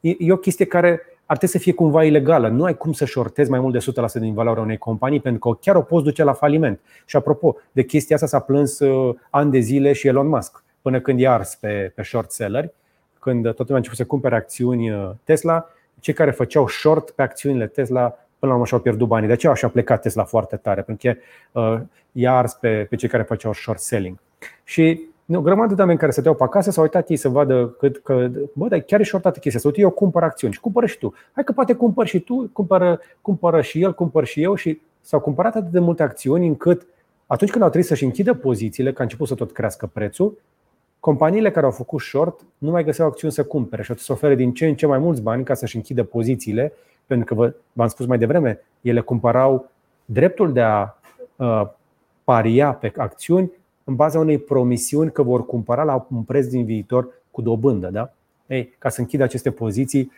E 0.00 0.32
o 0.32 0.36
chestie 0.36 0.64
care 0.64 1.00
ar 1.26 1.36
trebui 1.36 1.56
să 1.56 1.58
fie 1.58 1.72
cumva 1.72 2.04
ilegală. 2.04 2.48
Nu 2.48 2.64
ai 2.64 2.76
cum 2.76 2.92
să 2.92 3.04
shortezi 3.04 3.50
mai 3.50 3.60
mult 3.60 3.72
de 3.72 4.02
100% 4.18 4.20
din 4.20 4.34
valoarea 4.34 4.62
unei 4.62 4.76
companii, 4.76 5.20
pentru 5.20 5.40
că 5.40 5.58
chiar 5.60 5.76
o 5.76 5.80
poți 5.80 6.04
duce 6.04 6.24
la 6.24 6.32
faliment. 6.32 6.80
Și 7.06 7.16
apropo, 7.16 7.56
de 7.72 7.84
chestia 7.84 8.16
asta 8.16 8.28
s-a 8.28 8.40
plâns 8.40 8.78
uh, 8.78 9.14
ani 9.30 9.50
de 9.50 9.58
zile 9.58 9.92
și 9.92 10.06
Elon 10.06 10.26
Musk, 10.26 10.64
până 10.82 11.00
când 11.00 11.18
i-a 11.18 11.32
ars 11.32 11.54
pe, 11.54 11.92
pe 11.94 12.02
short 12.02 12.30
seller, 12.30 12.72
când 13.18 13.42
toată 13.42 13.56
lumea 13.58 13.74
a 13.74 13.76
început 13.76 13.98
să 13.98 14.04
cumpere 14.04 14.34
acțiuni 14.34 14.90
uh, 14.90 15.10
Tesla, 15.24 15.66
cei 16.00 16.14
care 16.14 16.30
făceau 16.30 16.68
short 16.68 17.10
pe 17.10 17.22
acțiunile 17.22 17.66
Tesla 17.66 18.18
până 18.42 18.54
la 18.54 18.58
urmă 18.58 18.66
și-au 18.66 18.80
pierdut 18.80 19.08
banii. 19.08 19.26
De 19.26 19.32
aceea 19.32 19.54
și-a 19.54 19.68
plecat 19.68 20.00
Tesla 20.00 20.24
foarte 20.24 20.56
tare, 20.56 20.82
pentru 20.82 21.12
că 21.52 21.60
uh, 21.60 21.80
i-a 22.12 22.36
ars 22.36 22.54
pe, 22.54 22.86
pe 22.90 22.96
cei 22.96 23.08
care 23.08 23.22
făceau 23.22 23.52
short 23.52 23.78
selling. 23.78 24.18
Și 24.64 25.00
o 25.34 25.40
grămadă 25.40 25.74
de 25.74 25.80
oameni 25.80 25.98
care 25.98 26.10
stăteau 26.10 26.34
pe 26.34 26.42
acasă 26.42 26.70
s-au 26.70 26.82
uitat 26.82 27.08
ei 27.08 27.16
să 27.16 27.28
vadă 27.28 27.74
cât, 27.78 27.96
că, 27.98 28.30
bă, 28.52 28.68
dar 28.68 28.78
chiar 28.78 29.00
e 29.00 29.04
shortată 29.04 29.38
chestia 29.38 29.56
asta. 29.56 29.68
Uite, 29.68 29.80
eu 29.80 29.90
cumpăr 29.90 30.22
acțiuni 30.22 30.52
și 30.52 30.60
cumpără 30.60 30.86
și 30.86 30.98
tu. 30.98 31.14
Hai 31.32 31.44
că 31.44 31.52
poate 31.52 31.74
cumpăr 31.74 32.06
și 32.06 32.20
tu, 32.20 32.50
cumpără, 32.52 33.00
cumpără 33.20 33.60
și 33.60 33.82
el, 33.82 33.94
cumpăr 33.94 34.24
și 34.24 34.42
eu 34.42 34.54
și 34.54 34.80
s-au 35.00 35.20
cumpărat 35.20 35.54
atât 35.54 35.70
de 35.70 35.78
multe 35.78 36.02
acțiuni 36.02 36.46
încât 36.46 36.86
atunci 37.26 37.50
când 37.50 37.62
au 37.62 37.68
trebuit 37.68 37.90
să-și 37.90 38.04
închidă 38.04 38.34
pozițiile, 38.34 38.92
că 38.92 39.00
a 39.00 39.04
început 39.04 39.28
să 39.28 39.34
tot 39.34 39.52
crească 39.52 39.86
prețul, 39.86 40.38
companiile 41.00 41.50
care 41.50 41.66
au 41.66 41.72
făcut 41.72 42.00
short 42.00 42.40
nu 42.58 42.70
mai 42.70 42.84
găseau 42.84 43.08
acțiuni 43.08 43.32
să 43.32 43.44
cumpere 43.44 43.82
și 43.82 43.90
au 43.90 43.96
să 43.96 44.12
ofere 44.12 44.34
din 44.34 44.54
ce 44.54 44.66
în 44.66 44.74
ce 44.74 44.86
mai 44.86 44.98
mulți 44.98 45.22
bani 45.22 45.44
ca 45.44 45.54
să-și 45.54 45.76
închidă 45.76 46.04
pozițiile 46.04 46.72
pentru 47.06 47.34
că 47.34 47.54
v-am 47.72 47.88
spus 47.88 48.06
mai 48.06 48.18
devreme, 48.18 48.60
ele 48.80 49.00
cumpărau 49.00 49.70
dreptul 50.04 50.52
de 50.52 50.60
a 50.60 50.94
uh, 51.36 51.62
paria 52.24 52.72
pe 52.72 52.92
acțiuni 52.96 53.50
în 53.84 53.94
baza 53.94 54.18
unei 54.18 54.38
promisiuni 54.38 55.12
că 55.12 55.22
vor 55.22 55.46
cumpăra 55.46 55.82
la 55.82 56.06
un 56.10 56.22
preț 56.22 56.46
din 56.46 56.64
viitor 56.64 57.08
cu 57.30 57.42
dobândă. 57.42 57.88
Da? 57.88 58.12
Ei, 58.46 58.74
ca 58.78 58.88
să 58.88 59.00
închidă 59.00 59.22
aceste 59.22 59.50
poziții, 59.50 60.12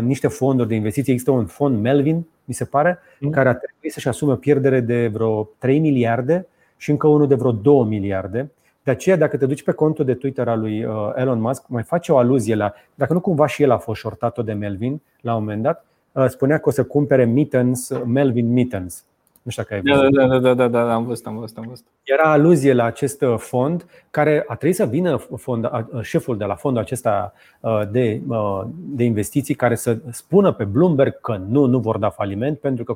niște 0.00 0.28
fonduri 0.28 0.68
de 0.68 0.74
investiții. 0.74 1.12
Există 1.12 1.32
un 1.32 1.46
fond 1.46 1.80
Melvin, 1.80 2.26
mi 2.44 2.54
se 2.54 2.64
pare, 2.64 2.98
mm. 3.20 3.30
care 3.30 3.48
a 3.48 3.54
trebuit 3.54 3.92
să-și 3.92 4.08
asume 4.08 4.36
pierdere 4.36 4.80
de 4.80 5.08
vreo 5.08 5.48
3 5.58 5.78
miliarde 5.78 6.46
și 6.76 6.90
încă 6.90 7.06
unul 7.06 7.26
de 7.26 7.34
vreo 7.34 7.52
2 7.52 7.84
miliarde. 7.84 8.50
De 8.82 8.90
aceea, 8.90 9.16
dacă 9.16 9.36
te 9.36 9.46
duci 9.46 9.62
pe 9.62 9.72
contul 9.72 10.04
de 10.04 10.14
Twitter 10.14 10.48
al 10.48 10.60
lui 10.60 10.86
Elon 11.14 11.40
Musk, 11.40 11.68
mai 11.68 11.82
face 11.82 12.12
o 12.12 12.16
aluzie 12.16 12.54
la, 12.54 12.72
dacă 12.94 13.12
nu 13.12 13.20
cumva 13.20 13.46
și 13.46 13.62
el 13.62 13.70
a 13.70 13.78
fost 13.78 14.00
shortat 14.00 14.44
de 14.44 14.52
Melvin 14.52 15.02
la 15.20 15.34
un 15.34 15.40
moment 15.40 15.62
dat, 15.62 15.86
spunea 16.28 16.58
că 16.58 16.68
o 16.68 16.72
să 16.72 16.84
cumpere 16.84 17.24
Mittens, 17.24 17.90
Melvin 18.04 18.52
Mittens. 18.52 19.04
Nu 19.42 19.50
știu 19.50 19.62
dacă 19.62 19.74
ai 19.74 19.80
văzut. 19.80 20.14
Da, 20.14 20.26
da, 20.26 20.38
da, 20.38 20.54
da, 20.54 20.68
da, 20.68 20.84
da, 20.84 20.94
am 20.94 21.04
văzut, 21.04 21.26
am 21.26 21.38
văzut, 21.38 21.58
am 21.58 21.64
văzut. 21.68 21.84
Era 22.02 22.30
aluzie 22.30 22.72
la 22.72 22.84
acest 22.84 23.22
uh, 23.22 23.34
fond 23.38 23.86
care 24.10 24.44
a 24.46 24.54
trebuit 24.54 24.74
să 24.74 24.86
vină 24.86 25.16
fond, 25.16 25.64
uh, 25.64 26.02
șeful 26.02 26.36
de 26.36 26.44
la 26.44 26.54
fondul 26.54 26.82
acesta 26.82 27.32
uh, 27.60 27.82
de, 27.90 28.20
de 28.72 29.04
investiții 29.04 29.54
care 29.54 29.74
să 29.74 29.98
spună 30.10 30.52
pe 30.52 30.64
Bloomberg 30.64 31.20
că 31.20 31.40
nu, 31.48 31.64
nu 31.64 31.78
vor 31.78 31.98
da 31.98 32.10
faliment 32.10 32.58
pentru 32.58 32.84
că 32.84 32.94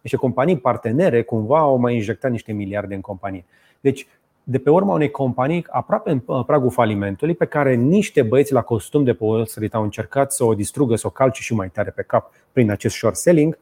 niște 0.00 0.16
companii 0.16 0.58
partenere 0.58 1.22
cumva 1.22 1.58
au 1.58 1.76
mai 1.76 1.94
injectat 1.94 2.30
niște 2.30 2.52
miliarde 2.52 2.94
în 2.94 3.00
companie. 3.00 3.44
Deci 3.80 4.06
de 4.44 4.58
pe 4.58 4.70
urma 4.70 4.94
unei 4.94 5.10
companii 5.10 5.66
aproape 5.70 6.10
în 6.10 6.42
pragul 6.42 6.70
falimentului, 6.70 7.34
pe 7.34 7.44
care 7.44 7.74
niște 7.74 8.22
băieți 8.22 8.52
la 8.52 8.62
costum 8.62 9.04
de 9.04 9.12
pe 9.12 9.24
Wall 9.24 9.46
Street 9.46 9.74
au 9.74 9.82
încercat 9.82 10.32
să 10.32 10.44
o 10.44 10.54
distrugă, 10.54 10.96
să 10.96 11.06
o 11.06 11.10
calce 11.10 11.42
și 11.42 11.54
mai 11.54 11.70
tare 11.70 11.90
pe 11.90 12.02
cap 12.02 12.32
prin 12.52 12.70
acest 12.70 12.94
short 12.94 13.16
selling, 13.16 13.58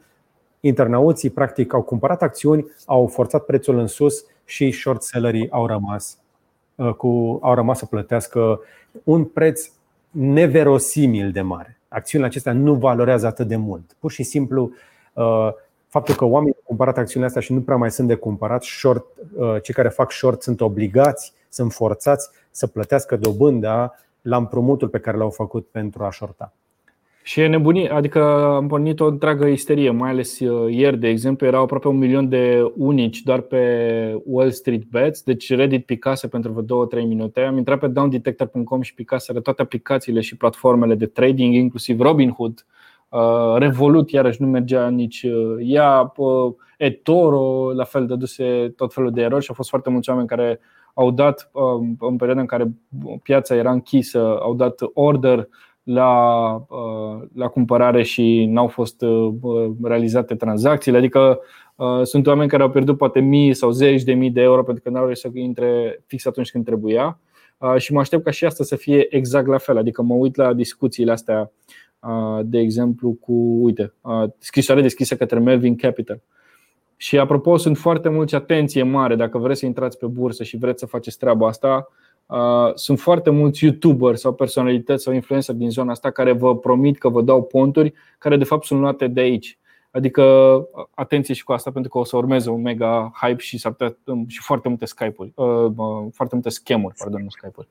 internauții 0.61 1.31
practic 1.31 1.73
au 1.73 1.83
cumpărat 1.83 2.23
acțiuni, 2.23 2.67
au 2.87 3.07
forțat 3.07 3.45
prețul 3.45 3.79
în 3.79 3.87
sus 3.87 4.25
și 4.45 4.71
short 4.71 5.03
sellerii 5.03 5.51
au 5.51 5.67
rămas 5.67 6.19
uh, 6.75 6.93
cu, 6.93 7.39
au 7.43 7.55
rămas 7.55 7.79
să 7.79 7.87
plătească 7.87 8.61
un 9.05 9.25
preț 9.25 9.71
neverosimil 10.11 11.31
de 11.31 11.41
mare. 11.41 11.79
Acțiunile 11.89 12.29
acestea 12.31 12.53
nu 12.53 12.75
valorează 12.75 13.27
atât 13.27 13.47
de 13.47 13.57
mult. 13.57 13.97
Pur 13.99 14.11
și 14.11 14.23
simplu, 14.23 14.73
uh, 15.13 15.49
faptul 15.91 16.15
că 16.15 16.25
oamenii 16.25 16.55
au 16.57 16.63
cumpărat 16.65 16.99
acțiunile 16.99 17.27
astea 17.27 17.43
și 17.43 17.53
nu 17.53 17.61
prea 17.61 17.77
mai 17.77 17.91
sunt 17.91 18.09
de 18.09 18.15
cumpărat, 18.15 18.63
short, 18.63 19.07
uh, 19.35 19.63
cei 19.63 19.75
care 19.75 19.89
fac 19.89 20.13
short 20.13 20.43
sunt 20.43 20.61
obligați, 20.61 21.33
sunt 21.49 21.73
forțați 21.73 22.31
să 22.51 22.67
plătească 22.67 23.17
dobânda 23.17 23.95
la 24.23 24.37
împrumutul 24.37 24.89
pe 24.89 24.99
care 24.99 25.17
l-au 25.17 25.31
făcut 25.31 25.67
pentru 25.67 26.05
a 26.05 26.11
shorta. 26.11 26.53
Și 27.23 27.41
e 27.41 27.47
nebunie, 27.47 27.89
adică 27.89 28.23
am 28.35 28.69
pornit 28.69 29.01
o 29.01 29.07
întreagă 29.07 29.47
isterie, 29.47 29.91
mai 29.91 30.11
ales 30.11 30.41
uh, 30.41 30.73
ieri, 30.75 30.99
de 30.99 31.09
exemplu, 31.09 31.47
erau 31.47 31.63
aproape 31.63 31.89
un 31.89 31.99
milion 31.99 32.29
de 32.29 32.73
unici 32.77 33.23
doar 33.23 33.41
pe 33.41 34.23
Wall 34.25 34.51
Street 34.51 34.83
Bets, 34.83 35.23
deci 35.23 35.55
Reddit 35.55 35.87
picase 35.87 36.29
pentru 36.29 36.53
vreo 36.53 36.87
2-3 36.87 37.07
minute. 37.07 37.41
Am 37.41 37.57
intrat 37.57 37.79
pe 37.79 37.87
downdetector.com 37.87 38.81
și 38.81 38.95
picaseră 38.95 39.41
toate 39.41 39.63
aplicațiile 39.63 40.21
și 40.21 40.37
platformele 40.37 40.95
de 40.95 41.07
trading, 41.07 41.55
inclusiv 41.55 42.01
Robinhood, 42.01 42.53
uh, 42.53 42.80
Revolut, 43.57 44.11
iarăși 44.11 44.43
nu 44.43 44.49
mergea 44.49 44.89
nici 44.89 45.23
uh, 45.23 45.57
ea, 45.59 46.13
eToro, 46.77 47.73
la 47.73 47.85
fel 47.85 48.07
dăduse 48.07 48.73
tot 48.77 48.93
felul 48.93 49.11
de 49.11 49.21
erori 49.21 49.43
și 49.43 49.49
au 49.49 49.55
fost 49.55 49.69
foarte 49.69 49.91
mulți 49.91 50.11
oameni 50.11 50.29
care 50.29 50.61
au 50.95 51.11
dat, 51.11 51.51
în 51.99 52.17
perioada 52.17 52.41
în 52.41 52.47
care 52.47 52.71
piața 53.23 53.55
era 53.55 53.71
închisă, 53.71 54.39
au 54.41 54.55
dat 54.55 54.75
order 54.95 55.49
la, 55.83 56.53
uh, 56.69 57.29
la 57.35 57.49
cumpărare 57.49 58.03
și 58.03 58.45
n-au 58.45 58.67
fost 58.67 59.03
uh, 59.03 59.35
realizate 59.83 60.35
tranzacțiile. 60.35 60.99
Adică 60.99 61.41
uh, 61.77 62.01
sunt 62.03 62.27
oameni 62.27 62.49
care 62.49 62.63
au 62.63 62.71
pierdut 62.71 62.97
poate 62.97 63.21
mii 63.21 63.55
sau 63.55 63.71
zeci 63.71 64.03
de 64.03 64.13
mii 64.13 64.31
de 64.31 64.41
euro 64.41 64.63
pentru 64.63 64.83
că 64.83 64.91
n-au 64.91 65.05
reușit 65.05 65.23
să 65.23 65.29
intre 65.39 66.03
fix 66.07 66.27
atunci 66.27 66.51
când 66.51 66.65
trebuia. 66.65 67.19
Și 67.77 67.93
mă 67.93 68.01
aștept 68.01 68.25
ca 68.25 68.31
și 68.31 68.45
asta 68.45 68.65
să 68.65 68.77
fie 68.77 69.15
exact 69.17 69.47
la 69.47 69.59
fel. 69.59 69.77
Adică 69.77 70.03
mă 70.03 70.15
uit 70.15 70.37
la 70.37 70.53
discuțiile 70.53 71.13
astea, 71.13 71.51
de 72.43 72.59
exemplu, 72.59 73.13
cu, 73.13 73.33
uite, 73.61 73.93
scrisoare 74.39 74.81
deschisă 74.81 75.17
către 75.17 75.39
Melvin 75.39 75.77
Capital. 75.77 76.21
Și 76.97 77.19
apropo, 77.19 77.57
sunt 77.57 77.79
foarte 77.79 78.09
mulți 78.09 78.35
atenție 78.35 78.83
mare 78.83 79.15
dacă 79.17 79.39
vreți 79.39 79.61
să 79.61 79.67
intrați 79.67 79.99
pe 79.99 80.07
bursă 80.07 80.43
și 80.43 80.57
vreți 80.57 80.81
să 80.81 80.87
faceți 80.87 81.19
treaba 81.19 81.47
asta 81.47 81.89
Uh, 82.31 82.75
sunt 82.75 83.01
foarte 83.01 83.31
mulți 83.31 83.65
YouTuber 83.65 84.17
sau 84.17 84.35
personalități 84.35 85.03
sau 85.03 85.13
influencer 85.13 85.55
din 85.55 85.71
zona 85.71 85.91
asta 85.91 86.11
care 86.11 86.33
vă 86.33 86.57
promit 86.57 86.99
că 86.99 87.09
vă 87.09 87.23
dau 87.23 87.43
ponturi 87.43 87.93
care 88.19 88.37
de 88.37 88.45
fapt 88.45 88.65
sunt 88.65 88.81
luate 88.81 89.07
de 89.07 89.21
aici. 89.21 89.59
Adică 89.91 90.23
atenție 90.95 91.35
și 91.35 91.45
cu 91.45 91.53
asta 91.53 91.71
pentru 91.71 91.91
că 91.91 91.99
o 91.99 92.05
să 92.05 92.17
urmeze 92.17 92.51
un 92.51 92.61
mega 92.61 93.13
hype 93.21 93.43
și, 93.43 93.59
s-ar 93.59 93.73
putea, 93.73 93.97
um, 94.05 94.25
și 94.29 94.41
foarte 94.41 94.69
multe 94.69 94.85
Skype-uri, 94.85 95.33
uh, 95.35 95.73
foarte 96.13 96.35
multe 96.35 96.49
schemuri, 96.49 96.95
pardon, 96.99 97.23
nu 97.23 97.29
Skype-uri. 97.29 97.69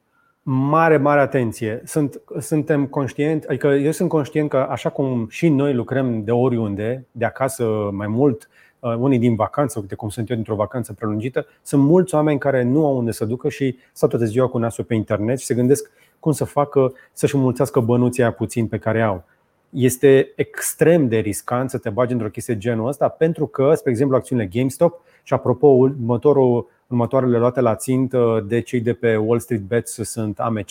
Mare, 0.52 0.98
mare 0.98 1.20
atenție. 1.20 1.82
Sunt, 1.86 2.22
suntem 2.40 2.86
conștienți, 2.86 3.48
adică 3.48 3.68
eu 3.68 3.92
sunt 3.92 4.10
conștient 4.10 4.50
că 4.50 4.58
așa 4.58 4.90
cum 4.90 5.28
și 5.30 5.50
noi 5.50 5.74
lucrăm 5.74 6.24
de 6.24 6.32
oriunde, 6.32 7.06
de 7.12 7.26
acasă 7.26 7.90
mai 7.92 8.08
mult, 8.08 8.50
Uh, 8.80 8.96
unii 8.96 9.20
din 9.20 9.36
vacanță, 9.36 9.84
de 9.88 9.96
cum 9.96 10.10
sunt 10.10 10.30
eu 10.30 10.36
dintr-o 10.36 10.56
vacanță 10.56 10.94
prelungită, 10.94 11.46
sunt 11.62 11.82
mulți 11.82 12.16
oameni 12.16 12.40
care 12.40 12.64
nu 12.64 12.86
au 12.86 12.98
unde 12.98 13.12
să 13.12 13.26
ducă 13.26 13.50
și 13.50 13.78
stau 13.94 14.10
toată 14.10 14.26
ziua 14.26 14.48
cu 14.48 14.58
nasul 14.58 14.84
pe 14.84 14.96
internet 14.96 15.40
și 15.40 15.46
se 15.46 15.54
gândesc 15.54 15.92
cum 16.20 16.32
să 16.32 16.44
facă 16.44 16.94
să-și 17.14 17.38
mulțească 17.38 17.80
bănuții 17.80 18.24
aia 18.24 18.32
puțin 18.32 18.68
pe 18.68 18.78
care 18.78 19.02
au. 19.02 19.24
Este 19.70 20.32
extrem 20.36 21.08
de 21.08 21.18
riscant 21.18 21.70
să 21.70 21.78
te 21.78 21.90
bagi 21.90 22.14
într-o 22.14 22.30
chestie 22.30 22.58
genul 22.58 22.88
ăsta 22.88 23.08
pentru 23.08 23.48
că, 23.48 23.74
spre 23.74 23.92
exemplu, 23.92 24.16
acțiunile 24.16 24.50
GameStop 24.54 25.02
și 25.24 25.34
apropo, 25.34 25.68
următorul, 25.68 26.70
următoarele 26.88 27.38
luate 27.38 27.62
la 27.62 27.76
țintă 27.76 28.46
de 28.48 28.62
cei 28.62 28.82
de 28.82 28.94
pe 28.94 29.16
Wall 29.16 29.40
Street 29.40 29.62
Bets 29.62 29.94
sunt 29.94 30.40
AMC. 30.40 30.70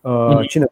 Uh, 0.00 0.28
mhm. 0.28 0.42
Cine 0.42 0.66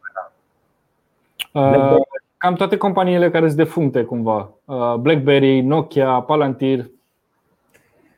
Uh, 1.53 1.95
cam 2.37 2.53
toate 2.53 2.77
companiile 2.77 3.31
care 3.31 3.45
sunt 3.45 3.57
defuncte 3.57 4.03
cumva. 4.03 4.51
Uh, 4.65 4.95
BlackBerry, 4.95 5.61
Nokia, 5.61 6.11
Palantir. 6.11 6.89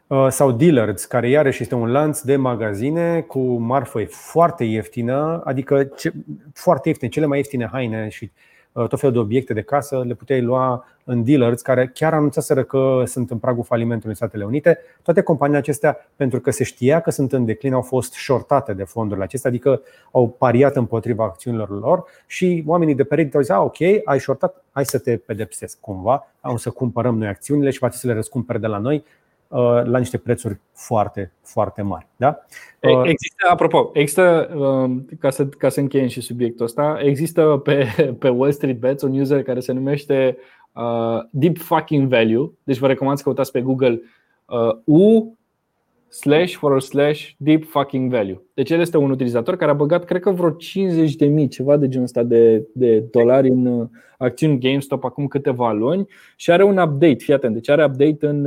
Uh, 0.07 0.28
sau 0.30 0.55
Dillard's, 0.55 1.07
care 1.07 1.30
iarăși 1.30 1.61
este 1.61 1.76
un 1.76 1.91
lanț 1.91 2.21
de 2.21 2.36
magazine 2.36 3.21
cu 3.21 3.39
marfă 3.39 4.03
foarte 4.05 4.63
ieftină, 4.63 5.41
adică 5.43 5.84
ce, 5.84 6.13
foarte 6.53 6.88
ieftine, 6.88 7.09
cele 7.09 7.26
mai 7.26 7.38
ieftine 7.38 7.69
haine 7.71 8.09
și 8.09 8.24
Uh, 8.24 8.62
tot 8.74 8.99
felul 8.99 9.15
de 9.15 9.21
obiecte 9.21 9.53
de 9.53 9.61
casă, 9.61 10.03
le 10.07 10.13
puteai 10.13 10.41
lua 10.41 10.86
în 11.03 11.24
dealers 11.24 11.61
care 11.61 11.91
chiar 11.93 12.13
anunțaseră 12.13 12.63
că 12.63 13.03
sunt 13.05 13.32
în 13.32 13.38
pragul 13.38 13.63
falimentului 13.63 14.09
în 14.09 14.15
Statele 14.15 14.45
Unite. 14.45 14.80
Toate 15.01 15.21
companiile 15.21 15.59
acestea, 15.59 15.97
pentru 16.15 16.39
că 16.39 16.51
se 16.51 16.63
știa 16.63 16.99
că 16.99 17.11
sunt 17.11 17.34
în 17.34 17.45
declin, 17.45 17.74
au 17.74 17.82
fost 17.82 18.13
shortate 18.13 18.74
de 18.74 18.84
fondurile 18.84 19.26
acestea, 19.26 19.49
adică 19.49 19.82
au 20.11 20.30
pariat 20.30 20.76
împotriva 20.76 21.24
acțiunilor 21.24 21.80
lor 21.80 22.03
și 22.28 22.63
oamenii 22.67 22.95
de 22.95 23.03
pe 23.03 23.15
Reddit 23.15 23.36
au 23.36 23.41
zis, 23.41 23.55
ok, 23.55 23.82
ai 24.05 24.19
shortat, 24.19 24.63
hai 24.71 24.86
să 24.86 24.99
te 24.99 25.17
pedepsesc 25.17 25.80
cumva, 25.80 26.28
am 26.41 26.57
să 26.57 26.69
cumpărăm 26.69 27.17
noi 27.17 27.28
acțiunile 27.28 27.69
și 27.69 27.80
poate 27.80 27.97
să 27.97 28.07
le 28.07 28.13
răscumperi 28.13 28.59
de 28.59 28.67
la 28.67 28.78
noi 28.78 28.95
Uh, 28.95 29.22
la 29.84 29.97
niște 29.97 30.18
prețuri 30.18 30.60
foarte, 30.74 31.32
foarte 31.41 31.82
mari. 31.82 32.08
Da? 32.16 32.39
Uh, 32.80 33.01
există, 33.04 33.47
apropo, 33.49 33.89
există, 33.93 34.54
um, 34.56 35.08
ca 35.20 35.30
să, 35.30 35.45
ca 35.45 35.70
să 35.70 35.80
încheiem 35.80 36.08
și 36.08 36.22
subiectul 36.22 36.66
ăsta, 36.66 36.99
există 37.01 37.62
pe, 37.64 37.86
pe 38.20 38.30
Wall 38.30 38.51
Street 38.51 38.80
Bets 38.80 39.04
un 39.04 39.20
user 39.20 39.43
care 39.43 39.60
se 39.60 39.72
numește 39.72 40.38
uh, 40.74 41.24
Deep 41.30 41.58
Fucking 41.58 42.08
Value, 42.08 42.51
deci 42.64 42.78
vă 42.78 42.88
recomand 42.88 43.18
să 43.18 43.24
căutați 43.24 43.51
pe 43.51 43.62
Google 43.62 44.01
uh, 44.45 44.76
U 44.84 45.38
slash 46.10 46.54
forward 46.56 46.84
slash 46.84 47.30
deep 47.38 47.64
fucking 47.64 48.12
value. 48.12 48.41
Deci 48.54 48.70
el 48.70 48.80
este 48.80 48.97
un 48.97 49.12
utilizator 49.12 49.56
care 49.56 49.72
a 49.72 49.74
băgat, 49.74 50.04
cred 50.04 50.22
că 50.22 50.32
vreo 50.32 50.51
50 50.51 51.16
de 51.16 51.26
mii, 51.26 51.47
ceva 51.47 51.78
de 51.78 51.88
genul 51.88 52.06
ăsta 52.06 52.24
de, 52.24 52.68
de 52.74 52.99
dolari 52.99 53.49
în 53.49 53.66
uh, 53.66 53.88
acțiuni 54.18 54.60
GameStop 54.60 55.04
acum 55.04 55.28
câteva 55.28 55.72
luni 55.72 56.08
și 56.36 56.51
are 56.51 56.64
un 56.64 56.78
update, 56.78 57.16
fii 57.18 57.34
atent, 57.34 57.54
deci 57.54 57.70
are 57.70 57.84
update 57.86 58.28
în 58.28 58.45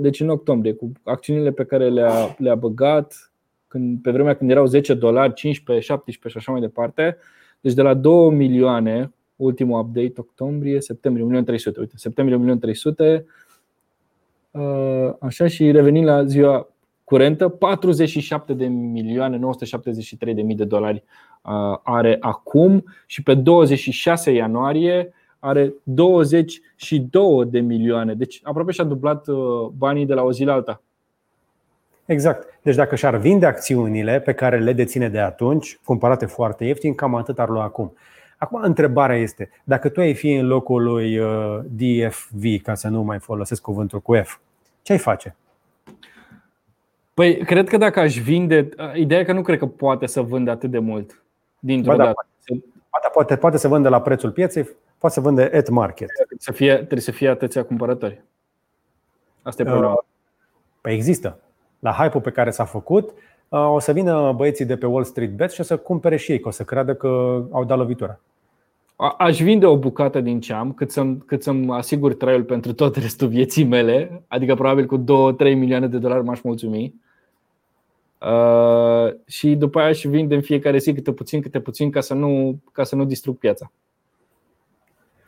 deci 0.00 0.20
în 0.20 0.28
octombrie, 0.28 0.72
cu 0.72 0.92
acțiunile 1.04 1.50
pe 1.52 1.64
care 1.64 1.88
le-a, 1.88 2.34
le-a 2.38 2.54
băgat 2.54 3.32
când, 3.68 4.02
pe 4.02 4.10
vremea 4.10 4.36
când 4.36 4.50
erau 4.50 4.66
10 4.66 4.94
dolari, 4.94 5.32
15, 5.32 5.86
17 5.86 6.28
și 6.28 6.36
așa 6.36 6.52
mai 6.52 6.60
departe. 6.60 7.16
Deci 7.60 7.74
de 7.74 7.82
la 7.82 7.94
2 7.94 8.30
milioane, 8.30 9.12
ultimul 9.36 9.80
update, 9.80 10.12
octombrie, 10.16 10.80
septembrie, 10.80 11.42
1.300.000, 11.42 11.78
uite, 11.78 11.96
septembrie 11.96 12.58
1.300.000, 13.18 13.22
uh, 14.50 15.12
așa 15.20 15.46
și 15.46 15.70
revenind 15.70 16.06
la 16.06 16.24
ziua 16.24 16.68
curentă, 17.04 17.48
47 17.48 18.52
de 18.52 18.66
milioane 18.66 19.36
973 19.36 20.34
de 20.34 20.42
mii 20.42 20.56
de 20.56 20.64
dolari 20.64 21.04
uh, 21.42 21.78
are 21.82 22.16
acum 22.20 22.84
și 23.06 23.22
pe 23.22 23.34
26 23.34 24.30
ianuarie 24.30 25.12
are 25.40 25.74
22 25.82 27.44
de 27.46 27.60
milioane. 27.60 28.14
Deci 28.14 28.40
aproape 28.42 28.72
și-a 28.72 28.84
dublat 28.84 29.28
uh, 29.28 29.36
banii 29.76 30.06
de 30.06 30.14
la 30.14 30.22
o 30.22 30.32
zi 30.32 30.44
la 30.44 30.52
alta. 30.52 30.82
Exact. 32.04 32.58
Deci 32.62 32.74
dacă 32.74 32.96
și-ar 32.96 33.16
vinde 33.16 33.46
acțiunile 33.46 34.20
pe 34.20 34.32
care 34.32 34.58
le 34.58 34.72
deține 34.72 35.08
de 35.08 35.18
atunci, 35.18 35.78
cumpărate 35.84 36.26
foarte 36.26 36.64
ieftin, 36.64 36.94
cam 36.94 37.14
atât 37.14 37.38
ar 37.38 37.48
lua 37.48 37.62
acum. 37.62 37.92
Acum, 38.38 38.60
întrebarea 38.62 39.16
este, 39.16 39.50
dacă 39.64 39.88
tu 39.88 40.00
ai 40.00 40.14
fi 40.14 40.32
în 40.32 40.46
locul 40.46 40.82
lui 40.82 41.18
uh, 41.18 41.58
DFV, 41.64 42.62
ca 42.62 42.74
să 42.74 42.88
nu 42.88 43.02
mai 43.02 43.18
folosesc 43.18 43.62
cuvântul 43.62 44.00
cu 44.00 44.14
F, 44.14 44.38
ce 44.82 44.92
ai 44.92 44.98
face? 44.98 45.36
Păi, 47.14 47.36
cred 47.36 47.68
că 47.68 47.76
dacă 47.76 48.00
aș 48.00 48.18
vinde, 48.18 48.68
uh, 48.78 48.94
ideea 48.94 49.20
e 49.20 49.24
că 49.24 49.32
nu 49.32 49.42
cred 49.42 49.58
că 49.58 49.66
poate 49.66 50.06
să 50.06 50.22
vândă 50.22 50.50
atât 50.50 50.70
de 50.70 50.78
mult 50.78 51.22
dintr-o 51.58 51.96
da, 51.96 52.04
dată. 52.04 52.26
Poate, 53.12 53.36
poate 53.36 53.56
să 53.56 53.68
vândă 53.68 53.88
la 53.88 54.00
prețul 54.00 54.30
pieței, 54.30 54.68
poate 55.00 55.14
să 55.14 55.20
vândă 55.20 55.42
at 55.42 55.68
market. 55.68 56.08
Trebuie 56.14 56.38
să 56.40 56.52
fie, 56.52 56.74
trebuie 56.74 57.00
să 57.00 57.10
fie 57.10 57.28
atâția 57.28 57.64
cumpărători. 57.64 58.22
Asta 59.42 59.62
e 59.62 59.64
problema. 59.64 59.92
Uh, 59.92 59.98
păi 60.80 60.94
există. 60.94 61.40
La 61.78 61.92
hype-ul 61.92 62.22
pe 62.22 62.30
care 62.30 62.50
s-a 62.50 62.64
făcut, 62.64 63.10
uh, 63.48 63.72
o 63.72 63.78
să 63.78 63.92
vină 63.92 64.32
băieții 64.32 64.64
de 64.64 64.76
pe 64.76 64.86
Wall 64.86 65.04
Street 65.04 65.30
Bets 65.30 65.54
și 65.54 65.60
o 65.60 65.64
să 65.64 65.76
cumpere 65.76 66.16
și 66.16 66.32
ei, 66.32 66.40
că 66.40 66.48
o 66.48 66.50
să 66.50 66.64
creadă 66.64 66.94
că 66.94 67.08
au 67.50 67.64
dat 67.64 67.78
lovitura. 67.78 68.20
Aș 69.18 69.40
vinde 69.40 69.66
o 69.66 69.78
bucată 69.78 70.20
din 70.20 70.40
ce 70.40 70.52
am, 70.52 70.72
cât 70.72 70.90
să-mi, 70.90 71.18
cât 71.26 71.42
să-mi 71.42 71.72
asigur 71.72 72.14
traiul 72.14 72.44
pentru 72.44 72.72
tot 72.72 72.96
restul 72.96 73.28
vieții 73.28 73.64
mele, 73.64 74.22
adică 74.28 74.54
probabil 74.54 74.86
cu 74.86 74.98
2-3 74.98 75.02
milioane 75.38 75.86
de 75.86 75.98
dolari 75.98 76.24
m-aș 76.24 76.40
mulțumi. 76.40 76.94
Uh, 78.18 79.14
și 79.26 79.54
după 79.54 79.80
aia 79.80 79.92
și 79.92 80.08
vinde 80.08 80.34
în 80.34 80.40
fiecare 80.40 80.78
zi 80.78 80.92
câte 80.92 81.12
puțin, 81.12 81.40
câte 81.40 81.60
puțin 81.60 81.90
ca 81.90 82.00
să 82.00 82.14
nu, 82.14 82.60
ca 82.72 82.84
să 82.84 82.96
nu 82.96 83.04
distrug 83.04 83.38
piața. 83.38 83.72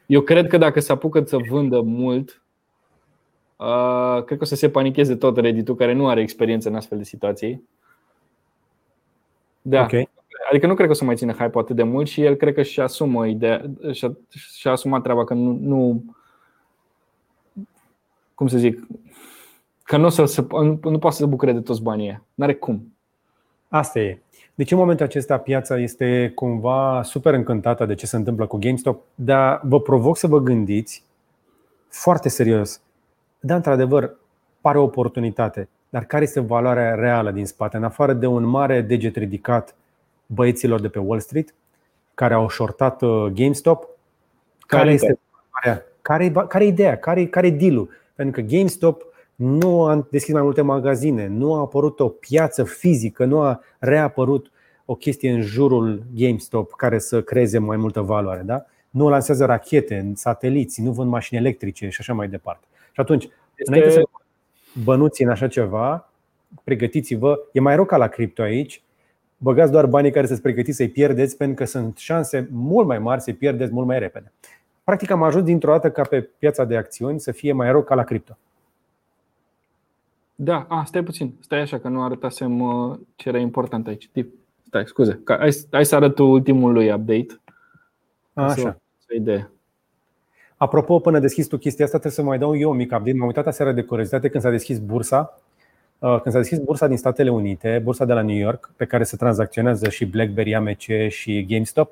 Eu 0.06 0.20
cred 0.20 0.46
că 0.46 0.56
dacă 0.56 0.80
se 0.80 0.92
apucă 0.92 1.22
să 1.24 1.36
vândă 1.48 1.80
mult, 1.80 2.42
uh, 3.56 4.22
cred 4.24 4.38
că 4.38 4.44
o 4.44 4.46
să 4.46 4.54
se 4.54 4.70
panicheze 4.70 5.14
tot 5.14 5.36
Reddit-ul 5.36 5.74
care 5.74 5.92
nu 5.92 6.08
are 6.08 6.20
experiență 6.20 6.68
în 6.68 6.74
astfel 6.74 6.98
de 6.98 7.04
situații. 7.04 7.68
Da. 9.62 9.82
Okay. 9.82 10.10
Adică 10.50 10.66
nu 10.66 10.74
cred 10.74 10.86
că 10.86 10.92
o 10.92 10.96
să 10.96 11.04
mai 11.04 11.16
țină 11.16 11.32
hype 11.32 11.58
atât 11.58 11.76
de 11.76 11.82
mult 11.82 12.08
și 12.08 12.22
el 12.22 12.34
cred 12.34 12.54
că 12.54 12.62
și 12.62 12.80
asumă 12.80 13.26
ideea, 13.26 13.64
și-a, 13.92 14.16
și-a 14.28 14.70
asumat 14.70 15.02
treaba 15.02 15.24
că 15.24 15.34
nu, 15.34 15.58
nu 15.60 16.04
cum 18.34 18.46
să 18.46 18.58
zic, 18.58 18.86
că 19.82 19.96
nu, 19.96 20.04
o 20.04 20.08
să, 20.08 20.46
nu, 20.50 20.78
nu 20.82 20.98
poate 20.98 21.16
să 21.16 21.22
se 21.22 21.28
bucure 21.28 21.52
de 21.52 21.60
toți 21.60 21.82
banii 21.82 22.22
Nu 22.34 22.44
are 22.44 22.54
cum. 22.54 22.96
Asta 23.68 24.00
e. 24.00 24.22
Deci 24.54 24.70
în 24.70 24.78
momentul 24.78 25.06
acesta 25.06 25.38
piața 25.38 25.78
este 25.78 26.32
cumva 26.34 27.02
super 27.02 27.34
încântată 27.34 27.86
de 27.86 27.94
ce 27.94 28.06
se 28.06 28.16
întâmplă 28.16 28.46
cu 28.46 28.56
GameStop, 28.56 29.02
dar 29.14 29.60
vă 29.64 29.80
provoc 29.80 30.16
să 30.16 30.26
vă 30.26 30.38
gândiți 30.38 31.04
foarte 31.88 32.28
serios. 32.28 32.80
Da, 33.40 33.54
într-adevăr, 33.54 34.16
pare 34.60 34.78
o 34.78 34.82
oportunitate, 34.82 35.68
dar 35.88 36.04
care 36.04 36.22
este 36.22 36.40
valoarea 36.40 36.94
reală 36.94 37.30
din 37.30 37.46
spate, 37.46 37.76
în 37.76 37.84
afară 37.84 38.12
de 38.12 38.26
un 38.26 38.44
mare 38.44 38.80
deget 38.80 39.16
ridicat 39.16 39.74
băieților 40.26 40.80
de 40.80 40.88
pe 40.88 40.98
Wall 40.98 41.20
Street 41.20 41.54
care 42.14 42.34
au 42.34 42.48
shortat 42.48 43.02
uh, 43.02 43.26
GameStop? 43.34 43.88
Care, 44.66 44.82
care 44.82 44.92
este 44.92 45.18
care, 46.02 46.30
care 46.48 46.64
ideea? 46.64 46.98
Care, 46.98 47.26
care 47.26 47.46
e 47.46 47.50
deal-ul? 47.50 47.90
Pentru 48.14 48.40
că 48.40 48.46
GameStop 48.56 49.02
nu 49.42 49.84
a 49.84 50.06
deschis 50.10 50.32
mai 50.32 50.42
multe 50.42 50.62
magazine, 50.62 51.26
nu 51.26 51.54
a 51.54 51.58
apărut 51.58 52.00
o 52.00 52.08
piață 52.08 52.64
fizică, 52.64 53.24
nu 53.24 53.40
a 53.40 53.60
reapărut 53.78 54.50
o 54.84 54.94
chestie 54.94 55.30
în 55.30 55.40
jurul 55.40 56.02
GameStop 56.14 56.72
care 56.72 56.98
să 56.98 57.22
creeze 57.22 57.58
mai 57.58 57.76
multă 57.76 58.00
valoare. 58.00 58.42
Da? 58.44 58.64
Nu 58.90 59.08
lansează 59.08 59.44
rachete 59.44 59.96
în 59.96 60.14
sateliți, 60.14 60.82
nu 60.82 60.92
vând 60.92 61.10
mașini 61.10 61.40
electrice 61.40 61.88
și 61.88 61.96
așa 62.00 62.12
mai 62.12 62.28
departe. 62.28 62.66
Și 62.92 63.00
atunci, 63.00 63.22
este... 63.22 63.32
înainte 63.74 63.90
să 63.90 64.02
bănuți 64.84 65.22
în 65.22 65.28
așa 65.28 65.48
ceva, 65.48 66.10
pregătiți-vă. 66.64 67.38
E 67.52 67.60
mai 67.60 67.74
rău 67.74 67.84
ca 67.84 67.96
la 67.96 68.08
cripto 68.08 68.42
aici. 68.42 68.82
Băgați 69.36 69.72
doar 69.72 69.86
banii 69.86 70.10
care 70.10 70.26
să-ți 70.26 70.42
pregătiți 70.42 70.76
să-i 70.76 70.88
pierdeți, 70.88 71.36
pentru 71.36 71.56
că 71.56 71.64
sunt 71.64 71.96
șanse 71.96 72.48
mult 72.50 72.86
mai 72.86 72.98
mari 72.98 73.20
să-i 73.20 73.34
pierdeți 73.34 73.72
mult 73.72 73.86
mai 73.86 73.98
repede. 73.98 74.32
Practic 74.84 75.10
am 75.10 75.22
ajuns 75.22 75.44
dintr-o 75.44 75.70
dată 75.70 75.90
ca 75.90 76.02
pe 76.02 76.20
piața 76.38 76.64
de 76.64 76.76
acțiuni 76.76 77.20
să 77.20 77.32
fie 77.32 77.52
mai 77.52 77.70
rău 77.70 77.82
ca 77.82 77.94
la 77.94 78.04
cripto. 78.04 78.36
Da, 80.44 80.66
a, 80.68 80.84
stai 80.84 81.02
puțin, 81.02 81.34
stai 81.40 81.60
așa 81.60 81.78
că 81.78 81.88
nu 81.88 82.02
arătasem 82.02 82.60
uh, 82.60 82.98
ce 83.14 83.28
era 83.28 83.38
important 83.38 83.86
aici. 83.86 84.08
Tip. 84.12 84.34
Stai, 84.66 84.86
scuze, 84.86 85.22
hai, 85.26 85.50
hai 85.70 85.84
să 85.84 85.94
arăt 85.94 86.18
ultimul 86.18 86.72
lui 86.72 86.92
update. 86.92 87.40
A, 88.32 88.42
așa. 88.42 88.80
Să 88.98 89.14
idee. 89.14 89.50
Apropo, 90.56 90.98
până 90.98 91.18
deschis 91.18 91.46
tu 91.46 91.56
chestia 91.56 91.84
asta, 91.84 91.98
trebuie 91.98 92.18
să 92.18 92.28
mai 92.28 92.38
dau 92.38 92.56
eu 92.56 92.70
un 92.70 92.76
mic 92.76 92.92
update. 92.92 93.16
M-am 93.16 93.26
uitat 93.26 93.46
aseară 93.46 93.72
de 93.72 93.82
curiozitate 93.82 94.28
când 94.28 94.42
s-a 94.42 94.50
deschis 94.50 94.78
bursa. 94.78 95.40
Uh, 95.98 96.20
când 96.20 96.34
s-a 96.34 96.40
deschis 96.40 96.58
bursa 96.58 96.86
din 96.86 96.96
Statele 96.96 97.30
Unite, 97.30 97.80
bursa 97.84 98.04
de 98.04 98.12
la 98.12 98.22
New 98.22 98.36
York, 98.36 98.72
pe 98.76 98.84
care 98.84 99.04
se 99.04 99.16
tranzacționează 99.16 99.88
și 99.88 100.06
BlackBerry, 100.06 100.54
AMC 100.54 101.08
și 101.08 101.46
GameStop, 101.48 101.90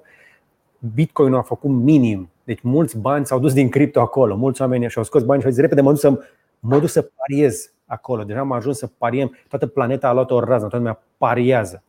Bitcoin 0.95 1.35
a 1.35 1.43
făcut 1.43 1.71
minim. 1.71 2.31
Deci 2.45 2.61
mulți 2.61 2.99
bani 2.99 3.27
s-au 3.27 3.39
dus 3.39 3.53
din 3.53 3.69
cripto 3.69 4.01
acolo. 4.01 4.37
Mulți 4.37 4.61
oameni 4.61 4.89
și-au 4.89 5.05
scos 5.05 5.23
bani 5.23 5.41
și 5.41 5.47
au 5.47 5.53
zis 5.53 5.61
repede 5.61 5.81
mă 5.81 5.91
duc 5.91 6.01
să, 6.01 6.19
mă 6.61 6.79
duc 6.79 6.89
să 6.89 7.11
pariez 7.17 7.73
acolo. 7.91 8.25
Deja 8.25 8.41
am 8.41 8.53
ajuns 8.53 8.79
să 8.79 8.91
pariem. 8.99 9.37
Toată 9.49 9.67
planeta 9.67 10.09
a 10.09 10.13
luat 10.13 10.31
o 10.31 10.41
rază, 10.41 10.61
toată 10.61 10.77
lumea 10.77 11.03
pariază. 11.17 11.83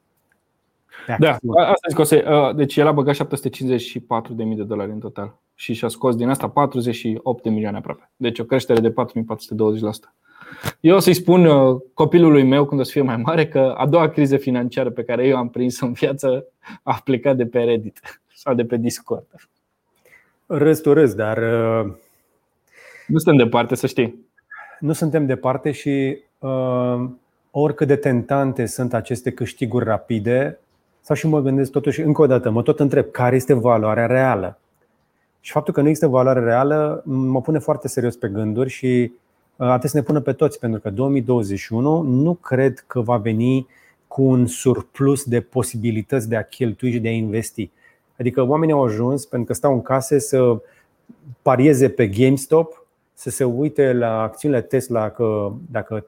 Da, 1.19 1.37
asta 1.55 1.87
zic, 1.89 1.99
o 1.99 2.03
să, 2.03 2.51
deci 2.55 2.77
el 2.77 2.87
a 2.87 2.91
băgat 2.91 3.15
754 3.15 4.33
de 4.33 4.43
mii 4.43 4.55
de 4.55 4.63
dolari 4.63 4.91
în 4.91 4.99
total 4.99 5.35
și 5.55 5.73
și-a 5.73 5.87
scos 5.87 6.15
din 6.15 6.29
asta 6.29 6.49
48 6.49 7.43
de 7.43 7.49
milioane 7.49 7.77
aproape. 7.77 8.09
Deci 8.15 8.39
o 8.39 8.43
creștere 8.43 8.79
de 8.79 8.89
4420%. 8.89 8.93
Eu 10.79 10.95
o 10.95 10.99
să-i 10.99 11.13
spun 11.13 11.45
uh, 11.45 11.81
copilului 11.93 12.43
meu 12.43 12.65
când 12.65 12.81
o 12.81 12.83
să 12.83 12.91
fie 12.91 13.01
mai 13.01 13.17
mare 13.17 13.47
că 13.47 13.73
a 13.77 13.87
doua 13.87 14.09
criză 14.09 14.37
financiară 14.37 14.89
pe 14.89 15.03
care 15.03 15.27
eu 15.27 15.37
am 15.37 15.49
prins 15.49 15.79
în 15.79 15.91
viață 15.91 16.45
a 16.83 17.01
plecat 17.03 17.35
de 17.35 17.45
pe 17.45 17.59
Reddit 17.59 18.21
sau 18.33 18.53
de 18.53 18.65
pe 18.65 18.77
Discord. 18.77 19.25
Râs 20.45 20.79
tu 20.79 20.93
râs, 20.93 21.13
dar 21.13 21.37
uh, 21.37 21.93
nu 23.07 23.17
suntem 23.17 23.45
departe, 23.45 23.75
să 23.75 23.87
știi 23.87 24.30
nu 24.81 24.93
suntem 24.93 25.25
departe 25.25 25.71
și 25.71 26.17
uh, 26.39 27.09
oricât 27.51 27.87
de 27.87 27.95
tentante 27.95 28.65
sunt 28.65 28.93
aceste 28.93 29.31
câștiguri 29.31 29.85
rapide, 29.85 30.59
sau 31.01 31.15
și 31.15 31.27
mă 31.27 31.41
gândesc 31.41 31.71
totuși 31.71 32.01
încă 32.01 32.21
o 32.21 32.27
dată, 32.27 32.49
mă 32.49 32.61
tot 32.61 32.79
întreb 32.79 33.11
care 33.11 33.35
este 33.35 33.53
valoarea 33.53 34.05
reală. 34.05 34.59
Și 35.39 35.51
faptul 35.51 35.73
că 35.73 35.81
nu 35.81 35.87
există 35.87 36.07
valoare 36.07 36.39
reală 36.39 37.01
mă 37.05 37.41
pune 37.41 37.59
foarte 37.59 37.87
serios 37.87 38.15
pe 38.15 38.27
gânduri 38.27 38.69
și 38.69 39.11
uh, 39.55 39.67
trebuie 39.67 39.89
să 39.89 39.97
ne 39.97 40.03
pună 40.03 40.19
pe 40.19 40.33
toți, 40.33 40.59
pentru 40.59 40.79
că 40.79 40.89
2021 40.89 42.01
nu 42.01 42.33
cred 42.33 42.83
că 42.87 43.01
va 43.01 43.17
veni 43.17 43.67
cu 44.07 44.21
un 44.21 44.47
surplus 44.47 45.23
de 45.23 45.41
posibilități 45.41 46.29
de 46.29 46.35
a 46.35 46.43
cheltui 46.43 46.91
și 46.91 46.99
de 46.99 47.07
a 47.07 47.11
investi. 47.11 47.71
Adică 48.19 48.41
oamenii 48.47 48.73
au 48.73 48.83
ajuns 48.83 49.25
pentru 49.25 49.47
că 49.47 49.53
stau 49.53 49.73
în 49.73 49.81
case 49.81 50.19
să 50.19 50.61
parieze 51.41 51.89
pe 51.89 52.07
GameStop 52.07 52.80
să 53.21 53.29
se 53.29 53.43
uite 53.43 53.93
la 53.93 54.21
acțiunile 54.21 54.61
Tesla 54.61 55.09
că 55.09 55.51
dacă 55.71 56.05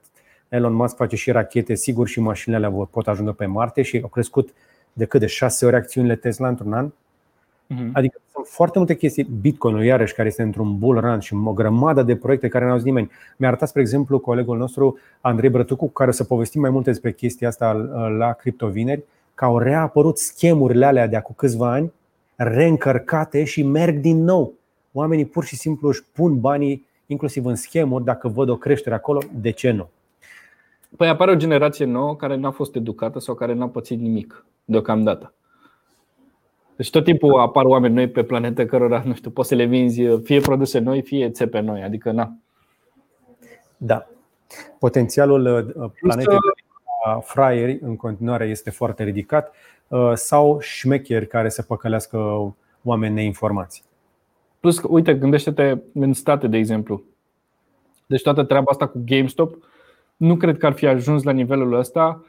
Elon 0.50 0.74
Musk 0.74 0.96
face 0.96 1.16
și 1.16 1.32
rachete, 1.32 1.76
sigur 1.76 2.08
și 2.08 2.20
mașinile 2.20 2.66
alea 2.66 2.88
pot 2.92 3.08
ajunge 3.08 3.32
pe 3.32 3.46
Marte 3.46 3.82
și 3.82 4.00
au 4.04 4.08
crescut 4.08 4.54
de 4.94 5.06
cât 5.06 5.20
de 5.20 5.26
șase 5.26 5.66
ori 5.66 5.76
acțiunile 5.76 6.16
Tesla 6.16 6.48
într-un 6.48 6.74
an. 6.74 6.90
Uh-huh. 6.90 7.92
Adică 7.92 8.20
sunt 8.34 8.46
foarte 8.46 8.78
multe 8.78 8.96
chestii. 8.96 9.24
Bitcoin-ul, 9.42 9.84
iarăși, 9.84 10.14
care 10.14 10.28
este 10.28 10.42
într-un 10.42 10.78
bull 10.78 11.00
run 11.00 11.20
și 11.20 11.36
o 11.46 11.54
grămadă 11.54 12.04
de 12.04 12.16
proiecte 12.16 12.48
care 12.48 12.66
n-au 12.66 12.76
zis 12.76 12.86
nimeni. 12.86 13.12
Mi-a 13.38 13.48
arătat, 13.48 13.68
spre 13.68 13.82
exemplu, 13.82 14.20
colegul 14.20 14.58
nostru, 14.58 14.98
Andrei 15.22 15.50
Brătucu, 15.50 15.86
cu 15.86 15.92
care 15.92 16.12
să 16.12 16.24
povestim 16.24 16.62
mai 16.62 16.70
multe 16.70 16.90
despre 16.90 17.12
chestia 17.12 17.48
asta 17.48 17.72
la 18.18 18.32
criptovineri, 18.32 19.04
că 19.34 19.46
au 19.46 19.58
reapărut 19.58 20.18
schemurile 20.18 20.86
alea 20.86 21.08
de 21.08 21.16
acum 21.16 21.36
câțiva 21.38 21.72
ani, 21.72 21.92
reîncărcate 22.36 23.44
și 23.44 23.64
merg 23.64 23.98
din 23.98 24.24
nou. 24.24 24.54
Oamenii 24.92 25.26
pur 25.26 25.44
și 25.44 25.56
simplu 25.56 25.88
își 25.88 26.04
pun 26.14 26.40
banii 26.40 26.92
inclusiv 27.06 27.46
în 27.46 27.56
schemuri, 27.56 28.04
dacă 28.04 28.28
văd 28.28 28.50
o 28.50 28.56
creștere 28.56 28.96
acolo, 28.96 29.20
de 29.34 29.50
ce 29.50 29.72
nu? 29.72 29.90
Păi 30.98 31.08
apare 31.08 31.32
o 31.32 31.36
generație 31.36 31.86
nouă 31.86 32.16
care 32.16 32.36
n-a 32.36 32.52
fost 32.52 32.76
educată 32.76 33.20
sau 33.20 33.36
care 33.36 33.54
n-a 33.54 33.68
pățit 33.68 34.00
nimic 34.00 34.46
deocamdată. 34.66 35.34
Deci 36.76 36.90
tot 36.90 37.04
timpul 37.04 37.40
apar 37.40 37.66
oameni 37.66 37.94
noi 37.94 38.10
pe 38.10 38.24
planetă 38.24 38.66
cărora, 38.66 39.04
nu 39.06 39.14
știu, 39.14 39.30
poți 39.30 39.48
să 39.48 39.56
le 39.56 39.66
vinzi 39.66 40.02
fie 40.04 40.40
produse 40.40 40.80
noi, 40.80 41.02
fie 41.02 41.30
țepe 41.30 41.60
noi, 41.60 41.84
adică 41.84 42.12
na. 42.12 42.36
Da. 43.78 44.08
Potențialul 44.80 45.74
uh, 45.76 45.92
planetei 46.02 46.36
uh, 46.36 47.22
fraieri 47.22 47.80
în 47.82 47.96
continuare 47.96 48.46
este 48.46 48.70
foarte 48.70 49.04
ridicat 49.04 49.54
uh, 49.88 50.12
sau 50.14 50.60
șmecheri 50.60 51.28
care 51.28 51.50
să 51.50 51.62
păcălească 51.62 52.18
oameni 52.84 53.14
neinformați. 53.14 53.84
Plus, 54.64 54.82
uite, 54.88 55.14
gândește-te 55.14 55.78
în 55.94 56.14
state, 56.14 56.48
de 56.48 56.58
exemplu. 56.58 57.04
Deci 58.06 58.22
toată 58.22 58.44
treaba 58.44 58.72
asta 58.72 58.88
cu 58.88 59.04
GameStop 59.06 59.56
nu 60.18 60.36
cred 60.36 60.58
că 60.58 60.66
ar 60.66 60.74
fi 60.74 60.88
ajuns 60.88 61.24
la 61.24 61.32
nivelul 61.32 61.74
ăsta 61.74 62.26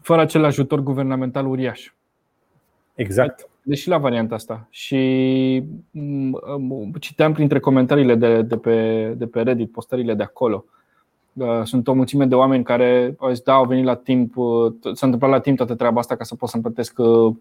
fără 0.00 0.20
acel 0.20 0.44
ajutor 0.44 0.80
guvernamental 0.80 1.46
uriaș. 1.46 1.92
Exact. 2.94 3.48
Deși 3.62 3.88
la 3.88 3.98
varianta 3.98 4.34
asta. 4.34 4.66
Și 4.70 5.62
mm, 5.90 6.92
citeam 6.98 7.32
printre 7.32 7.58
comentariile 7.58 8.14
de, 8.14 8.42
de, 8.42 8.56
pe, 8.56 9.08
de 9.16 9.26
pe 9.26 9.42
Reddit, 9.42 9.72
postările 9.72 10.14
de 10.14 10.22
acolo. 10.22 10.64
Uh, 11.32 11.62
sunt 11.64 11.88
o 11.88 11.92
mulțime 11.92 12.24
de 12.24 12.34
oameni 12.34 12.64
care 12.64 13.14
au 13.18 13.28
zis, 13.28 13.40
da, 13.40 13.52
au 13.52 13.66
venit 13.66 13.84
la 13.84 13.96
timp, 13.96 14.36
uh, 14.36 14.72
s-a 14.92 15.06
întâmplat 15.06 15.30
la 15.30 15.40
timp 15.40 15.56
toată 15.56 15.74
treaba 15.74 16.00
asta 16.00 16.16
ca 16.16 16.24
să 16.24 16.34
pot 16.34 16.48
să-mi 16.48 16.62
plătesc 16.62 16.98
uh, 16.98 17.34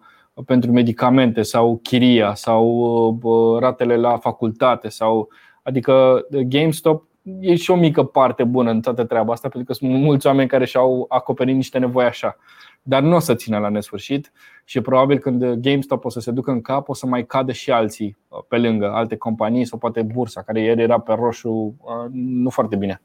pentru 0.45 0.71
medicamente 0.71 1.41
sau 1.41 1.79
chiria 1.83 2.33
sau 2.33 3.57
ratele 3.59 3.95
la 3.95 4.17
facultate 4.17 4.89
sau 4.89 5.29
adică 5.63 6.25
GameStop 6.29 7.07
e 7.39 7.55
și 7.55 7.71
o 7.71 7.75
mică 7.75 8.03
parte 8.03 8.43
bună 8.43 8.71
în 8.71 8.81
toată 8.81 9.03
treaba 9.03 9.33
asta 9.33 9.49
pentru 9.49 9.67
că 9.67 9.73
sunt 9.73 9.91
mulți 9.91 10.27
oameni 10.27 10.47
care 10.49 10.65
și-au 10.65 11.05
acoperit 11.09 11.55
niște 11.55 11.77
nevoi 11.77 12.05
așa. 12.05 12.37
dar 12.81 13.01
nu 13.01 13.15
o 13.15 13.19
să 13.19 13.35
țină 13.35 13.57
la 13.57 13.69
nesfârșit 13.69 14.31
și 14.65 14.81
probabil 14.81 15.17
când 15.17 15.53
GameStop 15.53 16.05
o 16.05 16.09
să 16.09 16.19
se 16.19 16.31
ducă 16.31 16.51
în 16.51 16.61
cap, 16.61 16.89
o 16.89 16.93
să 16.93 17.05
mai 17.05 17.25
cadă 17.25 17.51
și 17.51 17.71
alții 17.71 18.17
pe 18.47 18.57
lângă, 18.57 18.91
alte 18.91 19.15
companii 19.15 19.65
sau 19.65 19.77
poate 19.79 20.01
bursa, 20.01 20.41
care 20.41 20.61
ieri 20.61 20.81
era 20.81 20.99
pe 20.99 21.13
roșu 21.13 21.75
nu 22.11 22.49
foarte 22.49 22.75
bine. 22.75 23.01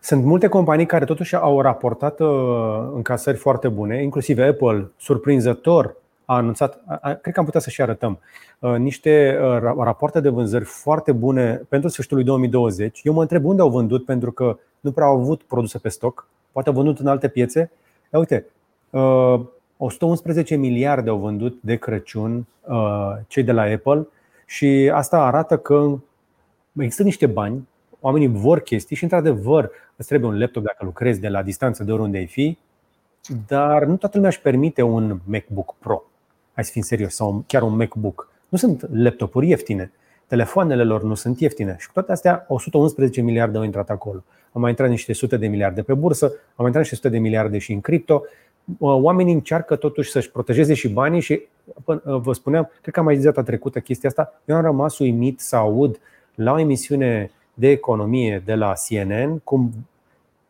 Sunt 0.00 0.24
multe 0.24 0.48
companii 0.48 0.86
care 0.86 1.04
totuși 1.04 1.36
au 1.36 1.60
raportat 1.60 2.20
încasări 2.94 3.36
foarte 3.36 3.68
bune, 3.68 4.02
inclusiv 4.02 4.38
Apple, 4.38 4.90
surprinzător, 4.96 5.96
a 6.24 6.34
anunțat, 6.36 6.80
cred 7.20 7.34
că 7.34 7.38
am 7.40 7.44
putea 7.44 7.60
să 7.60 7.70
și 7.70 7.82
arătăm, 7.82 8.18
niște 8.78 9.38
rapoarte 9.60 10.20
de 10.20 10.28
vânzări 10.28 10.64
foarte 10.64 11.12
bune 11.12 11.62
pentru 11.68 11.88
sfârșitul 11.88 12.24
2020. 12.24 13.00
Eu 13.02 13.12
mă 13.12 13.20
întreb 13.20 13.44
unde 13.44 13.62
au 13.62 13.70
vândut, 13.70 14.04
pentru 14.04 14.32
că 14.32 14.58
nu 14.80 14.92
prea 14.92 15.06
au 15.06 15.18
avut 15.18 15.42
produse 15.42 15.78
pe 15.78 15.88
stoc, 15.88 16.28
poate 16.52 16.68
au 16.68 16.74
vândut 16.74 16.98
în 16.98 17.06
alte 17.06 17.28
piețe. 17.28 17.70
Ia 18.12 18.18
uite, 18.18 18.46
111 19.76 20.54
miliarde 20.54 21.10
au 21.10 21.16
vândut 21.16 21.58
de 21.60 21.76
Crăciun 21.76 22.46
cei 23.26 23.42
de 23.42 23.52
la 23.52 23.62
Apple 23.62 24.06
și 24.46 24.90
asta 24.94 25.24
arată 25.24 25.56
că 25.56 25.98
există 26.78 27.02
niște 27.02 27.26
bani, 27.26 27.68
oamenii 28.00 28.28
vor 28.28 28.60
chestii 28.60 28.96
și, 28.96 29.02
într-adevăr, 29.02 29.70
îți 29.96 30.08
trebuie 30.08 30.30
un 30.30 30.38
laptop 30.38 30.62
dacă 30.62 30.84
lucrezi 30.84 31.20
de 31.20 31.28
la 31.28 31.42
distanță 31.42 31.84
de 31.84 31.92
oriunde 31.92 32.18
ai 32.18 32.26
fi, 32.26 32.58
dar 33.46 33.84
nu 33.84 33.96
toată 33.96 34.16
lumea 34.16 34.30
își 34.30 34.40
permite 34.40 34.82
un 34.82 35.18
MacBook 35.24 35.74
Pro 35.78 36.04
hai 36.60 36.64
să 36.64 36.70
fim 36.74 36.82
serios, 36.82 37.14
sau 37.14 37.44
chiar 37.46 37.62
un 37.62 37.76
MacBook. 37.76 38.28
Nu 38.48 38.58
sunt 38.58 38.88
laptopuri 38.92 39.48
ieftine. 39.48 39.92
Telefoanele 40.26 40.84
lor 40.84 41.02
nu 41.02 41.14
sunt 41.14 41.40
ieftine. 41.40 41.76
Și 41.78 41.86
cu 41.86 41.92
toate 41.92 42.12
astea, 42.12 42.44
111 42.48 43.20
miliarde 43.20 43.58
au 43.58 43.64
intrat 43.64 43.90
acolo. 43.90 44.24
Au 44.52 44.60
mai 44.60 44.70
intrat 44.70 44.88
niște 44.88 45.12
sute 45.12 45.36
de 45.36 45.46
miliarde 45.46 45.82
pe 45.82 45.94
bursă, 45.94 46.24
au 46.24 46.32
mai 46.56 46.66
intrat 46.66 46.82
niște 46.82 46.94
sute 46.94 47.08
de 47.08 47.18
miliarde 47.18 47.58
și 47.58 47.72
în 47.72 47.80
cripto. 47.80 48.22
Oamenii 48.78 49.32
încearcă 49.32 49.76
totuși 49.76 50.10
să-și 50.10 50.30
protejeze 50.30 50.74
și 50.74 50.88
banii 50.88 51.20
și 51.20 51.42
vă 52.04 52.32
spuneam, 52.32 52.70
cred 52.80 52.94
că 52.94 53.00
am 53.00 53.06
mai 53.06 53.14
zis 53.14 53.24
data 53.24 53.42
trecută 53.42 53.80
chestia 53.80 54.08
asta, 54.08 54.40
eu 54.44 54.56
am 54.56 54.62
rămas 54.62 54.98
uimit 54.98 55.40
să 55.40 55.56
aud 55.56 55.98
la 56.34 56.52
o 56.52 56.58
emisiune 56.58 57.30
de 57.54 57.68
economie 57.68 58.42
de 58.44 58.54
la 58.54 58.72
CNN 58.72 59.38
cum 59.38 59.72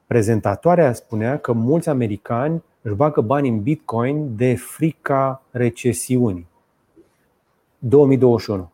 prezentatoarea 0.07 0.93
spunea 0.93 1.39
că 1.39 1.53
mulți 1.53 1.89
americani 1.89 2.63
își 2.83 2.95
bagă 2.95 3.21
bani 3.21 3.49
în 3.49 3.63
Bitcoin 3.63 4.37
de 4.37 4.55
frica 4.55 5.43
recesiunii. 5.51 6.47
2021. 7.79 8.71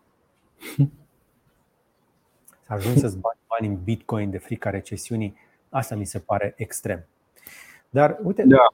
Să 2.61 2.73
ajungi 2.73 2.99
să-ți 2.99 3.19
bagi 3.19 3.39
bani 3.47 3.73
în 3.73 3.83
Bitcoin 3.85 4.31
de 4.31 4.39
frica 4.39 4.71
recesiunii, 4.71 5.37
asta 5.69 5.95
mi 5.95 6.07
se 6.07 6.19
pare 6.19 6.55
extrem. 6.57 7.07
Dar 7.91 8.19
uite, 8.23 8.45
da. 8.47 8.67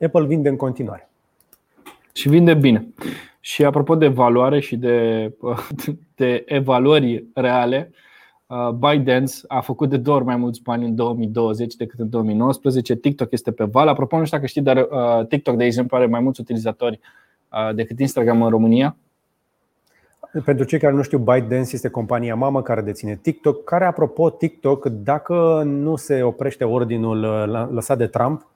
Apple 0.00 0.26
vinde 0.26 0.48
în 0.48 0.56
continuare. 0.56 1.10
Și 2.12 2.28
vinde 2.28 2.54
bine. 2.54 2.86
Și 3.40 3.64
apropo 3.64 3.94
de 3.94 4.08
valoare 4.08 4.60
și 4.60 4.76
de, 4.76 5.32
de 6.14 6.44
evaluări 6.46 7.24
reale, 7.34 7.90
Uh, 7.90 8.02
ByteDance 8.74 9.34
a 9.48 9.60
făcut 9.60 9.88
de 9.88 9.96
două 9.96 10.16
ori 10.16 10.26
mai 10.26 10.36
mulți 10.36 10.62
bani 10.62 10.84
în 10.84 10.94
2020 10.94 11.74
decât 11.74 11.98
în 11.98 12.08
2019. 12.08 12.96
TikTok 12.96 13.32
este 13.32 13.52
pe 13.52 13.64
val. 13.64 13.88
Apropo, 13.88 14.18
nu 14.18 14.24
știu 14.24 14.36
dacă 14.36 14.48
știi, 14.48 14.62
dar 14.62 14.76
uh, 14.76 15.26
TikTok, 15.26 15.56
de 15.56 15.64
exemplu, 15.64 15.96
are 15.96 16.06
mai 16.06 16.20
mulți 16.20 16.40
utilizatori 16.40 17.00
uh, 17.52 17.74
decât 17.74 17.98
Instagram 17.98 18.42
în 18.42 18.50
România. 18.50 18.96
Pentru 20.44 20.64
cei 20.64 20.78
care 20.78 20.94
nu 20.94 21.02
știu, 21.02 21.18
ByteDance 21.18 21.74
este 21.74 21.88
compania 21.88 22.34
mamă 22.34 22.62
care 22.62 22.80
deține 22.80 23.18
TikTok, 23.22 23.64
care, 23.64 23.84
apropo, 23.84 24.30
TikTok, 24.30 24.86
dacă 24.86 25.62
nu 25.66 25.96
se 25.96 26.22
oprește 26.22 26.64
ordinul 26.64 27.18
lăsat 27.72 27.98
de 27.98 28.06
Trump, 28.06 28.46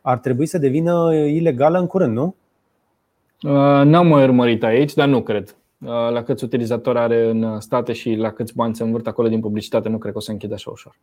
ar 0.00 0.18
trebui 0.18 0.46
să 0.46 0.58
devină 0.58 1.14
ilegală 1.14 1.78
în 1.78 1.86
curând, 1.86 2.16
nu? 2.16 2.34
N-am 3.84 4.06
mai 4.06 4.24
urmărit 4.24 4.62
aici, 4.62 4.94
dar 4.94 5.08
nu 5.08 5.22
cred. 5.22 5.56
Uh, 5.78 5.88
la 5.88 6.22
câți 6.22 6.44
utilizatori 6.44 6.98
are 6.98 7.28
în 7.28 7.60
state 7.60 7.92
și 7.92 8.14
la 8.14 8.30
câți 8.30 8.54
bani 8.54 8.74
se 8.74 8.82
învârt 8.82 9.06
acolo 9.06 9.28
din 9.28 9.40
publicitate, 9.40 9.88
nu 9.88 9.98
cred 9.98 10.12
că 10.12 10.18
o 10.18 10.20
să 10.20 10.30
închide 10.30 10.54
așa 10.54 10.70
ușor. 10.70 10.96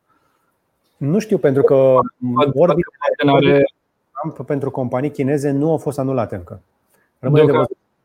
Nu 0.98 1.20
știu, 1.20 1.38
pentru 1.38 1.64
că 1.64 2.00
ordinele 2.54 2.88
are... 3.26 3.64
pentru 4.46 4.72
companii 4.72 5.12
chineze 5.12 5.52
nu 5.52 5.72
au 5.72 5.78
fost 5.78 6.00
anulate 6.00 6.36
încă. 6.36 6.62
Rămâne 7.20 7.46
de 7.46 7.52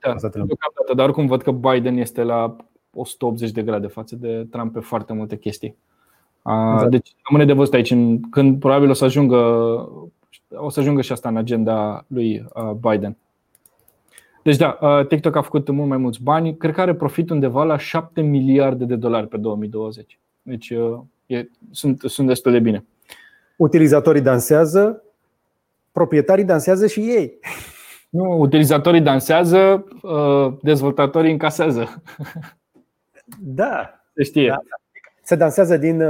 da, 0.00 0.14
dar 0.94 1.04
oricum 1.04 1.26
văd 1.26 1.42
că 1.42 1.50
Biden 1.50 1.96
este 1.96 2.22
la 2.22 2.56
180 2.94 3.50
de 3.50 3.62
grade 3.62 3.86
față 3.86 4.16
de 4.16 4.46
Trump 4.50 4.72
pe 4.72 4.80
foarte 4.80 5.12
multe 5.12 5.36
chestii. 5.36 5.76
Exact. 6.72 6.90
Deci 6.90 7.14
rămâne 7.28 7.46
de 7.46 7.52
văzut 7.52 7.74
aici 7.74 7.94
când 8.30 8.60
probabil 8.60 8.90
o 8.90 8.92
să 8.92 9.04
ajungă 9.04 9.36
o 10.54 10.70
să 10.70 10.80
ajungă 10.80 11.00
și 11.00 11.12
asta 11.12 11.28
în 11.28 11.36
agenda 11.36 12.04
lui 12.06 12.46
uh, 12.54 12.70
Biden. 12.70 13.16
Deci 14.48 14.56
da, 14.56 14.78
uh, 14.80 15.06
TikTok 15.06 15.36
a 15.36 15.42
făcut 15.42 15.68
mult 15.68 15.88
mai 15.88 15.96
mulți 15.96 16.22
bani. 16.22 16.56
Cred 16.56 16.74
că 16.74 16.80
are 16.80 16.94
profit 16.94 17.30
undeva 17.30 17.64
la 17.64 17.78
7 17.78 18.20
miliarde 18.20 18.84
de 18.84 18.96
dolari 18.96 19.26
pe 19.26 19.36
2020. 19.36 20.18
Deci 20.42 20.70
uh, 20.70 20.98
e, 21.26 21.48
sunt, 21.70 22.00
sunt 22.00 22.26
destul 22.26 22.52
de 22.52 22.58
bine. 22.58 22.84
Utilizatorii 23.56 24.20
dansează, 24.20 25.02
proprietarii 25.92 26.44
dansează 26.44 26.86
și 26.86 27.00
ei. 27.00 27.38
Nu, 28.08 28.40
utilizatorii 28.40 29.00
dansează, 29.00 29.84
uh, 30.02 30.52
dezvoltatorii 30.62 31.32
încasează. 31.32 32.02
Da. 33.38 33.90
Se 34.14 34.22
știe. 34.22 34.48
Da. 34.48 34.58
Se 35.22 35.36
dansează 35.36 35.76
din 35.76 36.02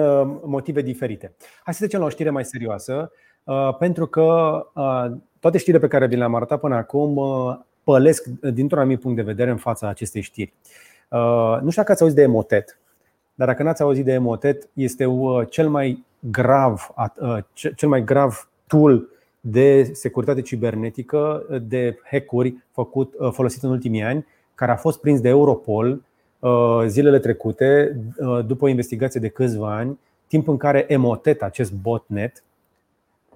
motive 0.44 0.82
diferite. 0.82 1.34
Hai 1.64 1.74
să 1.74 1.80
trecem 1.80 2.00
la 2.00 2.06
o 2.06 2.08
știre 2.08 2.30
mai 2.30 2.44
serioasă, 2.44 3.12
pentru 3.78 4.06
că 4.06 4.60
toate 5.40 5.58
știrile 5.58 5.82
pe 5.82 5.88
care 5.88 6.06
vi 6.06 6.16
le-am 6.16 6.34
arătat 6.34 6.60
până 6.60 6.74
acum 6.74 7.20
pălesc 7.88 8.26
dintr-un 8.26 8.80
anumit 8.80 9.00
punct 9.00 9.16
de 9.16 9.22
vedere 9.22 9.50
în 9.50 9.56
fața 9.56 9.88
acestei 9.88 10.20
știri. 10.20 10.52
Uh, 11.08 11.58
nu 11.62 11.70
știu 11.70 11.82
dacă 11.82 11.92
ați 11.92 12.02
auzit 12.02 12.16
de 12.16 12.22
Emotet, 12.22 12.78
dar 13.34 13.46
dacă 13.46 13.62
n-ați 13.62 13.82
auzit 13.82 14.04
de 14.04 14.12
Emotet, 14.12 14.68
este 14.72 15.04
uh, 15.04 15.46
cel 15.50 15.68
mai 15.68 16.04
grav, 16.18 16.94
uh, 17.20 17.38
cel 17.76 17.88
mai 17.88 18.04
grav 18.04 18.50
tool 18.66 19.08
de 19.40 19.90
securitate 19.92 20.40
cibernetică, 20.40 21.46
de 21.62 21.98
hack-uri 22.10 22.64
făcut, 22.70 23.14
folosit 23.30 23.62
în 23.62 23.70
ultimii 23.70 24.02
ani, 24.02 24.26
care 24.54 24.70
a 24.70 24.76
fost 24.76 25.00
prins 25.00 25.20
de 25.20 25.28
Europol 25.28 26.02
zilele 26.86 27.18
trecute, 27.18 27.96
după 28.46 28.64
o 28.64 28.68
investigație 28.68 29.20
de 29.20 29.28
câțiva 29.28 29.76
ani, 29.76 29.98
timp 30.26 30.48
în 30.48 30.56
care 30.56 30.84
Emotet, 30.88 31.42
acest 31.42 31.72
botnet, 31.72 32.44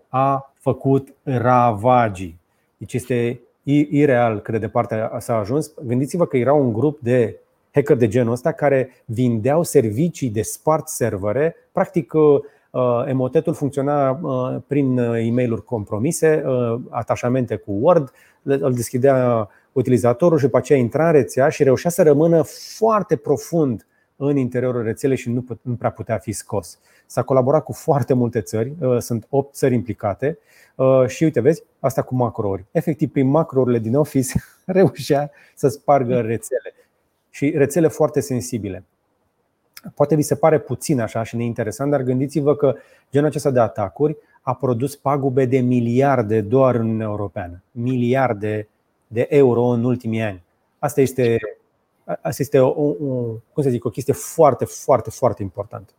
a 0.09 0.53
făcut 0.55 1.15
ravagii. 1.23 2.41
Deci 2.77 2.95
este 2.95 3.41
ireal 3.65 4.41
cât 4.41 4.53
de 4.53 4.59
departe 4.59 5.11
s-a 5.19 5.37
ajuns. 5.37 5.73
Gândiți-vă 5.87 6.27
că 6.27 6.37
era 6.37 6.53
un 6.53 6.73
grup 6.73 7.01
de 7.01 7.37
hacker 7.73 7.97
de 7.97 8.09
genul 8.09 8.33
ăsta 8.33 8.53
care 8.53 8.91
vindeau 9.05 9.63
servicii 9.63 10.31
de 10.31 10.43
spart 10.43 10.89
servere. 10.89 11.57
Practic, 11.73 12.13
uh, 12.13 12.41
uh, 12.71 13.05
emotetul 13.07 13.55
funcționa 13.55 14.11
uh, 14.11 14.57
prin 14.67 14.99
e 14.99 15.31
mail 15.31 15.63
compromise, 15.63 16.45
atașamente 16.89 17.57
cu 17.57 17.73
Word, 17.81 18.13
îl 18.43 18.73
deschidea 18.73 19.49
utilizatorul 19.73 20.39
și 20.39 20.45
după 20.45 20.57
aceea 20.57 20.79
intra 20.79 21.07
în 21.07 21.13
rețea 21.13 21.49
și 21.49 21.63
reușea 21.63 21.91
să 21.91 22.03
rămână 22.03 22.43
foarte 22.77 23.17
profund 23.17 23.87
în 24.29 24.37
interiorul 24.37 24.83
rețelei 24.83 25.17
și 25.17 25.31
nu, 25.31 25.45
nu 25.63 25.75
prea 25.75 25.91
putea 25.91 26.19
fi 26.19 26.33
scos. 26.33 26.79
S-a 27.07 27.23
colaborat 27.23 27.65
cu 27.65 27.73
foarte 27.73 28.15
multe 28.15 28.41
țări, 28.41 28.75
sunt 28.99 29.27
8 29.29 29.55
țări 29.55 29.75
implicate 29.75 30.39
Uh, 30.75 31.07
și 31.07 31.25
uite, 31.25 31.41
vezi, 31.41 31.63
asta 31.81 32.03
cu 32.03 32.15
macrouri. 32.15 32.65
Efectiv, 32.71 33.11
prin 33.11 33.29
macrourile 33.29 33.79
din 33.79 33.95
Office 33.95 34.33
reușea 34.67 35.31
să 35.55 35.69
spargă 35.69 36.21
rețele 36.21 36.75
și 37.31 37.51
rețele 37.51 37.89
foarte 37.89 38.21
sensibile. 38.21 38.85
Poate 39.95 40.15
vi 40.15 40.23
se 40.23 40.35
pare 40.35 40.59
puțin 40.59 41.01
așa 41.01 41.23
și 41.23 41.37
neinteresant, 41.37 41.91
dar 41.91 42.03
gândiți-vă 42.03 42.57
că 42.57 42.75
genul 43.11 43.29
acesta 43.29 43.51
de 43.51 43.61
atacuri 43.61 44.17
a 44.41 44.55
produs 44.55 44.97
pagube 44.97 45.45
de 45.45 45.59
miliarde 45.59 46.41
doar 46.41 46.75
în 46.75 46.81
Uniunea 46.81 47.07
Europeană. 47.07 47.63
Miliarde 47.71 48.69
de 49.07 49.27
euro 49.29 49.63
în 49.63 49.85
ultimii 49.85 50.21
ani. 50.21 50.43
Asta 50.79 51.01
este, 51.01 51.39
asta 52.05 52.43
este 52.43 52.59
o, 52.59 52.69
o, 52.69 52.95
cum 53.53 53.63
să 53.63 53.71
zic, 53.71 53.85
o 53.85 53.91
chestie 53.91 54.13
foarte, 54.13 54.65
foarte, 54.65 55.11
foarte 55.11 55.43
importantă. 55.43 55.93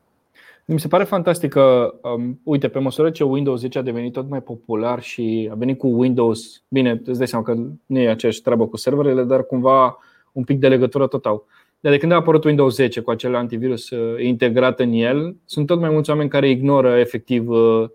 Mi 0.66 0.80
se 0.80 0.88
pare 0.88 1.04
fantastic 1.04 1.50
că, 1.52 1.94
um, 2.02 2.40
uite, 2.44 2.68
pe 2.68 2.80
măsură 2.80 3.10
ce 3.10 3.24
Windows 3.24 3.60
10 3.60 3.78
a 3.78 3.82
devenit 3.82 4.14
tot 4.14 4.30
mai 4.30 4.42
popular 4.42 5.02
și 5.02 5.50
a 5.52 5.56
venit 5.56 5.78
cu 5.78 5.88
Windows, 5.88 6.64
bine, 6.68 7.02
îți 7.06 7.18
dai 7.18 7.28
seama 7.28 7.46
că 7.46 7.54
nu 7.86 8.00
e 8.00 8.10
aceeași 8.10 8.42
treabă 8.42 8.68
cu 8.68 8.78
serverele, 8.78 9.24
dar 9.24 9.44
cumva 9.44 9.98
un 10.32 10.44
pic 10.44 10.60
de 10.60 10.68
legătură 10.68 11.08
tot 11.08 11.26
au. 11.26 11.46
Dar 11.80 11.92
de 11.92 11.98
când 11.98 12.12
a 12.12 12.16
apărut 12.16 12.44
Windows 12.44 12.76
10 12.76 13.02
cu 13.02 13.12
acel 13.12 13.36
antivirus 13.36 13.90
uh, 13.90 14.24
integrat 14.24 14.80
în 14.80 14.92
el, 14.92 15.36
sunt 15.46 15.66
tot 15.66 15.80
mai 15.80 15.90
mulți 15.90 16.10
oameni 16.10 16.30
care 16.30 16.50
ignoră 16.50 16.98
efectiv 16.98 17.50
uh, 17.50 17.90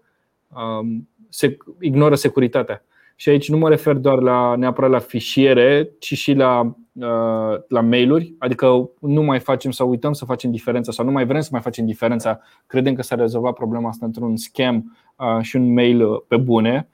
um, 0.81 1.09
ignoră 1.81 2.15
securitatea. 2.15 2.85
Și 3.21 3.29
aici 3.29 3.49
nu 3.49 3.57
mă 3.57 3.69
refer 3.69 3.95
doar 3.95 4.21
la 4.21 4.55
neapărat 4.57 4.91
la 4.91 4.99
fișiere, 4.99 5.91
ci 5.99 6.15
și 6.15 6.33
la, 6.33 6.61
uh, 6.93 7.61
la 7.69 7.81
mail-uri, 7.81 8.35
adică 8.39 8.91
nu 9.01 9.23
mai 9.23 9.41
facem 9.41 9.71
sau 9.71 9.89
uităm 9.89 10.13
să 10.13 10.25
facem 10.25 10.51
diferența 10.51 10.93
sau 10.93 11.05
nu 11.05 11.11
mai 11.11 11.27
vrem 11.27 11.41
să 11.41 11.49
mai 11.53 11.61
facem 11.61 11.87
diferența, 11.87 12.41
credem 12.67 12.95
că 12.95 13.03
s-a 13.03 13.15
rezolvat 13.15 13.53
problema 13.53 13.89
asta 13.89 14.07
într-un 14.07 14.37
scam 14.37 14.97
uh, 15.17 15.43
și 15.43 15.57
un 15.57 15.73
mail 15.73 16.25
pe 16.29 16.37
bune. 16.37 16.89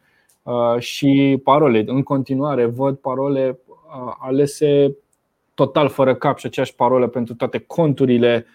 și 0.78 1.40
parole. 1.44 1.84
În 1.86 2.02
continuare 2.02 2.64
văd 2.64 2.96
parole 2.96 3.58
alese 4.18 4.96
total 5.54 5.88
fără 5.88 6.14
cap 6.14 6.38
și 6.38 6.46
aceeași 6.46 6.74
parolă 6.74 7.08
pentru 7.08 7.34
toate 7.34 7.58
conturile. 7.58 8.46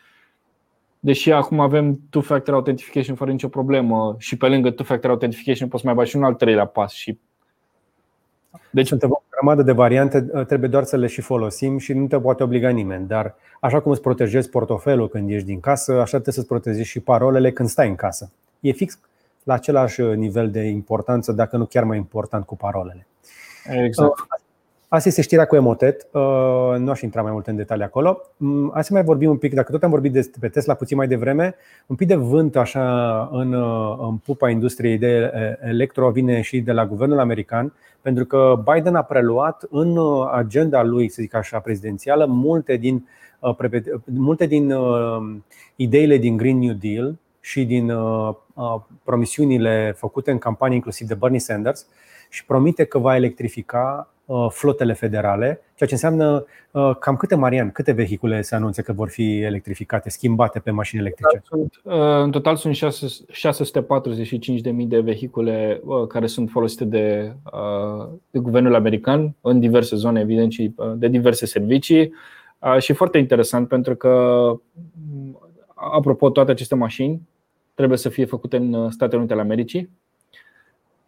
Deși 1.00 1.32
acum 1.32 1.60
avem 1.60 2.00
two-factor 2.10 2.54
authentication 2.54 3.16
fără 3.16 3.32
nicio 3.32 3.48
problemă 3.48 4.16
și 4.20 4.38
pe 4.38 4.48
lângă 4.48 4.70
two-factor 4.70 5.10
authentication 5.10 5.68
poți 5.68 5.86
mai 5.86 5.94
bagi 5.94 6.10
și 6.10 6.16
un 6.16 6.24
al 6.24 6.34
treilea 6.34 6.66
pas 6.66 6.94
și 6.94 7.20
deci 8.70 8.88
sunt 8.88 9.04
o 9.04 9.22
grămadă 9.30 9.62
de 9.62 9.72
variante, 9.72 10.22
trebuie 10.22 10.70
doar 10.70 10.84
să 10.84 10.98
le 10.98 11.08
și 11.08 11.22
folosim 11.22 11.78
și 11.78 11.94
nu 11.94 12.08
te 12.08 12.20
poate 12.20 12.44
obliga 12.44 12.70
nimeni. 12.70 13.08
Dar 13.08 13.36
așa 13.60 13.80
cum 13.80 13.92
îți 13.92 14.02
protejezi 14.02 14.50
portofelul 14.50 15.10
când 15.10 15.30
ieși 15.30 15.46
din 15.46 15.60
casă, 15.60 15.92
așa 15.92 16.06
trebuie 16.06 16.34
să-ți 16.34 16.48
protejezi 16.48 16.90
și 16.90 17.00
parolele 17.00 17.52
când 17.52 17.70
stai 17.70 17.88
în 17.88 17.96
casă. 17.96 18.32
E 18.60 18.72
fix 18.72 19.00
la 19.44 19.54
același 19.54 20.02
nivel 20.02 20.52
de 20.52 20.62
importanță, 20.62 21.32
dacă 21.32 21.58
nu 21.58 21.66
chiar 21.66 21.84
mai 21.84 21.98
important 21.98 22.46
cu 22.46 22.56
parolele. 22.56 23.08
Exact. 23.66 24.28
Asta 24.92 25.08
este 25.08 25.22
știrea 25.22 25.46
cu 25.46 25.56
Emotet. 25.56 26.08
Uh, 26.12 26.76
nu 26.78 26.90
aș 26.90 27.02
intra 27.02 27.22
mai 27.22 27.32
mult 27.32 27.48
în 27.48 27.56
detalii 27.56 27.84
acolo. 27.84 28.22
Mm, 28.38 28.70
hai 28.74 28.84
să 28.84 28.94
mai 28.94 29.04
vorbim 29.04 29.30
un 29.30 29.38
pic, 29.38 29.54
dacă 29.54 29.72
tot 29.72 29.84
am 29.84 29.90
vorbit 29.90 30.12
despre 30.12 30.50
Tesla 30.50 30.74
puțin 30.74 30.98
mai 30.98 31.08
devreme, 31.08 31.56
un 31.88 31.96
pic 31.96 32.08
de 32.08 32.16
vânt 32.16 32.56
așa 32.56 33.30
în, 33.32 33.54
uh, 33.54 33.98
în 34.00 34.18
pupa 34.18 34.50
industriei 34.50 34.98
de 34.98 35.32
electro 35.62 36.10
vine 36.10 36.42
și 36.42 36.60
de 36.60 36.72
la 36.72 36.86
guvernul 36.86 37.20
american, 37.20 37.74
pentru 38.02 38.26
că 38.26 38.64
Biden 38.74 38.96
a 38.96 39.02
preluat 39.02 39.66
în 39.70 39.98
uh, 39.98 40.30
agenda 40.32 40.84
lui, 40.84 41.10
să 41.10 41.18
zic 41.22 41.34
așa, 41.34 41.60
prezidențială, 41.60 42.26
multe 42.26 42.76
din, 42.76 43.08
multe 44.04 44.46
din 44.46 44.74
ideile 45.76 46.18
din 46.18 46.38
Green 46.38 46.58
New 46.58 46.74
Deal 46.74 47.16
și 47.40 47.66
din 47.66 47.92
promisiunile 49.04 49.94
făcute 49.98 50.32
în 50.32 50.38
campanie, 50.38 50.76
inclusiv 50.76 51.08
de 51.08 51.14
Bernie 51.14 51.40
Sanders, 51.40 51.88
și 52.30 52.46
promite 52.46 52.84
că 52.84 53.00
va 53.00 53.16
electrifica 53.16 54.10
Uh, 54.10 54.19
flotele 54.50 54.94
federale, 54.94 55.62
ceea 55.76 55.90
ce 55.90 55.96
înseamnă 55.96 56.46
uh, 56.72 56.96
cam 57.00 57.16
câte, 57.16 57.36
Marian, 57.36 57.72
câte 57.72 57.92
vehicule 57.92 58.42
se 58.42 58.56
anunță 58.56 58.82
că 58.82 58.94
vor 58.94 59.10
fi 59.10 59.42
electrificate, 59.42 60.10
schimbate 60.10 60.60
pe 60.60 60.72
mașini 60.72 61.02
electrice? 61.02 61.42
Sunt, 61.44 61.82
uh, 61.84 61.94
în 62.24 62.32
total 62.32 62.56
sunt 62.56 62.76
645.000 62.76 64.88
de 64.88 65.00
vehicule 65.00 65.82
care 66.08 66.28
sunt 66.28 66.50
folosite 66.50 66.86
de, 66.86 67.34
de 68.30 68.40
guvernul 68.40 68.76
american 68.76 69.36
în 69.42 69.60
diverse 69.60 69.96
zone, 69.96 70.20
evident, 70.20 70.52
și 70.52 70.74
de 70.96 71.08
diverse 71.08 71.46
servicii. 71.46 72.14
Și 72.80 72.94
foarte 72.94 73.18
interesant 73.18 73.68
pentru 73.68 73.96
că, 73.96 74.54
apropo, 75.74 76.30
toate 76.30 76.52
aceste 76.52 76.76
mașini 76.76 77.22
trebuie 77.74 77.98
să 77.98 78.10
fie 78.10 78.26
făcute 78.26 78.58
în 78.58 78.92
Statele 78.92 79.18
Unite 79.18 79.34
ale 79.34 79.42
Americii 79.42 79.90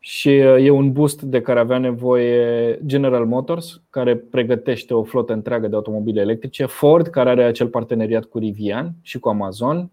și 0.03 0.29
uh, 0.29 0.65
e 0.65 0.69
un 0.69 0.91
boost 0.91 1.21
de 1.21 1.41
care 1.41 1.59
avea 1.59 1.77
nevoie 1.77 2.79
General 2.85 3.25
Motors, 3.25 3.81
care 3.89 4.15
pregătește 4.15 4.93
o 4.93 5.03
flotă 5.03 5.33
întreagă 5.33 5.67
de 5.67 5.75
automobile 5.75 6.21
electrice, 6.21 6.65
Ford, 6.65 7.07
care 7.07 7.29
are 7.29 7.43
acel 7.43 7.67
parteneriat 7.67 8.23
cu 8.23 8.37
Rivian 8.37 8.91
și 9.01 9.19
cu 9.19 9.29
Amazon, 9.29 9.91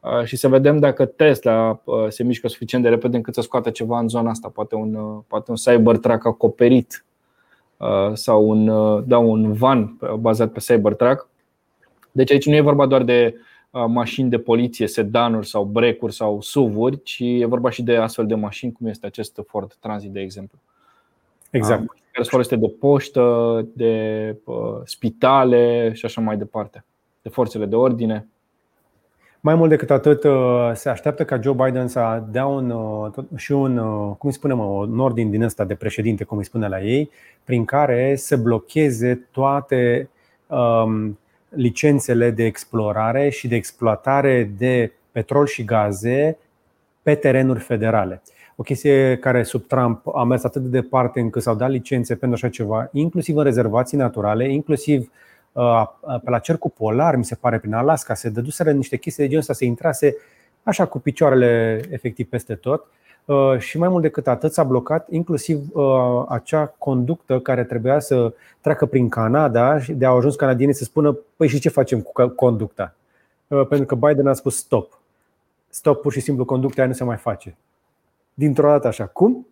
uh, 0.00 0.24
și 0.24 0.36
să 0.36 0.48
vedem 0.48 0.78
dacă 0.78 1.04
Tesla 1.04 1.80
uh, 1.84 2.06
se 2.08 2.22
mișcă 2.22 2.48
suficient 2.48 2.84
de 2.84 2.90
repede 2.90 3.16
încât 3.16 3.34
să 3.34 3.40
scoată 3.40 3.70
ceva 3.70 3.98
în 3.98 4.08
zona 4.08 4.30
asta, 4.30 4.48
poate 4.48 4.74
un, 4.74 5.20
poate 5.26 5.50
un 5.50 5.56
Cybertruck 5.56 6.26
acoperit 6.26 7.04
sau 8.12 8.48
un, 8.48 8.66
da, 9.06 9.18
un 9.18 9.52
van 9.52 9.98
bazat 10.18 10.52
pe 10.52 10.60
Cybertruck. 10.66 11.28
Deci 12.12 12.30
aici 12.30 12.46
nu 12.46 12.54
e 12.54 12.60
vorba 12.60 12.86
doar 12.86 13.02
de 13.02 13.34
mașini 13.70 14.30
de 14.30 14.38
poliție, 14.38 14.86
sedanuri 14.86 15.46
sau 15.46 15.64
brecuri 15.64 16.14
sau 16.14 16.40
SUV-uri, 16.40 17.02
ci 17.02 17.20
e 17.20 17.44
vorba 17.44 17.70
și 17.70 17.82
de 17.82 17.96
astfel 17.96 18.26
de 18.26 18.34
mașini, 18.34 18.72
cum 18.72 18.86
este 18.86 19.06
acest 19.06 19.40
Ford 19.46 19.74
Transit, 19.80 20.10
de 20.10 20.20
exemplu. 20.20 20.58
Exact. 21.50 21.80
Care 22.12 22.24
se 22.24 22.30
folosește 22.30 22.56
de 22.56 22.68
poștă, 22.78 23.66
de 23.72 24.36
spitale 24.84 25.92
și 25.94 26.04
așa 26.04 26.20
mai 26.20 26.36
departe, 26.36 26.84
de 27.22 27.28
forțele 27.28 27.66
de 27.66 27.76
ordine. 27.76 28.28
Mai 29.40 29.54
mult 29.54 29.70
decât 29.70 29.90
atât, 29.90 30.26
se 30.74 30.88
așteaptă 30.88 31.24
ca 31.24 31.40
Joe 31.40 31.54
Biden 31.54 31.88
să 31.88 32.22
dea 32.30 32.46
un, 32.46 32.74
și 33.36 33.52
un, 33.52 33.76
cum 34.12 34.28
îi 34.28 34.32
spunem, 34.32 34.58
un 34.58 34.98
ordin 34.98 35.30
din 35.30 35.42
ăsta 35.42 35.64
de 35.64 35.74
președinte, 35.74 36.24
cum 36.24 36.38
îi 36.38 36.44
spune 36.44 36.68
la 36.68 36.82
ei, 36.82 37.10
prin 37.44 37.64
care 37.64 38.14
se 38.16 38.36
blocheze 38.36 39.28
toate 39.30 40.08
um, 40.46 41.18
licențele 41.50 42.30
de 42.30 42.44
explorare 42.44 43.28
și 43.28 43.48
de 43.48 43.56
exploatare 43.56 44.50
de 44.58 44.92
petrol 45.12 45.46
și 45.46 45.64
gaze 45.64 46.38
pe 47.02 47.14
terenuri 47.14 47.60
federale. 47.60 48.22
O 48.56 48.62
chestie 48.62 49.16
care 49.16 49.42
sub 49.42 49.66
Trump 49.66 50.02
a 50.14 50.24
mers 50.24 50.44
atât 50.44 50.62
de 50.62 50.80
departe 50.80 51.20
încât 51.20 51.42
s-au 51.42 51.54
dat 51.54 51.70
licențe 51.70 52.14
pentru 52.14 52.38
așa 52.42 52.52
ceva, 52.52 52.88
inclusiv 52.92 53.36
în 53.36 53.44
rezervații 53.44 53.96
naturale, 53.96 54.52
inclusiv 54.52 55.12
uh, 55.52 55.82
pe 56.24 56.30
la 56.30 56.38
cercul 56.38 56.72
polar, 56.76 57.16
mi 57.16 57.24
se 57.24 57.34
pare, 57.34 57.58
prin 57.58 57.72
Alaska, 57.72 58.14
se 58.14 58.28
dăduseră 58.28 58.70
niște 58.70 58.96
chestii 58.96 59.22
de 59.22 59.28
genul 59.28 59.42
ăsta, 59.42 59.52
se 59.52 59.64
intrase 59.64 60.16
așa 60.62 60.86
cu 60.86 60.98
picioarele 60.98 61.80
efectiv 61.90 62.28
peste 62.28 62.54
tot 62.54 62.84
Uh, 62.84 62.99
și 63.58 63.78
mai 63.78 63.88
mult 63.88 64.02
decât 64.02 64.26
atât 64.26 64.52
s-a 64.52 64.64
blocat 64.64 65.08
inclusiv 65.10 65.66
uh, 65.72 66.24
acea 66.28 66.66
conductă 66.66 67.40
care 67.40 67.64
trebuia 67.64 67.98
să 67.98 68.32
treacă 68.60 68.86
prin 68.86 69.08
Canada 69.08 69.80
și 69.80 69.92
de 69.92 70.04
au 70.04 70.16
ajuns 70.16 70.36
canadienii 70.36 70.74
să 70.74 70.84
spună 70.84 71.18
păi 71.36 71.48
și 71.48 71.60
ce 71.60 71.68
facem 71.68 72.00
cu 72.00 72.28
conducta? 72.28 72.94
Uh, 73.48 73.66
pentru 73.66 73.86
că 73.86 74.06
Biden 74.06 74.26
a 74.26 74.32
spus 74.32 74.56
stop. 74.56 74.98
Stop, 75.68 76.00
pur 76.00 76.12
și 76.12 76.20
simplu 76.20 76.44
conducta 76.44 76.86
nu 76.86 76.92
se 76.92 77.04
mai 77.04 77.16
face. 77.16 77.56
Dintr-o 78.34 78.68
dată 78.68 78.86
așa. 78.86 79.06
Cum? 79.06 79.46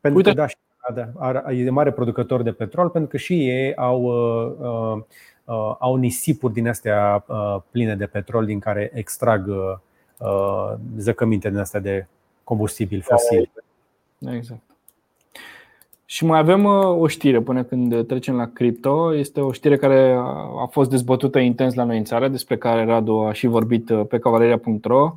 Pentru 0.00 0.18
Uite. 0.18 0.30
că 0.30 0.36
da, 0.36 0.46
și 0.46 0.56
Canada 0.78 1.52
e 1.52 1.70
mare 1.70 1.92
producător 1.92 2.42
de 2.42 2.52
petrol 2.52 2.88
pentru 2.88 3.10
că 3.10 3.16
și 3.16 3.48
ei 3.48 3.74
au, 3.74 4.02
uh, 4.02 5.02
uh, 5.44 5.76
au 5.78 5.96
nisipuri 5.96 6.52
din 6.52 6.68
astea 6.68 7.24
uh, 7.26 7.56
pline 7.70 7.96
de 7.96 8.06
petrol 8.06 8.44
din 8.44 8.58
care 8.58 8.90
extrag 8.94 9.46
uh, 9.46 10.74
zăcăminte 10.96 11.50
din 11.50 11.58
astea 11.58 11.80
de 11.80 12.06
combustibil 12.44 13.00
fosil. 13.00 13.50
Exact. 14.18 14.62
Și 16.14 16.24
mai 16.24 16.38
avem 16.38 16.64
uh, 16.64 16.86
o 16.86 17.06
știre 17.06 17.40
până 17.40 17.62
când 17.62 18.06
trecem 18.06 18.36
la 18.36 18.46
cripto. 18.46 19.14
Este 19.14 19.40
o 19.40 19.52
știre 19.52 19.76
care 19.76 20.16
a 20.62 20.66
fost 20.70 20.90
dezbătută 20.90 21.38
intens 21.38 21.74
la 21.74 21.84
noi 21.84 21.98
în 21.98 22.04
țară, 22.04 22.28
despre 22.28 22.56
care 22.56 22.84
Radu 22.84 23.18
a 23.18 23.32
și 23.32 23.46
vorbit 23.46 23.90
uh, 23.90 24.06
pe 24.08 24.18
cavaleria.ro. 24.18 25.16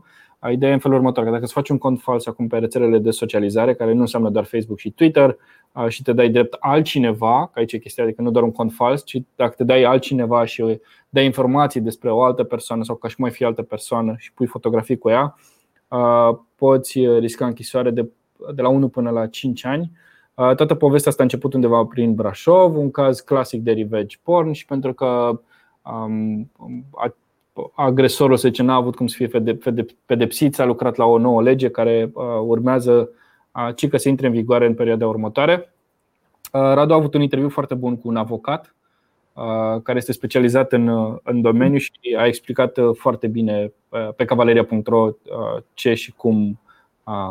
Ideea 0.52 0.72
e 0.72 0.74
în 0.74 0.80
felul 0.80 0.98
următor, 0.98 1.24
că 1.24 1.30
dacă 1.30 1.44
îți 1.44 1.54
faci 1.54 1.70
un 1.70 1.78
cont 1.78 2.02
fals 2.02 2.28
acum 2.28 2.48
pe 2.48 2.58
rețelele 2.58 2.98
de 2.98 3.12
socializare, 3.12 3.76
care 3.76 3.94
nu 3.94 4.00
înseamnă 4.00 4.30
doar 4.30 4.46
Facebook 4.46 4.80
și 4.80 4.92
Twitter, 4.92 5.38
uh, 5.72 5.88
și 5.88 6.02
te 6.02 6.14
dai 6.14 6.30
drept 6.30 6.56
altcineva, 6.60 7.50
că 7.54 7.60
aici 7.60 7.74
e 7.74 7.78
chestia, 7.78 8.04
adică 8.04 8.22
nu 8.22 8.32
doar 8.32 8.44
un 8.44 8.52
cont 8.52 8.72
fals, 8.74 9.06
ci 9.06 9.18
dacă 9.36 9.54
te 9.58 9.64
dai 9.64 9.84
altcineva 9.84 10.46
și 10.46 10.80
dai 11.10 11.26
informații 11.26 11.82
despre 11.82 12.12
o 12.12 12.24
altă 12.24 12.44
persoană 12.44 12.84
sau 12.84 12.96
ca 12.96 13.08
și 13.08 13.16
mai 13.18 13.32
fi 13.32 13.44
altă 13.44 13.62
persoană 13.62 14.16
și 14.18 14.34
pui 14.34 14.46
fotografii 14.46 14.98
cu 14.98 15.10
ea, 15.10 15.36
poți 16.58 17.00
risca 17.20 17.46
închisoare 17.46 17.90
de, 17.90 18.10
de 18.56 18.62
la 18.62 18.70
1 18.70 18.88
până 18.88 19.10
la 19.10 19.28
5 19.28 19.66
ani. 19.66 19.92
Toată 20.34 20.76
povestea 20.76 21.12
asta 21.12 21.22
a 21.22 21.26
început 21.26 21.54
undeva 21.54 21.84
prin 21.86 22.16
Brașov, 22.16 22.78
un 22.78 22.92
caz 22.92 23.20
clasic 23.20 23.62
de 23.62 23.72
revenge 23.72 24.18
porn 24.24 24.52
și 24.52 24.66
pentru 24.66 24.94
că 24.94 25.40
um, 25.92 26.52
agresorul 27.76 28.38
se 28.38 28.52
n-a 28.58 28.76
avut 28.76 28.96
cum 28.96 29.08
să 29.08 29.16
fie 29.18 29.48
pedepsit, 30.06 30.54
s-a 30.54 30.66
lucrat 30.66 30.96
la 30.96 31.06
o 31.06 31.18
nouă 31.18 31.42
lege 31.42 31.70
care 31.70 32.12
urmează 32.42 33.10
ci 33.76 33.88
că 33.88 33.98
se 33.98 34.10
intre 34.10 34.28
în 34.28 34.34
vigoare 34.34 34.66
în 34.66 34.74
perioada 34.74 35.08
următoare. 35.08 35.74
Radu 36.52 36.94
a 36.94 36.96
avut 36.96 37.14
un 37.14 37.22
interviu 37.22 37.50
foarte 37.50 37.74
bun 37.74 37.98
cu 37.98 38.08
un 38.08 38.16
avocat 38.16 38.76
care 39.84 39.98
este 39.98 40.12
specializat 40.12 40.74
în, 40.74 41.18
în 41.24 41.42
domeniu 41.42 41.78
și 41.78 41.92
a 42.18 42.26
explicat 42.26 42.78
foarte 42.94 43.28
bine 43.28 43.72
pe 44.16 44.26
cavaleria.ro 44.26 45.10
ce 45.74 45.94
și 45.94 46.12
cum 46.12 46.60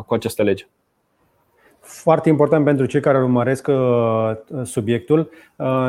cu 0.07 0.15
această 0.15 0.43
lege. 0.43 0.67
Foarte 1.81 2.29
important 2.29 2.65
pentru 2.65 2.87
cei 2.87 3.01
care 3.01 3.19
urmăresc 3.19 3.69
subiectul, 4.63 5.31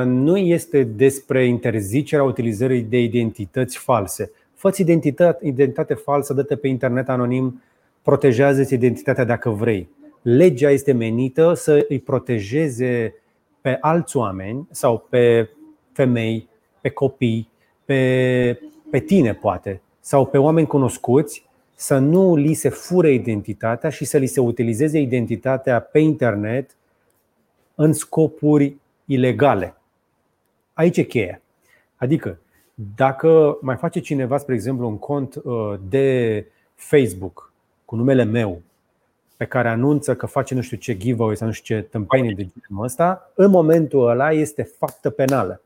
nu 0.06 0.38
este 0.38 0.84
despre 0.84 1.46
interzicerea 1.46 2.24
utilizării 2.24 2.82
de 2.82 3.02
identități 3.02 3.78
false. 3.78 4.32
Făți 4.54 4.82
identitate, 4.82 5.48
identitate 5.48 5.94
falsă, 5.94 6.34
dă-te 6.34 6.56
pe 6.56 6.68
internet 6.68 7.10
anonim, 7.10 7.62
protejează-ți 8.02 8.74
identitatea 8.74 9.24
dacă 9.24 9.50
vrei. 9.50 9.90
Legea 10.22 10.70
este 10.70 10.92
menită 10.92 11.54
să 11.54 11.86
îi 11.90 12.00
protejeze 12.00 13.16
pe 13.62 13.78
alți 13.82 14.18
oameni 14.18 14.68
sau 14.72 15.06
pe 15.10 15.50
femei, 15.98 16.48
pe 16.82 16.90
copii, 16.90 17.50
pe, 17.86 18.60
pe 18.92 19.00
tine 19.00 19.34
poate, 19.34 19.82
sau 20.00 20.26
pe 20.26 20.38
oameni 20.38 20.68
cunoscuți, 20.68 21.46
să 21.76 21.98
nu 21.98 22.36
li 22.36 22.54
se 22.54 22.70
fure 22.70 23.12
identitatea 23.14 23.90
și 23.90 24.06
să 24.06 24.18
li 24.18 24.26
se 24.26 24.40
utilizeze 24.40 25.00
identitatea 25.00 25.80
pe 25.80 26.00
internet 26.00 26.76
în 27.76 27.94
scopuri 27.94 28.76
ilegale. 29.06 29.76
Aici 30.74 30.98
e 30.98 31.04
cheia. 31.04 31.42
Adică, 31.96 32.40
dacă 32.96 33.58
mai 33.62 33.76
face 33.76 34.00
cineva, 34.00 34.38
spre 34.38 34.54
exemplu, 34.54 34.88
un 34.88 34.98
cont 34.98 35.36
uh, 35.36 35.74
de 35.90 36.46
Facebook 36.76 37.52
cu 37.86 37.96
numele 37.96 38.24
meu 38.24 38.62
pe 39.38 39.46
care 39.46 39.70
anunță 39.70 40.16
că 40.16 40.26
face 40.26 40.54
nu 40.54 40.62
știu 40.62 40.78
ce 40.78 40.98
giveaway 40.98 41.38
sau 41.38 41.48
nu 41.48 41.54
știu 41.54 41.76
ce 41.76 41.82
tâmpenie 41.82 42.34
de 42.34 42.48
genul 42.68 42.84
ăsta, 42.84 43.32
în 43.36 43.50
momentul 43.50 44.10
ăla 44.10 44.32
este 44.32 44.64
faptă 44.64 45.10
penală. 45.10 45.62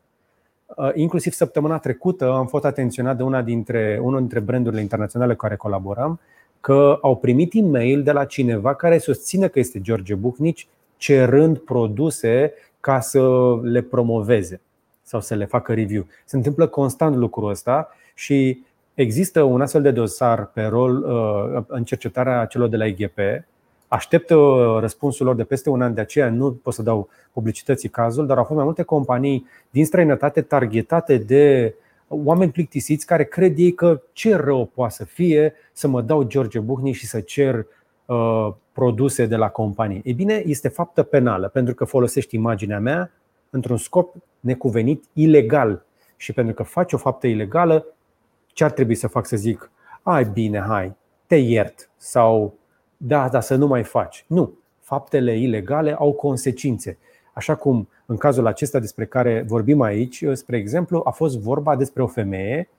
Uh, 0.76 0.90
inclusiv 0.94 1.34
săptămâna 1.34 1.78
trecută 1.78 2.32
am 2.32 2.48
fost 2.48 2.66
atenționat 2.66 3.18
de 3.18 3.24
una 3.24 3.42
dintre, 3.42 4.00
unul 4.02 4.20
dintre 4.20 4.40
brandurile 4.40 4.82
internaționale 4.82 5.32
cu 5.32 5.38
care 5.38 5.56
colaborăm 5.56 6.20
că 6.62 6.98
au 7.02 7.16
primit 7.16 7.52
e-mail 7.54 8.04
de 8.04 8.12
la 8.12 8.26
cineva 8.26 8.76
care 8.76 8.98
susține 8.98 9.48
că 9.48 9.60
este 9.60 9.82
George 9.82 10.16
Bucnici 10.16 10.68
cerând 10.98 11.58
produse 11.58 12.54
ca 12.80 13.00
să 13.00 13.22
le 13.62 13.82
promoveze 13.82 14.62
sau 15.04 15.22
să 15.22 15.36
le 15.36 15.46
facă 15.46 15.74
review. 15.74 16.06
Se 16.26 16.36
întâmplă 16.36 16.68
constant 16.68 17.16
lucrul 17.16 17.50
ăsta 17.50 17.90
și 18.14 18.64
există 18.94 19.42
un 19.42 19.62
astfel 19.62 19.82
de 19.82 19.92
dosar 19.92 20.46
pe 20.46 20.64
rol 20.64 20.98
uh, 20.98 21.64
în 21.68 21.84
cercetarea 21.84 22.46
celor 22.46 22.68
de 22.68 22.78
la 22.78 22.86
IGP. 22.86 23.18
Aștept 23.94 24.30
uh, 24.30 24.78
răspunsul 24.80 25.26
lor 25.26 25.36
de 25.36 25.44
peste 25.44 25.70
un 25.70 25.82
an, 25.82 25.94
de 25.94 26.02
aceea 26.02 26.30
nu 26.30 26.54
pot 26.54 26.74
să 26.74 26.82
dau 26.82 27.10
publicității 27.32 27.90
cazul, 27.90 28.26
dar 28.26 28.38
au 28.38 28.44
fost 28.44 28.56
mai 28.56 28.66
multe 28.66 28.84
companii 28.84 29.46
din 29.70 29.86
străinătate 29.86 30.42
targetate 30.42 31.18
de 31.18 31.76
oameni 32.08 32.52
plictisiți 32.52 33.06
care 33.06 33.24
cred 33.24 33.58
ei 33.58 33.74
că 33.74 34.02
ce 34.14 34.36
rău 34.36 34.66
poate 34.66 34.94
să 34.94 35.06
fie 35.06 35.54
să 35.72 35.88
mă 35.88 36.02
dau 36.02 36.24
George 36.24 36.60
Buhni 36.60 36.92
și 36.92 37.08
să 37.08 37.20
cer 37.20 37.66
uh, 38.06 38.50
produse 38.72 39.26
de 39.26 39.36
la 39.36 39.50
companie. 39.50 40.02
Ei 40.04 40.14
bine, 40.14 40.44
este 40.46 40.68
faptă 40.68 41.04
penală 41.04 41.48
pentru 41.48 41.74
că 41.74 41.86
folosești 41.86 42.36
imaginea 42.36 42.80
mea 42.80 43.12
într-un 43.50 43.78
scop 43.78 44.16
necuvenit, 44.40 45.04
ilegal. 45.14 45.86
Și 46.18 46.34
pentru 46.34 46.54
că 46.54 46.64
faci 46.64 46.94
o 46.94 46.98
faptă 46.98 47.28
ilegală, 47.28 47.86
ce 48.48 48.64
ar 48.64 48.72
trebui 48.72 48.96
să 48.96 49.08
fac 49.08 49.26
să 49.26 49.36
zic? 49.36 49.72
Ai 50.02 50.26
bine, 50.26 50.64
hai, 50.68 50.96
te 51.26 51.36
iert 51.36 51.90
sau 51.98 52.60
da, 53.04 53.30
da, 53.30 53.40
să 53.40 53.56
nu 53.56 53.68
mai 53.68 53.84
faci. 53.84 54.26
Nu, 54.28 54.54
faptele 54.80 55.40
ilegale 55.40 55.94
au 55.94 56.14
consecințe. 56.14 56.98
Așa 57.34 57.56
cum 57.56 57.88
în 58.06 58.18
cazul 58.18 58.48
acesta 58.48 58.80
despre 58.80 59.06
care 59.06 59.44
vorbim 59.48 59.82
aici, 59.82 60.26
spre 60.34 60.58
exemplu, 60.58 61.02
a 61.06 61.10
fost 61.10 61.40
vorba 61.40 61.76
despre 61.76 62.02
o 62.04 62.08
femeie 62.08 62.70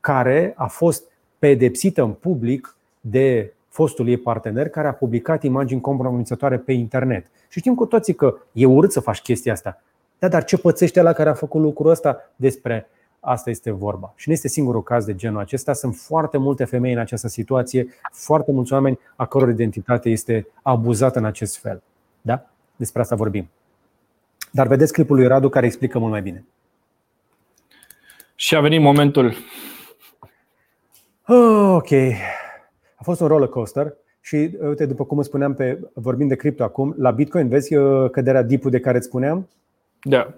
care 0.00 0.54
a 0.56 0.66
fost 0.66 1.04
pedepsită 1.38 2.02
în 2.02 2.12
public 2.12 2.76
de 3.00 3.52
fostul 3.68 4.08
ei 4.08 4.16
partener 4.16 4.68
care 4.68 4.88
a 4.88 4.92
publicat 4.92 5.42
imagini 5.42 5.80
compromițătoare 5.80 6.58
pe 6.58 6.72
internet. 6.72 7.26
Și 7.48 7.58
știm 7.58 7.74
cu 7.74 7.86
toții 7.86 8.14
că 8.14 8.34
e 8.52 8.66
urât 8.66 8.92
să 8.92 9.00
faci 9.00 9.20
chestia 9.20 9.52
asta. 9.52 9.82
Da, 10.18 10.28
dar 10.28 10.44
ce 10.44 10.58
pățește 10.58 11.02
la 11.02 11.12
care 11.12 11.28
a 11.28 11.34
făcut 11.34 11.60
lucrul 11.60 11.90
ăsta? 11.90 12.30
Despre 12.36 12.88
asta 13.20 13.50
este 13.50 13.70
vorba. 13.70 14.12
Și 14.16 14.28
nu 14.28 14.34
este 14.34 14.48
singurul 14.48 14.82
caz 14.82 15.04
de 15.04 15.14
genul 15.14 15.40
acesta. 15.40 15.72
Sunt 15.72 15.94
foarte 15.94 16.38
multe 16.38 16.64
femei 16.64 16.92
în 16.92 16.98
această 16.98 17.28
situație, 17.28 17.86
foarte 18.12 18.52
mulți 18.52 18.72
oameni 18.72 18.98
a 19.16 19.26
căror 19.26 19.48
identitate 19.48 20.10
este 20.10 20.48
abuzată 20.62 21.18
în 21.18 21.24
acest 21.24 21.58
fel. 21.58 21.82
Da? 22.20 22.46
Despre 22.76 23.00
asta 23.00 23.16
vorbim. 23.16 23.48
Dar 24.52 24.66
vedeți 24.66 24.92
clipul 24.92 25.16
lui 25.16 25.26
Radu 25.26 25.48
care 25.48 25.66
explică 25.66 25.98
mult 25.98 26.10
mai 26.10 26.22
bine. 26.22 26.44
Și 28.34 28.56
a 28.56 28.60
venit 28.60 28.80
momentul. 28.80 29.34
Oh, 31.26 31.74
ok. 31.74 31.92
A 32.94 33.02
fost 33.02 33.20
un 33.20 33.26
roller 33.26 33.48
coaster 33.48 33.94
și, 34.20 34.58
uite, 34.60 34.86
după 34.86 35.04
cum 35.04 35.22
spuneam, 35.22 35.54
pe, 35.54 35.80
vorbim 35.94 36.26
de 36.26 36.36
cripto 36.36 36.62
acum, 36.62 36.94
la 36.98 37.10
Bitcoin, 37.10 37.48
vezi 37.48 37.74
uh, 37.74 38.10
căderea 38.10 38.42
dipul 38.42 38.70
de 38.70 38.80
care 38.80 38.96
îți 38.96 39.06
spuneam? 39.06 39.48
Da. 40.02 40.34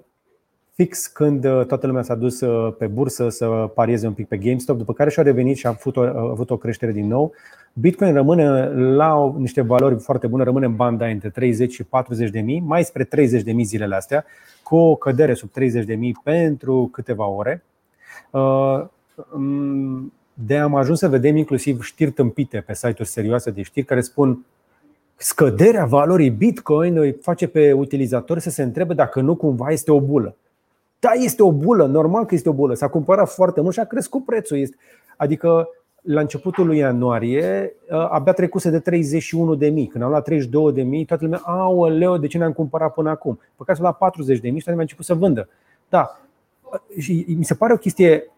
Fix 0.81 1.07
când 1.07 1.45
uh, 1.45 1.67
toată 1.67 1.87
lumea 1.87 2.03
s-a 2.03 2.15
dus 2.15 2.41
uh, 2.41 2.75
pe 2.79 2.87
bursă 2.87 3.29
să 3.29 3.47
parieze 3.75 4.07
un 4.07 4.13
pic 4.13 4.29
pe 4.29 4.37
GameStop, 4.37 4.79
după 4.79 4.93
care 4.93 5.11
și-a 5.11 5.23
revenit 5.23 5.57
și 5.57 5.67
a 5.67 5.69
avut 5.69 5.97
o, 5.97 6.03
a 6.03 6.31
avut 6.31 6.51
o 6.51 6.57
creștere 6.57 6.93
din 6.93 7.07
nou. 7.07 7.33
Bitcoin 7.73 8.13
rămâne 8.13 8.69
la 8.75 9.35
niște 9.37 9.61
valori 9.61 9.99
foarte 9.99 10.27
bune, 10.27 10.45
rămâne 10.45 10.67
în 10.67 10.77
banda 10.77 11.07
între 11.07 11.29
30 11.29 11.73
și 11.73 11.85
40 11.85 12.31
de 12.31 12.41
mii, 12.41 12.61
mai 12.61 12.85
spre 12.85 13.05
30 13.05 13.43
de 13.43 13.53
mii 13.53 13.65
zilele 13.65 13.95
astea, 13.95 14.25
cu 14.63 14.77
o 14.77 14.97
cădere 14.97 15.35
sub 15.35 15.51
30 15.51 15.85
de 15.85 15.95
mii 15.95 16.17
pentru 16.25 16.89
câteva 16.93 17.27
ore. 17.29 17.65
Mm, 19.33 20.13
de 20.35 20.57
am 20.57 20.75
ajuns 20.75 20.99
să 20.99 21.09
vedem 21.09 21.37
inclusiv 21.37 21.83
știri 21.83 22.11
tâmpite 22.11 22.61
pe 22.61 22.75
site-uri 22.75 23.09
serioase 23.09 23.51
de 23.51 23.63
știri 23.63 23.87
care 23.87 24.01
spun 24.01 24.45
scăderea 25.17 25.85
valorii 25.85 26.31
Bitcoin 26.31 26.97
îi 26.97 27.13
face 27.13 27.47
pe 27.47 27.73
utilizator 27.73 28.39
să 28.39 28.51
se 28.51 28.63
întrebe 28.63 28.95
dacă 28.95 29.21
nu 29.21 29.35
cumva 29.35 29.71
este 29.71 29.91
o 29.91 30.01
bulă. 30.01 30.35
Da, 31.01 31.11
este 31.11 31.43
o 31.43 31.53
bulă, 31.53 31.87
normal 31.87 32.25
că 32.25 32.35
este 32.35 32.49
o 32.49 32.53
bulă. 32.53 32.75
S-a 32.75 32.89
cumpărat 32.89 33.29
foarte 33.29 33.61
mult 33.61 33.75
și 33.75 33.81
a 33.81 33.85
crescut 33.85 34.25
prețul. 34.25 34.69
Adică 35.17 35.69
la 36.03 36.21
începutul 36.21 36.67
lui 36.67 36.79
ianuarie 36.79 37.75
ă, 37.91 38.09
abia 38.11 38.33
trecuse 38.33 38.71
de 38.71 38.79
31 38.79 39.55
de 39.55 39.69
mii. 39.69 39.87
Când 39.87 40.05
am 40.05 40.11
luat 40.11 40.25
32 40.25 40.73
de 40.73 40.83
mii, 40.83 41.05
toată 41.05 41.25
lumea, 41.25 41.89
leo, 41.89 42.19
de 42.19 42.27
ce 42.27 42.39
ne-am 42.39 42.53
cumpărat 42.53 42.95
până 42.95 43.11
acum? 43.11 43.41
Păcat 43.57 43.79
la 43.79 43.93
40 43.93 44.41
de 44.41 44.49
mii 44.49 44.59
și 44.59 44.65
toată 44.65 44.71
lumea 44.71 44.79
a 44.79 44.83
început 44.83 45.05
să 45.05 45.15
vândă. 45.15 45.49
Da, 45.89 46.21
și 46.99 47.25
mi 47.39 47.45
se 47.45 47.55
pare 47.55 47.73
o 47.73 47.77
chestie 47.77 48.31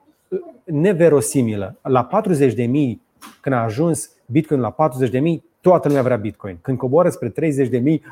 neverosimilă. 0.65 1.77
La 1.83 2.05
40 2.05 2.55
de 2.55 2.65
mii, 2.65 3.03
când 3.41 3.55
a 3.55 3.63
ajuns 3.63 4.11
Bitcoin 4.27 4.61
la 4.61 4.71
40 4.71 5.11
de 5.11 5.19
mii, 5.19 5.45
toată 5.61 5.89
lumea 5.89 6.03
vrea 6.03 6.17
Bitcoin. 6.17 6.59
Când 6.63 6.79
coboară 6.79 7.09
spre 7.09 7.29
30 7.29 7.69
de 7.69 7.79
mii, 7.79 8.03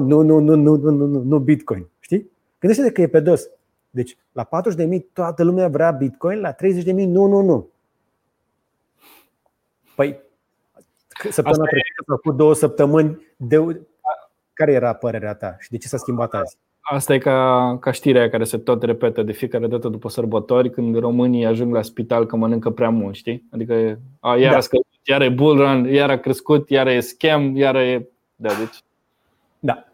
nu, 0.00 0.20
nu, 0.20 0.38
nu, 0.38 0.54
nu, 0.54 0.76
nu, 0.76 0.90
nu, 0.90 1.22
nu 1.22 1.38
Bitcoin. 1.38 1.86
Știi? 2.00 2.30
Gândește-te 2.58 2.92
că 2.92 3.00
e 3.00 3.06
pe 3.06 3.20
dos. 3.20 3.48
Deci, 3.90 4.16
la 4.32 4.44
40 4.44 4.78
de 4.78 4.84
mii 4.84 5.00
toată 5.00 5.44
lumea 5.44 5.68
vrea 5.68 5.90
Bitcoin, 5.90 6.40
la 6.40 6.52
30 6.52 6.84
de 6.84 6.92
mii 6.92 7.06
nu, 7.06 7.26
nu, 7.26 7.40
nu. 7.40 7.68
Păi, 9.94 10.20
săptămâna 11.30 11.64
trecută 11.64 12.02
s-au 12.06 12.16
făcut 12.16 12.36
două 12.36 12.54
săptămâni. 12.54 13.26
De... 13.36 13.80
Care 14.52 14.72
era 14.72 14.92
părerea 14.92 15.34
ta 15.34 15.56
și 15.58 15.70
de 15.70 15.76
ce 15.76 15.88
s-a 15.88 15.96
schimbat 15.96 16.34
azi? 16.34 16.56
Asta 16.80 17.14
e 17.14 17.18
ca, 17.18 17.76
ca 17.80 17.90
știrea 17.90 18.30
care 18.30 18.44
se 18.44 18.58
tot 18.58 18.82
repetă 18.82 19.22
de 19.22 19.32
fiecare 19.32 19.66
dată 19.66 19.88
după 19.88 20.08
sărbători, 20.08 20.70
când 20.70 20.98
românii 20.98 21.44
ajung 21.44 21.74
la 21.74 21.82
spital 21.82 22.26
că 22.26 22.36
mănâncă 22.36 22.70
prea 22.70 22.90
mult, 22.90 23.14
știi? 23.14 23.48
Adică 23.50 23.98
a, 24.20 24.36
iar 24.36 24.50
da. 24.50 24.56
a 24.56 24.60
scăzut, 24.60 24.86
iar 25.04 25.22
e 25.22 25.28
bull 25.28 25.58
run, 25.58 25.84
iar 25.84 26.10
a 26.10 26.18
crescut, 26.18 26.70
iar 26.70 26.86
e 26.86 27.00
scam, 27.00 27.56
iar 27.56 27.74
e... 27.76 28.08
Da, 28.36 28.48
deci 28.48 28.82
da. 29.62 29.84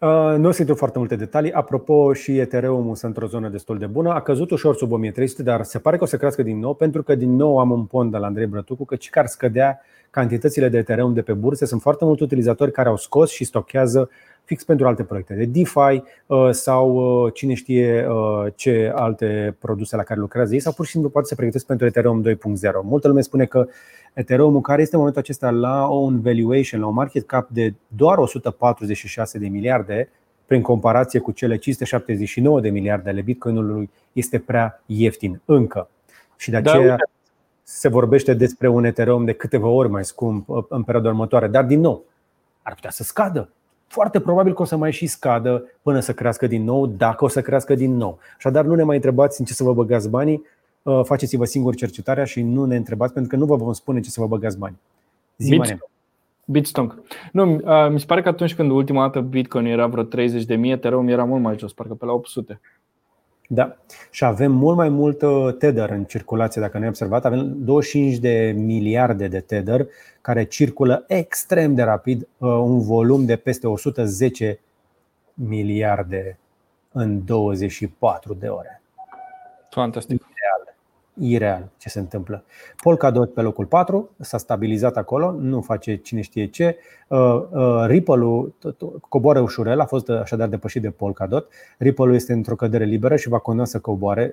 Uh, 0.00 0.38
nu 0.38 0.48
o 0.48 0.50
să 0.50 0.60
intru 0.60 0.76
foarte 0.76 0.98
multe 0.98 1.16
detalii. 1.16 1.52
Apropo, 1.52 2.12
și 2.12 2.38
Ethereum 2.38 2.84
sunt 2.84 3.02
într-o 3.02 3.26
zonă 3.26 3.48
destul 3.48 3.78
de 3.78 3.86
bună. 3.86 4.12
A 4.12 4.20
căzut 4.20 4.50
ușor 4.50 4.74
sub 4.74 4.92
1300, 4.92 5.42
dar 5.42 5.62
se 5.62 5.78
pare 5.78 5.96
că 5.96 6.02
o 6.02 6.06
să 6.06 6.16
crească 6.16 6.42
din 6.42 6.58
nou, 6.58 6.74
pentru 6.74 7.02
că 7.02 7.14
din 7.14 7.36
nou 7.36 7.58
am 7.58 7.70
un 7.70 7.84
pont 7.84 8.10
de 8.10 8.16
la 8.16 8.26
Andrei 8.26 8.46
Brătucu 8.46 8.84
că 8.84 8.96
ci 8.96 9.10
ar 9.12 9.26
scădea 9.26 9.80
cantitățile 10.10 10.68
de 10.68 10.78
Ethereum 10.78 11.14
de 11.14 11.22
pe 11.22 11.32
burse. 11.32 11.66
Sunt 11.66 11.80
foarte 11.80 12.04
mulți 12.04 12.22
utilizatori 12.22 12.72
care 12.72 12.88
au 12.88 12.96
scos 12.96 13.30
și 13.30 13.44
stochează 13.44 14.10
fix 14.44 14.64
pentru 14.64 14.86
alte 14.86 15.02
proiecte 15.02 15.34
de 15.34 15.44
DeFi 15.44 16.02
uh, 16.26 16.50
sau 16.50 16.94
uh, 17.24 17.32
cine 17.34 17.54
știe 17.54 18.06
ce 18.54 18.92
alte 18.94 19.56
produse 19.58 19.96
la 19.96 20.02
care 20.02 20.20
lucrează 20.20 20.54
ei 20.54 20.60
sau 20.60 20.72
pur 20.72 20.84
și 20.84 20.90
simplu 20.90 21.10
poate 21.10 21.28
să 21.28 21.34
pregătesc 21.34 21.66
pentru 21.66 21.86
Ethereum 21.86 22.24
2.0. 22.28 22.36
Multă 22.82 23.08
lume 23.08 23.20
spune 23.20 23.44
că 23.44 23.66
Ethereum, 24.16 24.60
care 24.60 24.80
este 24.82 24.94
în 24.94 25.00
momentul 25.00 25.22
acesta 25.22 25.50
la 25.50 25.86
un 25.86 26.20
valuation, 26.20 26.80
la 26.80 26.86
un 26.86 26.94
market 26.94 27.26
cap 27.26 27.48
de 27.48 27.74
doar 27.88 28.18
146 28.18 29.38
de 29.38 29.48
miliarde, 29.48 30.08
prin 30.46 30.62
comparație 30.62 31.20
cu 31.20 31.32
cele 31.32 31.56
579 31.56 32.60
de 32.60 32.68
miliarde 32.68 33.10
ale 33.10 33.20
Bitcoinului, 33.20 33.90
este 34.12 34.38
prea 34.38 34.82
ieftin 34.86 35.40
încă. 35.44 35.88
Și 36.36 36.50
de 36.50 36.60
da, 36.60 36.70
aceea 36.70 36.96
da, 36.96 37.04
se 37.68 37.88
vorbește 37.88 38.34
despre 38.34 38.68
un 38.68 38.84
Ethereum 38.84 39.24
de 39.24 39.32
câteva 39.32 39.68
ori 39.68 39.88
mai 39.88 40.04
scump 40.04 40.48
uh, 40.48 40.64
în 40.68 40.82
perioada 40.82 41.08
următoare. 41.08 41.46
Dar, 41.46 41.64
din 41.64 41.80
nou, 41.80 42.04
ar 42.62 42.74
putea 42.74 42.90
să 42.90 43.02
scadă. 43.02 43.48
Foarte 43.86 44.20
probabil 44.20 44.54
că 44.54 44.62
o 44.62 44.64
să 44.64 44.76
mai 44.76 44.92
și 44.92 45.06
scadă 45.06 45.64
până 45.82 46.00
să 46.00 46.12
crească 46.12 46.46
din 46.46 46.64
nou, 46.64 46.86
dacă 46.86 47.24
o 47.24 47.28
să 47.28 47.40
crească 47.40 47.74
din 47.74 47.96
nou. 47.96 48.18
Așadar, 48.36 48.64
nu 48.64 48.74
ne 48.74 48.82
mai 48.82 48.96
întrebați 48.96 49.40
în 49.40 49.46
ce 49.46 49.52
să 49.52 49.64
vă 49.64 49.74
băgați 49.74 50.08
banii, 50.08 50.44
Uh, 50.86 51.00
faceți-vă 51.04 51.44
singur 51.44 51.74
cercetarea 51.74 52.24
și 52.24 52.42
nu 52.42 52.64
ne 52.64 52.76
întrebați, 52.76 53.12
pentru 53.12 53.30
că 53.30 53.36
nu 53.36 53.44
vă 53.46 53.56
vom 53.56 53.72
spune 53.72 54.00
ce 54.00 54.10
să 54.10 54.20
vă 54.20 54.26
băgați 54.26 54.58
bani. 54.58 54.76
Zi, 55.36 55.60
Bitstonk. 56.44 57.02
Nu, 57.32 57.54
uh, 57.54 57.88
mi 57.90 58.00
se 58.00 58.06
pare 58.06 58.22
că 58.22 58.28
atunci 58.28 58.54
când 58.54 58.70
ultima 58.70 59.00
dată 59.02 59.20
Bitcoin 59.20 59.66
era 59.66 59.86
vreo 59.86 60.02
30 60.02 60.44
de 60.44 60.54
mii, 60.54 60.72
Ethereum 60.72 61.08
era 61.08 61.24
mult 61.24 61.42
mai 61.42 61.58
jos, 61.58 61.72
parcă 61.72 61.94
pe 61.94 62.04
la 62.04 62.12
800. 62.12 62.60
Da. 63.48 63.76
Și 64.10 64.24
avem 64.24 64.52
mult 64.52 64.76
mai 64.76 64.88
mult 64.88 65.22
uh, 65.22 65.54
Tether 65.58 65.90
în 65.90 66.04
circulație, 66.04 66.60
dacă 66.60 66.76
nu 66.76 66.82
ai 66.82 66.88
observat. 66.88 67.24
Avem 67.24 67.54
25 67.64 68.16
de 68.16 68.54
miliarde 68.56 69.28
de 69.28 69.40
Tether 69.40 69.86
care 70.20 70.44
circulă 70.44 71.04
extrem 71.06 71.74
de 71.74 71.82
rapid, 71.82 72.28
un 72.38 72.80
volum 72.80 73.24
de 73.24 73.36
peste 73.36 73.66
110 73.66 74.60
miliarde 75.34 76.38
în 76.92 77.24
24 77.24 78.34
de 78.34 78.48
ore. 78.48 78.82
Fantastic 79.70 80.22
ireal 81.20 81.70
ce 81.78 81.88
se 81.88 81.98
întâmplă. 81.98 82.44
Polkadot 82.82 83.34
pe 83.34 83.40
locul 83.40 83.64
4 83.64 84.10
s-a 84.20 84.38
stabilizat 84.38 84.96
acolo, 84.96 85.30
nu 85.30 85.60
face 85.60 85.96
cine 85.96 86.20
știe 86.20 86.46
ce. 86.46 86.76
Uh, 87.08 87.18
uh, 87.50 87.84
Ripple-ul 87.86 88.54
coboară 89.08 89.40
ușurel, 89.40 89.80
a 89.80 89.84
fost 89.84 90.08
așadar 90.08 90.48
depășit 90.48 90.82
de 90.82 90.90
Polkadot. 90.90 91.48
Ripple-ul 91.78 92.14
este 92.14 92.32
într-o 92.32 92.56
cădere 92.56 92.84
liberă 92.84 93.16
și 93.16 93.28
va 93.28 93.38
continua 93.38 93.66
să 93.66 93.78
coboare. 93.78 94.32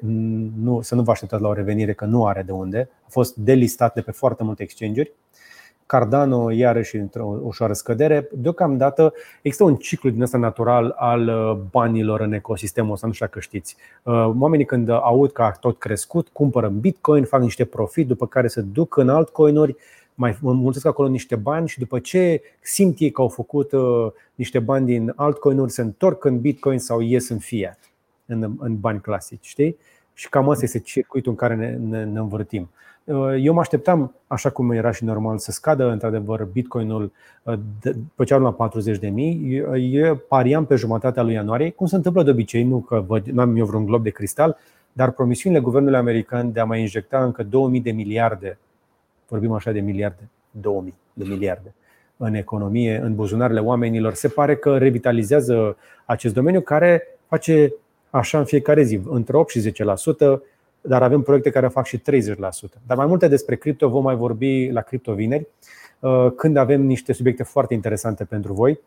Nu, 0.61 0.81
să 0.81 0.95
nu 0.95 1.01
vă 1.01 1.11
așteptați 1.11 1.41
la 1.41 1.47
o 1.47 1.53
revenire 1.53 1.93
că 1.93 2.05
nu 2.05 2.25
are 2.25 2.41
de 2.41 2.51
unde. 2.51 2.89
A 3.05 3.07
fost 3.09 3.35
delistat 3.35 3.93
de 3.93 4.01
pe 4.01 4.11
foarte 4.11 4.43
multe 4.43 4.63
exchange-uri. 4.63 5.13
Cardano 5.93 6.51
iarăși 6.51 6.95
într-o 6.97 7.39
ușoară 7.41 7.73
scădere. 7.73 8.29
Deocamdată 8.31 9.13
există 9.41 9.63
un 9.63 9.75
ciclu 9.75 10.09
din 10.09 10.21
ăsta 10.21 10.37
natural 10.37 10.95
al 10.97 11.27
uh, 11.27 11.57
banilor 11.71 12.19
în 12.19 12.33
ecosistemul 12.33 12.93
ăsta, 12.93 13.07
nu 13.07 13.13
știu 13.13 13.25
dacă 13.25 13.39
știți. 13.39 13.75
Uh, 14.03 14.13
oamenii 14.39 14.65
când 14.65 14.89
aud 14.89 15.31
că 15.31 15.41
a 15.41 15.51
tot 15.51 15.77
crescut, 15.77 16.27
cumpără 16.27 16.67
Bitcoin, 16.67 17.23
fac 17.23 17.41
niște 17.41 17.65
profit, 17.65 18.07
după 18.07 18.27
care 18.27 18.47
se 18.47 18.61
duc 18.61 18.97
în 18.97 19.09
altcoinuri, 19.09 19.75
mai 20.15 20.37
mulțesc 20.41 20.85
acolo 20.85 21.07
niște 21.07 21.35
bani 21.35 21.67
și 21.67 21.79
după 21.79 21.99
ce 21.99 22.41
simt 22.61 22.99
ei 22.99 23.11
că 23.11 23.21
au 23.21 23.27
făcut 23.27 23.71
niște 24.35 24.59
bani 24.59 24.85
din 24.85 25.13
altcoin-uri, 25.15 25.71
se 25.71 25.81
întorc 25.81 26.25
în 26.25 26.39
Bitcoin 26.39 26.79
sau 26.79 26.99
ies 26.99 27.29
în 27.29 27.37
fiat, 27.37 27.79
în, 28.25 28.53
în 28.59 28.79
bani 28.79 29.01
clasici, 29.01 29.45
știi? 29.45 29.77
Și 30.13 30.29
cam 30.29 30.49
asta 30.49 30.63
este 30.63 30.79
circuitul 30.79 31.31
în 31.31 31.37
care 31.37 31.55
ne, 31.55 31.77
ne, 31.89 32.03
ne 32.03 32.19
învârtim. 32.19 32.69
Eu 33.39 33.53
mă 33.53 33.59
așteptam, 33.59 34.15
așa 34.27 34.49
cum 34.49 34.71
era 34.71 34.91
și 34.91 35.03
normal, 35.03 35.37
să 35.37 35.51
scadă 35.51 35.89
într-adevăr 35.89 36.43
Bitcoinul 36.43 37.11
pe 38.15 38.23
cea 38.23 38.37
la 38.37 38.53
40 38.53 38.97
de 38.97 39.07
mii. 39.07 39.57
Eu 39.91 40.15
pariam 40.15 40.65
pe 40.65 40.75
jumătatea 40.75 41.23
lui 41.23 41.33
ianuarie, 41.33 41.69
cum 41.69 41.87
se 41.87 41.95
întâmplă 41.95 42.23
de 42.23 42.29
obicei, 42.31 42.63
nu 42.63 42.79
că 42.79 43.05
nu 43.31 43.41
am 43.41 43.55
eu 43.55 43.65
vreun 43.65 43.85
glob 43.85 44.03
de 44.03 44.09
cristal, 44.09 44.57
dar 44.93 45.11
promisiunile 45.11 45.61
guvernului 45.61 45.97
american 45.97 46.51
de 46.51 46.59
a 46.59 46.65
mai 46.65 46.79
injecta 46.79 47.23
încă 47.23 47.43
2000 47.43 47.81
de 47.81 47.91
miliarde, 47.91 48.57
vorbim 49.27 49.51
așa 49.51 49.71
de 49.71 49.79
miliarde, 49.79 50.29
2000 50.51 50.93
de 51.13 51.23
miliarde, 51.27 51.73
în 52.17 52.33
economie, 52.33 52.97
în 52.97 53.15
buzunarele 53.15 53.59
oamenilor, 53.59 54.13
se 54.13 54.27
pare 54.27 54.55
că 54.55 54.77
revitalizează 54.77 55.77
acest 56.05 56.33
domeniu 56.33 56.61
care 56.61 57.03
face 57.27 57.73
așa 58.13 58.39
în 58.39 58.45
fiecare 58.45 58.83
zi, 58.83 58.99
între 59.09 59.37
8 59.37 59.49
și 59.49 59.71
10%, 59.71 59.73
dar 60.81 61.03
avem 61.03 61.21
proiecte 61.21 61.49
care 61.49 61.67
fac 61.67 61.85
și 61.85 61.97
30%. 61.97 62.01
Dar 62.87 62.97
mai 62.97 63.05
multe 63.05 63.27
despre 63.27 63.55
cripto 63.55 63.89
vom 63.89 64.03
mai 64.03 64.15
vorbi 64.15 64.69
la 64.71 64.81
Cripto 64.81 65.13
Vineri, 65.13 65.47
uh, 65.99 66.31
când 66.35 66.57
avem 66.57 66.81
niște 66.81 67.13
subiecte 67.13 67.43
foarte 67.43 67.73
interesante 67.73 68.23
pentru 68.23 68.53
voi 68.53 68.79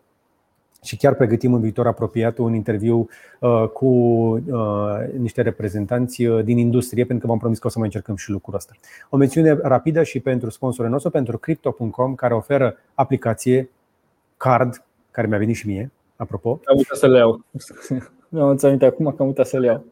și 0.82 0.96
chiar 0.96 1.14
pregătim 1.14 1.54
în 1.54 1.60
viitor 1.60 1.86
apropiat 1.86 2.38
un 2.38 2.54
interviu 2.54 3.08
uh, 3.40 3.68
cu 3.72 3.86
uh, 3.86 4.38
niște 5.18 5.42
reprezentanți 5.42 6.22
din 6.44 6.58
industrie, 6.58 7.04
pentru 7.04 7.24
că 7.24 7.30
v-am 7.30 7.40
promis 7.40 7.58
că 7.58 7.66
o 7.66 7.70
să 7.70 7.78
mai 7.78 7.86
încercăm 7.86 8.16
și 8.16 8.30
lucrul 8.30 8.54
ăsta. 8.54 8.72
O 9.10 9.16
mențiune 9.16 9.58
rapidă 9.62 10.02
și 10.02 10.20
pentru 10.20 10.50
sponsorul 10.50 10.90
nostru, 10.90 11.10
pentru 11.10 11.38
Crypto.com, 11.38 12.14
care 12.14 12.34
oferă 12.34 12.76
aplicație 12.94 13.70
card, 14.36 14.84
care 15.10 15.26
mi-a 15.26 15.38
venit 15.38 15.56
și 15.56 15.66
mie, 15.66 15.90
apropo. 16.16 16.60
Am 16.64 16.76
uitat 16.76 16.96
să 16.96 17.06
le 17.06 17.18
iau. 17.18 17.44
Nu 18.28 18.42
am 18.42 18.58
aminte 18.62 18.84
acum 18.84 19.06
că 19.06 19.22
am 19.22 19.26
uitat 19.26 19.46
să 19.46 19.58
le 19.58 19.66
iau. 19.66 19.84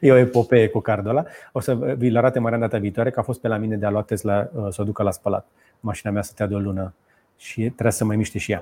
E 0.00 0.12
o 0.12 0.16
epopee 0.16 0.68
cu 0.68 0.80
cardul 0.80 1.10
ăla. 1.10 1.24
O 1.52 1.60
să 1.60 1.74
vi-l 1.74 2.16
arate 2.16 2.38
mai 2.38 2.58
data 2.58 2.78
viitoare, 2.78 3.10
că 3.10 3.20
a 3.20 3.22
fost 3.22 3.40
pe 3.40 3.48
la 3.48 3.56
mine 3.56 3.76
de 3.76 3.86
a 3.86 3.90
lua 3.90 4.02
Tesla 4.02 4.48
uh, 4.54 4.66
să 4.70 4.80
o 4.80 4.84
ducă 4.84 5.02
la 5.02 5.10
spălat. 5.10 5.46
Mașina 5.80 6.12
mea 6.12 6.22
stătea 6.22 6.46
de 6.46 6.54
o 6.54 6.58
lună 6.58 6.94
și 7.36 7.60
trebuie 7.60 7.92
să 7.92 8.04
mai 8.04 8.16
miște 8.16 8.38
și 8.38 8.52
ea. 8.52 8.60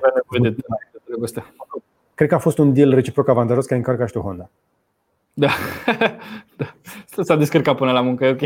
Cred 2.13 2.29
că 2.29 2.35
a 2.35 2.39
fost 2.39 2.57
un 2.57 2.73
deal 2.73 2.93
reciproc 2.93 3.27
avantajos 3.27 3.65
că 3.65 3.73
ai 3.73 3.79
încarcat 3.79 4.07
și 4.07 4.13
tu 4.13 4.19
Honda. 4.19 4.49
Da. 5.33 5.49
da. 6.57 6.75
S-a 7.23 7.35
descărcat 7.35 7.75
până 7.75 7.91
la 7.91 8.01
muncă, 8.01 8.27
ok. 8.27 8.41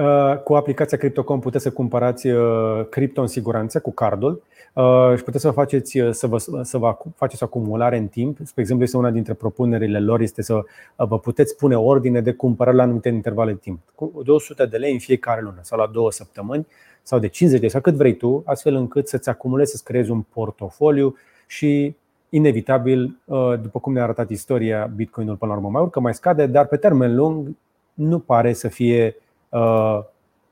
Uh, 0.00 0.36
cu 0.44 0.54
aplicația 0.54 0.98
Crypto.com 0.98 1.40
puteți 1.40 1.62
să 1.62 1.70
cumpărați 1.70 2.26
uh, 2.26 2.86
cripto 2.88 3.20
în 3.20 3.26
siguranță 3.26 3.80
cu 3.80 3.92
cardul 3.92 4.42
uh, 4.74 5.12
și 5.16 5.22
puteți 5.22 5.42
să 5.42 5.50
faceți, 5.50 6.02
să 6.10 6.26
vă, 6.26 6.38
să 6.62 6.78
vă 6.78 6.96
faceți 7.14 7.42
acumulare 7.42 7.96
în 7.96 8.06
timp. 8.06 8.38
Spre 8.42 8.60
exemplu, 8.60 8.84
este 8.84 8.96
una 8.96 9.10
dintre 9.10 9.34
propunerile 9.34 10.00
lor 10.00 10.20
este 10.20 10.42
să 10.42 10.60
vă 10.96 11.18
puteți 11.18 11.56
pune 11.56 11.76
ordine 11.76 12.20
de 12.20 12.32
cumpărare 12.32 12.76
la 12.76 12.82
anumite 12.82 13.08
intervale 13.08 13.52
de 13.52 13.58
timp. 13.58 13.80
Cu 13.94 14.20
200 14.24 14.66
de 14.66 14.76
lei 14.76 14.92
în 14.92 14.98
fiecare 14.98 15.40
lună 15.40 15.58
sau 15.60 15.78
la 15.78 15.90
două 15.92 16.10
săptămâni 16.10 16.66
sau 17.02 17.18
de 17.18 17.28
50 17.28 17.60
de 17.60 17.64
lei 17.64 17.72
sau 17.72 17.80
cât 17.80 17.94
vrei 17.94 18.16
tu, 18.16 18.42
astfel 18.46 18.74
încât 18.74 19.08
să-ți 19.08 19.28
acumulezi, 19.28 19.70
să-ți 19.70 19.84
creezi 19.84 20.10
un 20.10 20.20
portofoliu 20.20 21.16
și 21.46 21.94
inevitabil, 22.28 23.18
după 23.62 23.78
cum 23.80 23.92
ne-a 23.92 24.02
arătat 24.02 24.30
istoria, 24.30 24.90
Bitcoinul 24.94 25.36
până 25.36 25.50
la 25.50 25.56
urmă 25.56 25.70
mai 25.70 25.82
urcă, 25.82 26.00
mai 26.00 26.14
scade, 26.14 26.46
dar 26.46 26.66
pe 26.66 26.76
termen 26.76 27.16
lung 27.16 27.48
nu 27.94 28.18
pare 28.18 28.52
să 28.52 28.68
fie 28.68 29.14
Uh, 29.14 29.26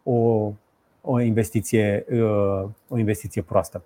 o, 0.03 0.53
o, 1.01 1.20
investiție, 1.20 2.05
uh, 2.11 2.68
o 2.88 2.99
investiție 2.99 3.42
proastă. 3.42 3.82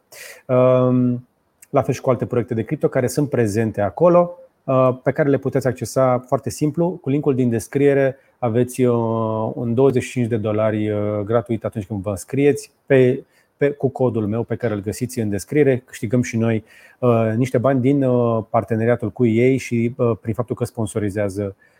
Um, 0.46 1.28
la 1.70 1.82
fel 1.82 1.94
și 1.94 2.00
cu 2.00 2.10
alte 2.10 2.26
proiecte 2.26 2.54
de 2.54 2.62
cripto 2.62 2.88
care 2.88 3.06
sunt 3.06 3.28
prezente 3.28 3.80
acolo, 3.80 4.38
uh, 4.64 4.98
pe 5.02 5.12
care 5.12 5.28
le 5.28 5.38
puteți 5.38 5.66
accesa 5.66 6.24
foarte 6.26 6.50
simplu. 6.50 6.90
Cu 6.90 7.08
linkul 7.08 7.34
din 7.34 7.50
descriere 7.50 8.16
aveți 8.38 8.84
un 8.84 9.74
25 9.74 10.26
de 10.26 10.36
dolari 10.36 10.90
gratuit 11.24 11.64
atunci 11.64 11.86
când 11.86 12.02
vă 12.02 12.10
înscrieți 12.10 12.72
pe, 12.86 13.24
pe, 13.56 13.70
cu 13.70 13.88
codul 13.88 14.26
meu 14.26 14.42
pe 14.42 14.56
care 14.56 14.74
îl 14.74 14.80
găsiți 14.80 15.18
în 15.18 15.28
descriere. 15.28 15.82
Câștigăm 15.86 16.22
și 16.22 16.36
noi 16.36 16.64
uh, 16.98 17.32
niște 17.36 17.58
bani 17.58 17.80
din 17.80 18.02
uh, 18.02 18.44
parteneriatul 18.50 19.10
cu 19.10 19.26
ei 19.26 19.56
și 19.56 19.94
uh, 19.96 20.16
prin 20.20 20.34
faptul 20.34 20.56
că 20.56 20.64
sponsorizează 20.64 21.44
Uh, 21.44 21.71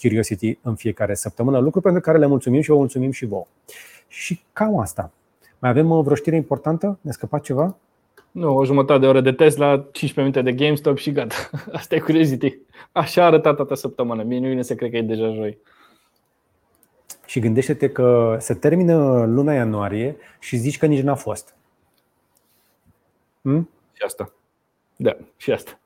Curiosity 0.00 0.58
în 0.62 0.74
fiecare 0.74 1.14
săptămână, 1.14 1.58
lucru 1.58 1.80
pentru 1.80 2.00
care 2.00 2.18
le 2.18 2.26
mulțumim 2.26 2.60
și 2.60 2.70
vă 2.70 2.76
mulțumim 2.76 3.10
și 3.10 3.26
vouă. 3.26 3.46
Și 4.08 4.40
cam 4.52 4.78
asta. 4.78 5.10
Mai 5.58 5.70
avem 5.70 5.90
uh, 5.90 6.02
vreo 6.02 6.16
știre 6.16 6.36
importantă? 6.36 6.98
Ne 7.00 7.10
scăpat 7.10 7.42
ceva? 7.42 7.76
Nu, 8.30 8.56
o 8.56 8.64
jumătate 8.64 9.00
de 9.00 9.06
oră 9.06 9.20
de 9.20 9.32
test 9.32 9.58
la 9.58 9.68
15 9.76 10.20
minute 10.20 10.42
de 10.42 10.64
GameStop 10.64 10.96
și 10.96 11.12
gata. 11.12 11.34
Asta 11.72 11.94
e 11.94 11.98
Curiosity. 11.98 12.56
Așa 12.92 13.22
a 13.22 13.26
arătat 13.26 13.56
toată 13.56 13.74
săptămâna. 13.74 14.22
Mie 14.22 14.38
nu 14.38 14.48
vine 14.48 14.62
să 14.62 14.74
cred 14.74 14.90
că 14.90 14.96
e 14.96 15.02
deja 15.02 15.32
joi. 15.32 15.58
Și 17.26 17.40
gândește-te 17.40 17.90
că 17.90 18.36
se 18.40 18.54
termină 18.54 19.24
luna 19.24 19.54
ianuarie 19.54 20.16
și 20.38 20.56
zici 20.56 20.78
că 20.78 20.86
nici 20.86 21.02
n-a 21.02 21.14
fost. 21.14 21.56
Hmm? 23.42 23.70
Și 23.92 24.02
asta. 24.04 24.32
Da, 24.96 25.16
și 25.36 25.52
asta. 25.52 25.80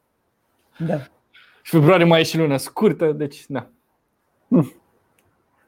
Da. 0.79 1.07
Și 1.63 1.71
februarie 1.71 2.05
mai 2.05 2.21
e 2.21 2.23
și 2.23 2.37
luna 2.37 2.57
scurtă, 2.57 3.13
deci 3.13 3.47
da. 3.49 3.71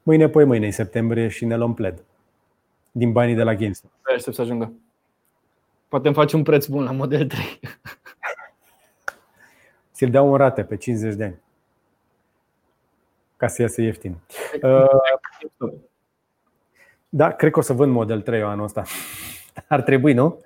Mâine, 0.03 0.29
poi 0.29 0.45
mâine, 0.45 0.67
în 0.67 0.73
septembrie 0.73 1.29
și 1.29 1.45
ne 1.45 1.57
luăm 1.57 1.75
pled. 1.75 2.05
Din 2.91 3.13
banii 3.13 3.35
de 3.35 3.43
la 3.43 3.55
GameStop. 3.55 3.91
Aștept 4.15 4.37
să 4.37 4.43
ajungă. 4.43 4.73
Poate 5.89 6.07
îmi 6.07 6.17
faci 6.17 6.33
un 6.33 6.43
preț 6.43 6.67
bun 6.67 6.85
la 6.85 6.91
Model 6.91 7.27
3. 7.27 7.61
Ți-l 9.93 10.11
dau 10.17 10.31
în 10.31 10.37
rate 10.37 10.65
pe 10.65 10.77
50 10.77 11.15
de 11.15 11.25
ani. 11.25 11.43
Ca 13.37 13.47
să 13.47 13.63
iasă 13.63 13.83
ieftin. 13.83 14.17
Da, 17.09 17.33
cred 17.33 17.53
că 17.53 17.59
o 17.59 17.63
să 17.63 17.73
vând 17.73 17.93
Model 17.93 18.21
3 18.21 18.43
anul 18.43 18.65
ăsta. 18.65 18.83
Ar 19.69 19.83
trebui, 19.83 20.13
nu? 20.13 20.45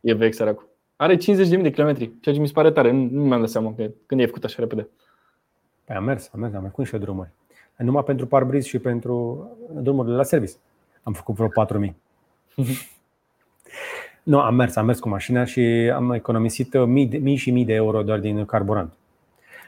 E 0.00 0.14
vechi 0.14 0.34
săracul. 0.34 0.69
Are 1.00 1.16
50.000 1.16 1.62
de 1.62 1.70
kilometri, 1.70 2.12
ceea 2.20 2.34
ce 2.34 2.40
mi 2.40 2.46
se 2.46 2.52
pare 2.52 2.70
tare. 2.70 2.90
Nu, 2.90 3.08
nu 3.10 3.22
mi-am 3.24 3.40
dat 3.40 3.48
seama 3.48 3.74
că, 3.76 3.90
când 4.06 4.20
e 4.20 4.26
făcut 4.26 4.44
așa 4.44 4.56
repede. 4.58 4.88
Păi 5.84 5.96
am 5.96 6.04
mers, 6.04 6.30
am 6.32 6.40
mers, 6.40 6.54
am 6.54 6.60
mers 6.62 6.74
cu 6.74 6.80
niște 6.80 6.98
drumuri. 6.98 7.28
Numai 7.76 8.04
pentru 8.04 8.26
parbriz 8.26 8.64
și 8.64 8.78
pentru 8.78 9.46
drumurile 9.72 10.16
la 10.16 10.22
service. 10.22 10.52
Am 11.02 11.12
făcut 11.12 11.34
vreo 11.34 11.48
4.000. 11.86 11.92
nu, 14.22 14.40
am 14.40 14.54
mers, 14.54 14.76
am 14.76 14.86
mers 14.86 14.98
cu 14.98 15.08
mașina 15.08 15.44
și 15.44 15.60
am 15.94 16.12
economisit 16.12 16.84
mii, 16.84 17.18
mii 17.20 17.36
și 17.36 17.50
mii 17.50 17.64
de 17.64 17.72
euro 17.72 18.02
doar 18.02 18.18
din 18.18 18.44
carburant. 18.44 18.92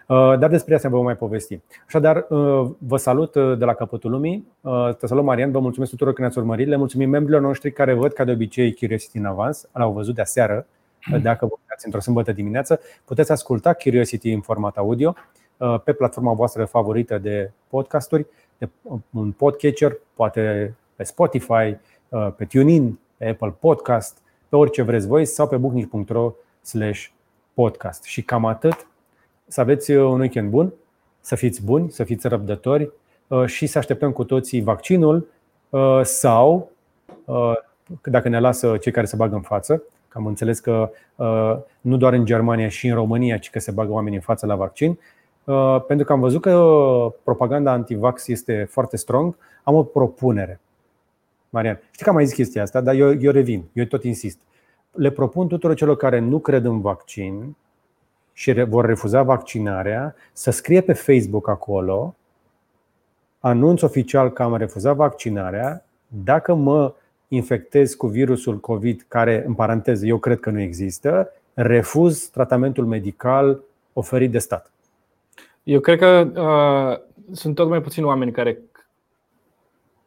Uh, 0.07 0.39
dar 0.39 0.51
despre 0.51 0.74
asta 0.74 0.89
vă 0.89 1.03
mai 1.03 1.16
povesti. 1.16 1.61
Așadar, 1.87 2.26
uh, 2.28 2.70
vă 2.78 2.97
salut 2.97 3.35
uh, 3.35 3.59
de 3.59 3.64
la 3.64 3.74
capătul 3.74 4.11
lumii. 4.11 4.47
Te 4.99 5.07
salut, 5.07 5.24
Marian, 5.24 5.51
vă 5.51 5.61
mulțumesc 5.61 5.91
tuturor 5.91 6.12
că 6.12 6.20
ne-ați 6.20 6.39
urmărit. 6.39 6.68
Le 6.68 6.76
mulțumim 6.76 7.11
membrilor 7.11 7.41
noștri 7.41 7.72
care 7.72 7.95
văd 7.95 8.12
ca 8.12 8.24
de 8.24 8.33
obicei 8.33 8.74
Curiosity 8.74 9.18
în 9.18 9.24
avans. 9.24 9.68
L-au 9.72 9.93
văzut 9.93 10.14
de 10.14 10.20
aseară 10.20 10.66
dacă 11.23 11.47
vă 11.47 11.53
uitați 11.61 11.85
într-o 11.85 12.01
sâmbătă 12.01 12.33
dimineață, 12.33 12.81
puteți 13.05 13.33
asculta 13.33 13.73
Curiosity 13.73 14.31
în 14.33 14.41
format 14.41 14.77
audio 14.77 15.15
uh, 15.57 15.81
pe 15.85 15.93
platforma 15.93 16.33
voastră 16.33 16.65
favorită 16.65 17.19
de 17.19 17.51
podcasturi, 17.69 18.27
de 18.59 18.69
un 19.11 19.33
podcatcher, 19.33 19.99
poate 20.15 20.75
pe 20.97 21.03
Spotify, 21.03 21.77
uh, 22.09 22.33
pe 22.37 22.45
TuneIn, 22.45 22.99
pe 23.17 23.27
Apple 23.29 23.55
Podcast, 23.59 24.19
pe 24.49 24.57
orice 24.57 24.83
vreți 24.83 25.07
voi 25.07 25.25
sau 25.25 25.49
pe 25.49 25.57
booknic.ro 25.57 26.33
podcast. 27.55 28.05
Și 28.05 28.23
cam 28.23 28.45
atât. 28.45 28.87
Să 29.47 29.61
aveți 29.61 29.91
uh, 29.91 30.05
un 30.05 30.21
weekend 30.21 30.51
bun, 30.51 30.73
să 31.21 31.35
fiți 31.35 31.65
buni, 31.65 31.91
să 31.91 32.05
fiți 32.05 32.29
răbdători 32.29 32.91
și 33.47 33.67
să 33.67 33.79
așteptăm 33.79 34.13
cu 34.13 34.25
toții 34.25 34.63
vaccinul 34.63 35.29
sau, 36.03 36.71
dacă 38.03 38.29
ne 38.29 38.41
lasă 38.41 38.77
cei 38.77 38.93
care 38.93 39.07
se 39.07 39.17
bagă 39.17 39.35
în 39.35 39.41
față, 39.41 39.83
Că 40.13 40.19
am 40.19 40.27
înțeles 40.27 40.61
că 40.61 40.91
uh, 41.17 41.57
nu 41.81 41.97
doar 41.97 42.13
în 42.13 42.25
Germania, 42.25 42.69
și 42.69 42.87
în 42.87 42.95
România, 42.95 43.39
ci 43.39 43.51
că 43.51 43.59
se 43.59 43.71
bagă 43.71 43.93
oamenii 43.93 44.17
în 44.17 44.25
față 44.25 44.47
la 44.47 44.55
vaccin. 44.55 44.99
Uh, 45.45 45.85
pentru 45.87 46.07
că 46.07 46.13
am 46.13 46.21
văzut 46.21 46.41
că 46.41 46.67
propaganda 47.23 47.71
antivax 47.71 48.29
este 48.29 48.67
foarte 48.71 48.97
strong, 48.97 49.37
am 49.63 49.75
o 49.75 49.83
propunere. 49.83 50.61
Marian, 51.51 51.81
știi 51.91 52.05
că 52.05 52.09
am 52.09 52.15
mai 52.15 52.25
zis 52.25 52.35
chestia 52.35 52.63
asta, 52.63 52.81
dar 52.81 52.95
eu, 52.95 53.21
eu 53.21 53.33
revin, 53.33 53.65
eu 53.73 53.85
tot 53.85 54.05
insist. 54.05 54.39
Le 54.91 55.11
propun 55.11 55.49
tuturor 55.49 55.77
celor 55.77 55.97
care 55.97 56.19
nu 56.19 56.39
cred 56.39 56.65
în 56.65 56.81
vaccin 56.81 57.57
și 58.33 58.53
vor 58.53 58.85
refuza 58.85 59.23
vaccinarea 59.23 60.15
să 60.33 60.51
scrie 60.51 60.81
pe 60.81 60.93
Facebook 60.93 61.49
acolo 61.49 62.15
anunț 63.39 63.83
oficial 63.83 64.31
că 64.31 64.43
am 64.43 64.57
refuzat 64.57 64.97
vaccinarea 64.97 65.85
dacă 66.07 66.55
mă 66.55 66.95
infectez 67.35 67.95
cu 67.95 68.07
virusul 68.07 68.61
COVID, 68.61 69.05
care, 69.09 69.45
în 69.47 69.55
paranteză, 69.55 70.07
eu 70.07 70.18
cred 70.18 70.41
că 70.41 70.51
nu 70.51 70.61
există, 70.61 71.33
refuz 71.55 72.24
tratamentul 72.24 72.87
medical 72.87 73.61
oferit 73.93 74.30
de 74.30 74.39
stat. 74.39 74.72
Eu 75.62 75.80
cred 75.80 75.99
că 75.99 76.30
uh, 76.41 77.16
sunt 77.37 77.55
tot 77.55 77.68
mai 77.68 77.83
puțini 77.83 78.07
oameni 78.07 78.33
care, 78.33 78.59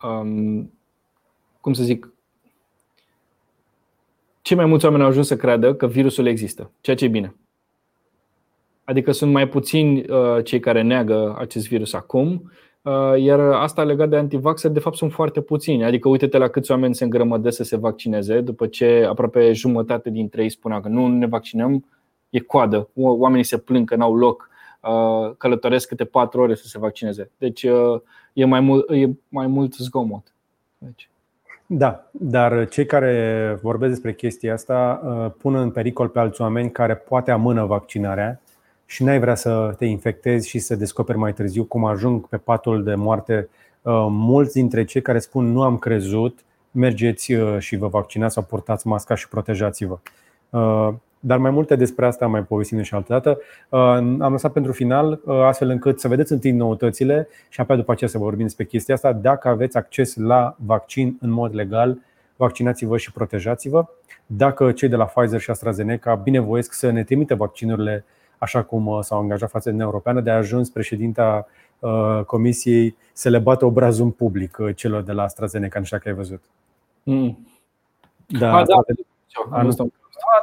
um, 0.03 0.73
cum 1.61 1.73
să 1.73 1.84
zic, 1.84 2.13
cei 4.41 4.57
mai 4.57 4.65
mulți 4.65 4.86
oameni 4.86 5.03
au 5.03 5.09
ajuns 5.09 5.28
să 5.28 5.36
creadă 5.36 5.76
că 5.76 5.88
virusul 5.88 6.26
există, 6.26 6.71
ceea 6.82 6.95
ce 6.95 7.05
e 7.05 7.07
bine. 7.07 7.36
Adică 8.84 9.11
sunt 9.11 9.32
mai 9.32 9.47
puțini 9.47 10.09
uh, 10.09 10.43
cei 10.43 10.59
care 10.59 10.82
neagă 10.82 11.36
acest 11.39 11.67
virus 11.67 11.93
acum, 11.93 12.32
uh, 12.32 12.51
iar 13.17 13.39
asta 13.39 13.83
legat 13.83 14.09
de 14.09 14.17
antivaxer, 14.17 14.71
de 14.71 14.79
fapt, 14.79 14.95
sunt 14.95 15.11
foarte 15.11 15.41
puțini. 15.41 15.86
Adică 15.86 16.09
uite-te 16.09 16.38
la 16.38 16.47
câți 16.47 16.71
oameni 16.71 16.95
se 16.95 17.03
îngrămădesc 17.03 17.55
să 17.55 17.63
se 17.63 17.77
vaccineze, 17.77 18.41
după 18.41 18.67
ce 18.67 19.05
aproape 19.09 19.53
jumătate 19.53 20.09
dintre 20.09 20.41
ei 20.41 20.49
spunea 20.49 20.81
că 20.81 20.88
nu 20.88 21.07
ne 21.07 21.27
vaccinăm, 21.27 21.86
e 22.29 22.39
coadă. 22.39 22.89
Oamenii 22.93 23.43
se 23.43 23.57
plâng 23.57 23.88
că 23.88 23.95
n-au 23.95 24.15
loc, 24.15 24.49
uh, 24.81 25.36
călătoresc 25.38 25.88
câte 25.88 26.05
patru 26.05 26.41
ore 26.41 26.55
să 26.55 26.67
se 26.67 26.79
vaccineze. 26.79 27.31
Deci 27.38 27.65
e 28.33 28.45
mai 28.45 28.59
mult, 28.59 28.89
e 28.89 29.09
mai 29.29 29.47
mult 29.47 29.73
zgomot. 29.73 30.33
Deci. 30.77 31.09
Da, 31.65 32.09
dar 32.11 32.67
cei 32.67 32.86
care 32.86 33.59
vorbesc 33.61 33.91
despre 33.91 34.13
chestia 34.13 34.53
asta 34.53 34.93
pun 35.38 35.55
în 35.55 35.71
pericol 35.71 36.07
pe 36.07 36.19
alți 36.19 36.41
oameni 36.41 36.71
care 36.71 36.95
poate 36.95 37.31
amână 37.31 37.65
vaccinarea 37.65 38.41
și 38.86 39.03
n-ai 39.03 39.19
vrea 39.19 39.36
să 39.36 39.73
te 39.77 39.86
infectezi 39.86 40.49
și 40.49 40.59
să 40.59 40.75
descoperi 40.75 41.17
mai 41.17 41.33
târziu 41.33 41.63
cum 41.63 41.86
ajung 41.86 42.27
pe 42.27 42.38
patul 42.38 42.83
de 42.83 42.95
moarte 42.95 43.49
uh, 43.81 44.07
mulți 44.09 44.53
dintre 44.53 44.83
cei 44.83 45.01
care 45.01 45.19
spun 45.19 45.51
nu 45.51 45.61
am 45.61 45.77
crezut, 45.77 46.39
mergeți 46.71 47.33
uh, 47.33 47.59
și 47.59 47.75
vă 47.75 47.88
vaccinați 47.88 48.33
sau 48.33 48.43
purtați 48.43 48.88
masca 48.88 49.15
și 49.15 49.27
protejați-vă. 49.27 49.99
Uh, 50.49 50.93
dar 51.19 51.38
mai 51.38 51.51
multe 51.51 51.75
despre 51.75 52.05
asta 52.05 52.27
mai 52.27 52.43
povestim 52.43 52.81
și 52.81 52.93
altă 52.93 53.13
dată. 53.13 53.39
Am 54.19 54.31
lăsat 54.31 54.51
pentru 54.51 54.71
final, 54.71 55.19
astfel 55.27 55.69
încât 55.69 55.99
să 55.99 56.07
vedeți 56.07 56.31
întâi 56.31 56.51
noutățile 56.51 57.27
și 57.49 57.61
apoi 57.61 57.75
după 57.75 57.91
aceea 57.91 58.09
să 58.09 58.17
vorbim 58.17 58.45
despre 58.45 58.65
chestia 58.65 58.93
asta. 58.93 59.13
Dacă 59.13 59.47
aveți 59.47 59.77
acces 59.77 60.15
la 60.15 60.55
vaccin 60.65 61.17
în 61.21 61.29
mod 61.29 61.55
legal, 61.55 61.97
vaccinați-vă 62.36 62.97
și 62.97 63.11
protejați-vă. 63.11 63.86
Dacă 64.25 64.71
cei 64.71 64.89
de 64.89 64.95
la 64.95 65.05
Pfizer 65.05 65.39
și 65.39 65.49
AstraZeneca 65.49 66.15
binevoiesc 66.15 66.73
să 66.73 66.89
ne 66.91 67.03
trimită 67.03 67.36
vaccinurile 67.36 68.05
așa 68.46 68.64
cum 68.64 68.88
uh, 68.88 69.00
s-au 69.02 69.20
angajat 69.20 69.50
față 69.50 69.64
de 69.64 69.70
Uniunea 69.70 69.91
Europeană, 69.91 70.22
de 70.22 70.30
a 70.30 70.36
ajuns 70.36 70.70
președinta 70.70 71.48
uh, 71.80 72.22
Comisiei 72.26 72.96
să 73.14 73.30
le 73.30 73.39
bată 73.39 73.66
obrazul 73.66 74.06
în 74.06 74.12
public 74.12 74.58
uh, 74.60 74.76
celor 74.76 75.02
de 75.02 75.12
la 75.12 75.24
AstraZeneca, 75.24 75.80
nu 75.80 75.86
știu 75.86 75.98
dacă 75.98 76.10
ai 76.10 76.16
văzut. 76.16 76.41
Mm. 77.04 77.48
Da, 78.28 78.56
A, 78.58 78.64
da. 78.64 78.76
A, 79.50 79.62
nu, 79.62 79.74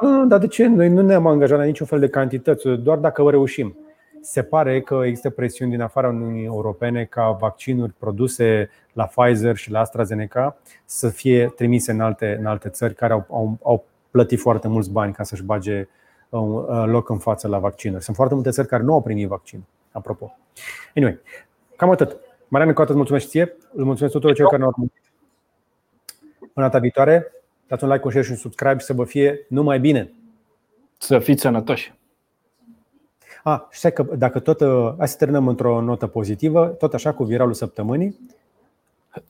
nu, 0.00 0.08
nu, 0.08 0.26
dar 0.26 0.38
de 0.38 0.46
ce? 0.46 0.66
Noi 0.66 0.88
nu 0.88 1.02
ne-am 1.02 1.26
angajat 1.26 1.58
la 1.58 1.64
niciun 1.64 1.86
fel 1.86 2.00
de 2.00 2.08
cantități, 2.08 2.68
doar 2.68 2.98
dacă 2.98 3.22
o 3.22 3.30
reușim. 3.30 3.76
Se 4.20 4.42
pare 4.42 4.80
că 4.80 5.02
există 5.04 5.30
presiuni 5.30 5.70
din 5.70 5.80
afara 5.80 6.08
Uniunii 6.08 6.44
Europene 6.44 7.04
ca 7.04 7.30
vaccinuri 7.30 7.92
produse 7.98 8.70
la 8.92 9.04
Pfizer 9.04 9.56
și 9.56 9.70
la 9.70 9.80
AstraZeneca 9.80 10.56
să 10.84 11.08
fie 11.08 11.52
trimise 11.56 11.92
în 11.92 12.00
alte, 12.00 12.36
în 12.38 12.46
alte 12.46 12.68
țări 12.68 12.94
care 12.94 13.12
au, 13.12 13.26
au, 13.30 13.58
au 13.62 13.84
plătit 14.10 14.40
foarte 14.40 14.68
mulți 14.68 14.90
bani 14.90 15.12
ca 15.12 15.22
să-și 15.22 15.42
bage 15.42 15.74
un 15.74 15.80
uh, 15.80 15.86
loc 16.86 17.08
în 17.08 17.18
față 17.18 17.48
la 17.48 17.58
vaccinuri. 17.58 18.02
Sunt 18.02 18.16
foarte 18.16 18.34
multe 18.34 18.50
țări 18.50 18.68
care 18.68 18.82
nu 18.82 18.92
au 18.92 19.02
primit 19.02 19.28
vaccin, 19.28 19.64
apropo. 19.90 20.36
Anyway, 20.94 21.18
cam 21.76 21.90
atât. 21.90 22.16
Marian, 22.48 22.72
cu 22.72 22.82
atât 22.82 22.94
mulțumesc 22.94 23.28
ție, 23.28 23.56
îl 23.72 23.84
mulțumesc 23.84 24.14
tuturor 24.14 24.34
celor 24.34 24.50
care 24.50 24.62
ne-au 24.62 24.74
urmărit. 24.76 25.12
Până 26.52 26.66
data 26.66 26.78
viitoare, 26.78 27.32
dați 27.66 27.84
un 27.84 27.90
like, 27.90 28.04
un 28.04 28.10
share 28.10 28.24
și 28.24 28.30
un 28.30 28.36
subscribe 28.36 28.78
să 28.78 28.92
vă 28.92 29.04
fie 29.04 29.46
numai 29.48 29.80
bine. 29.80 30.12
Să 30.98 31.18
fiți 31.18 31.40
sănătoși. 31.40 31.94
Ah, 33.42 33.60
și 33.70 33.90
că 33.90 34.02
dacă 34.02 34.40
tot, 34.40 34.60
uh, 34.60 34.94
hai 34.98 35.08
să 35.08 35.16
terminăm 35.16 35.48
într-o 35.48 35.80
notă 35.80 36.06
pozitivă, 36.06 36.66
tot 36.66 36.94
așa 36.94 37.12
cu 37.12 37.24
viralul 37.24 37.54
săptămânii, 37.54 38.18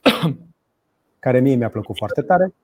care 1.18 1.40
mie 1.40 1.55
mi-a 1.55 1.70
plăcut 1.70 1.96
foarte 1.96 2.22
tare. 2.22 2.55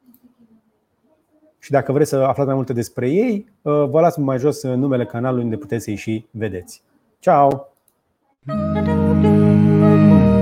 Și 1.58 1.70
dacă 1.70 1.92
vreți 1.92 2.10
să 2.10 2.16
aflați 2.16 2.46
mai 2.46 2.54
multe 2.54 2.72
despre 2.72 3.10
ei, 3.10 3.52
uh, 3.62 3.72
vă 3.72 4.00
las 4.00 4.16
mai 4.16 4.38
jos 4.38 4.62
numele 4.62 5.04
canalului 5.04 5.44
unde 5.44 5.56
puteți 5.56 5.84
să-i 5.84 5.94
și 5.94 6.26
vedeți. 6.30 6.82
Ciao! 7.18 7.72
Come 8.46 10.37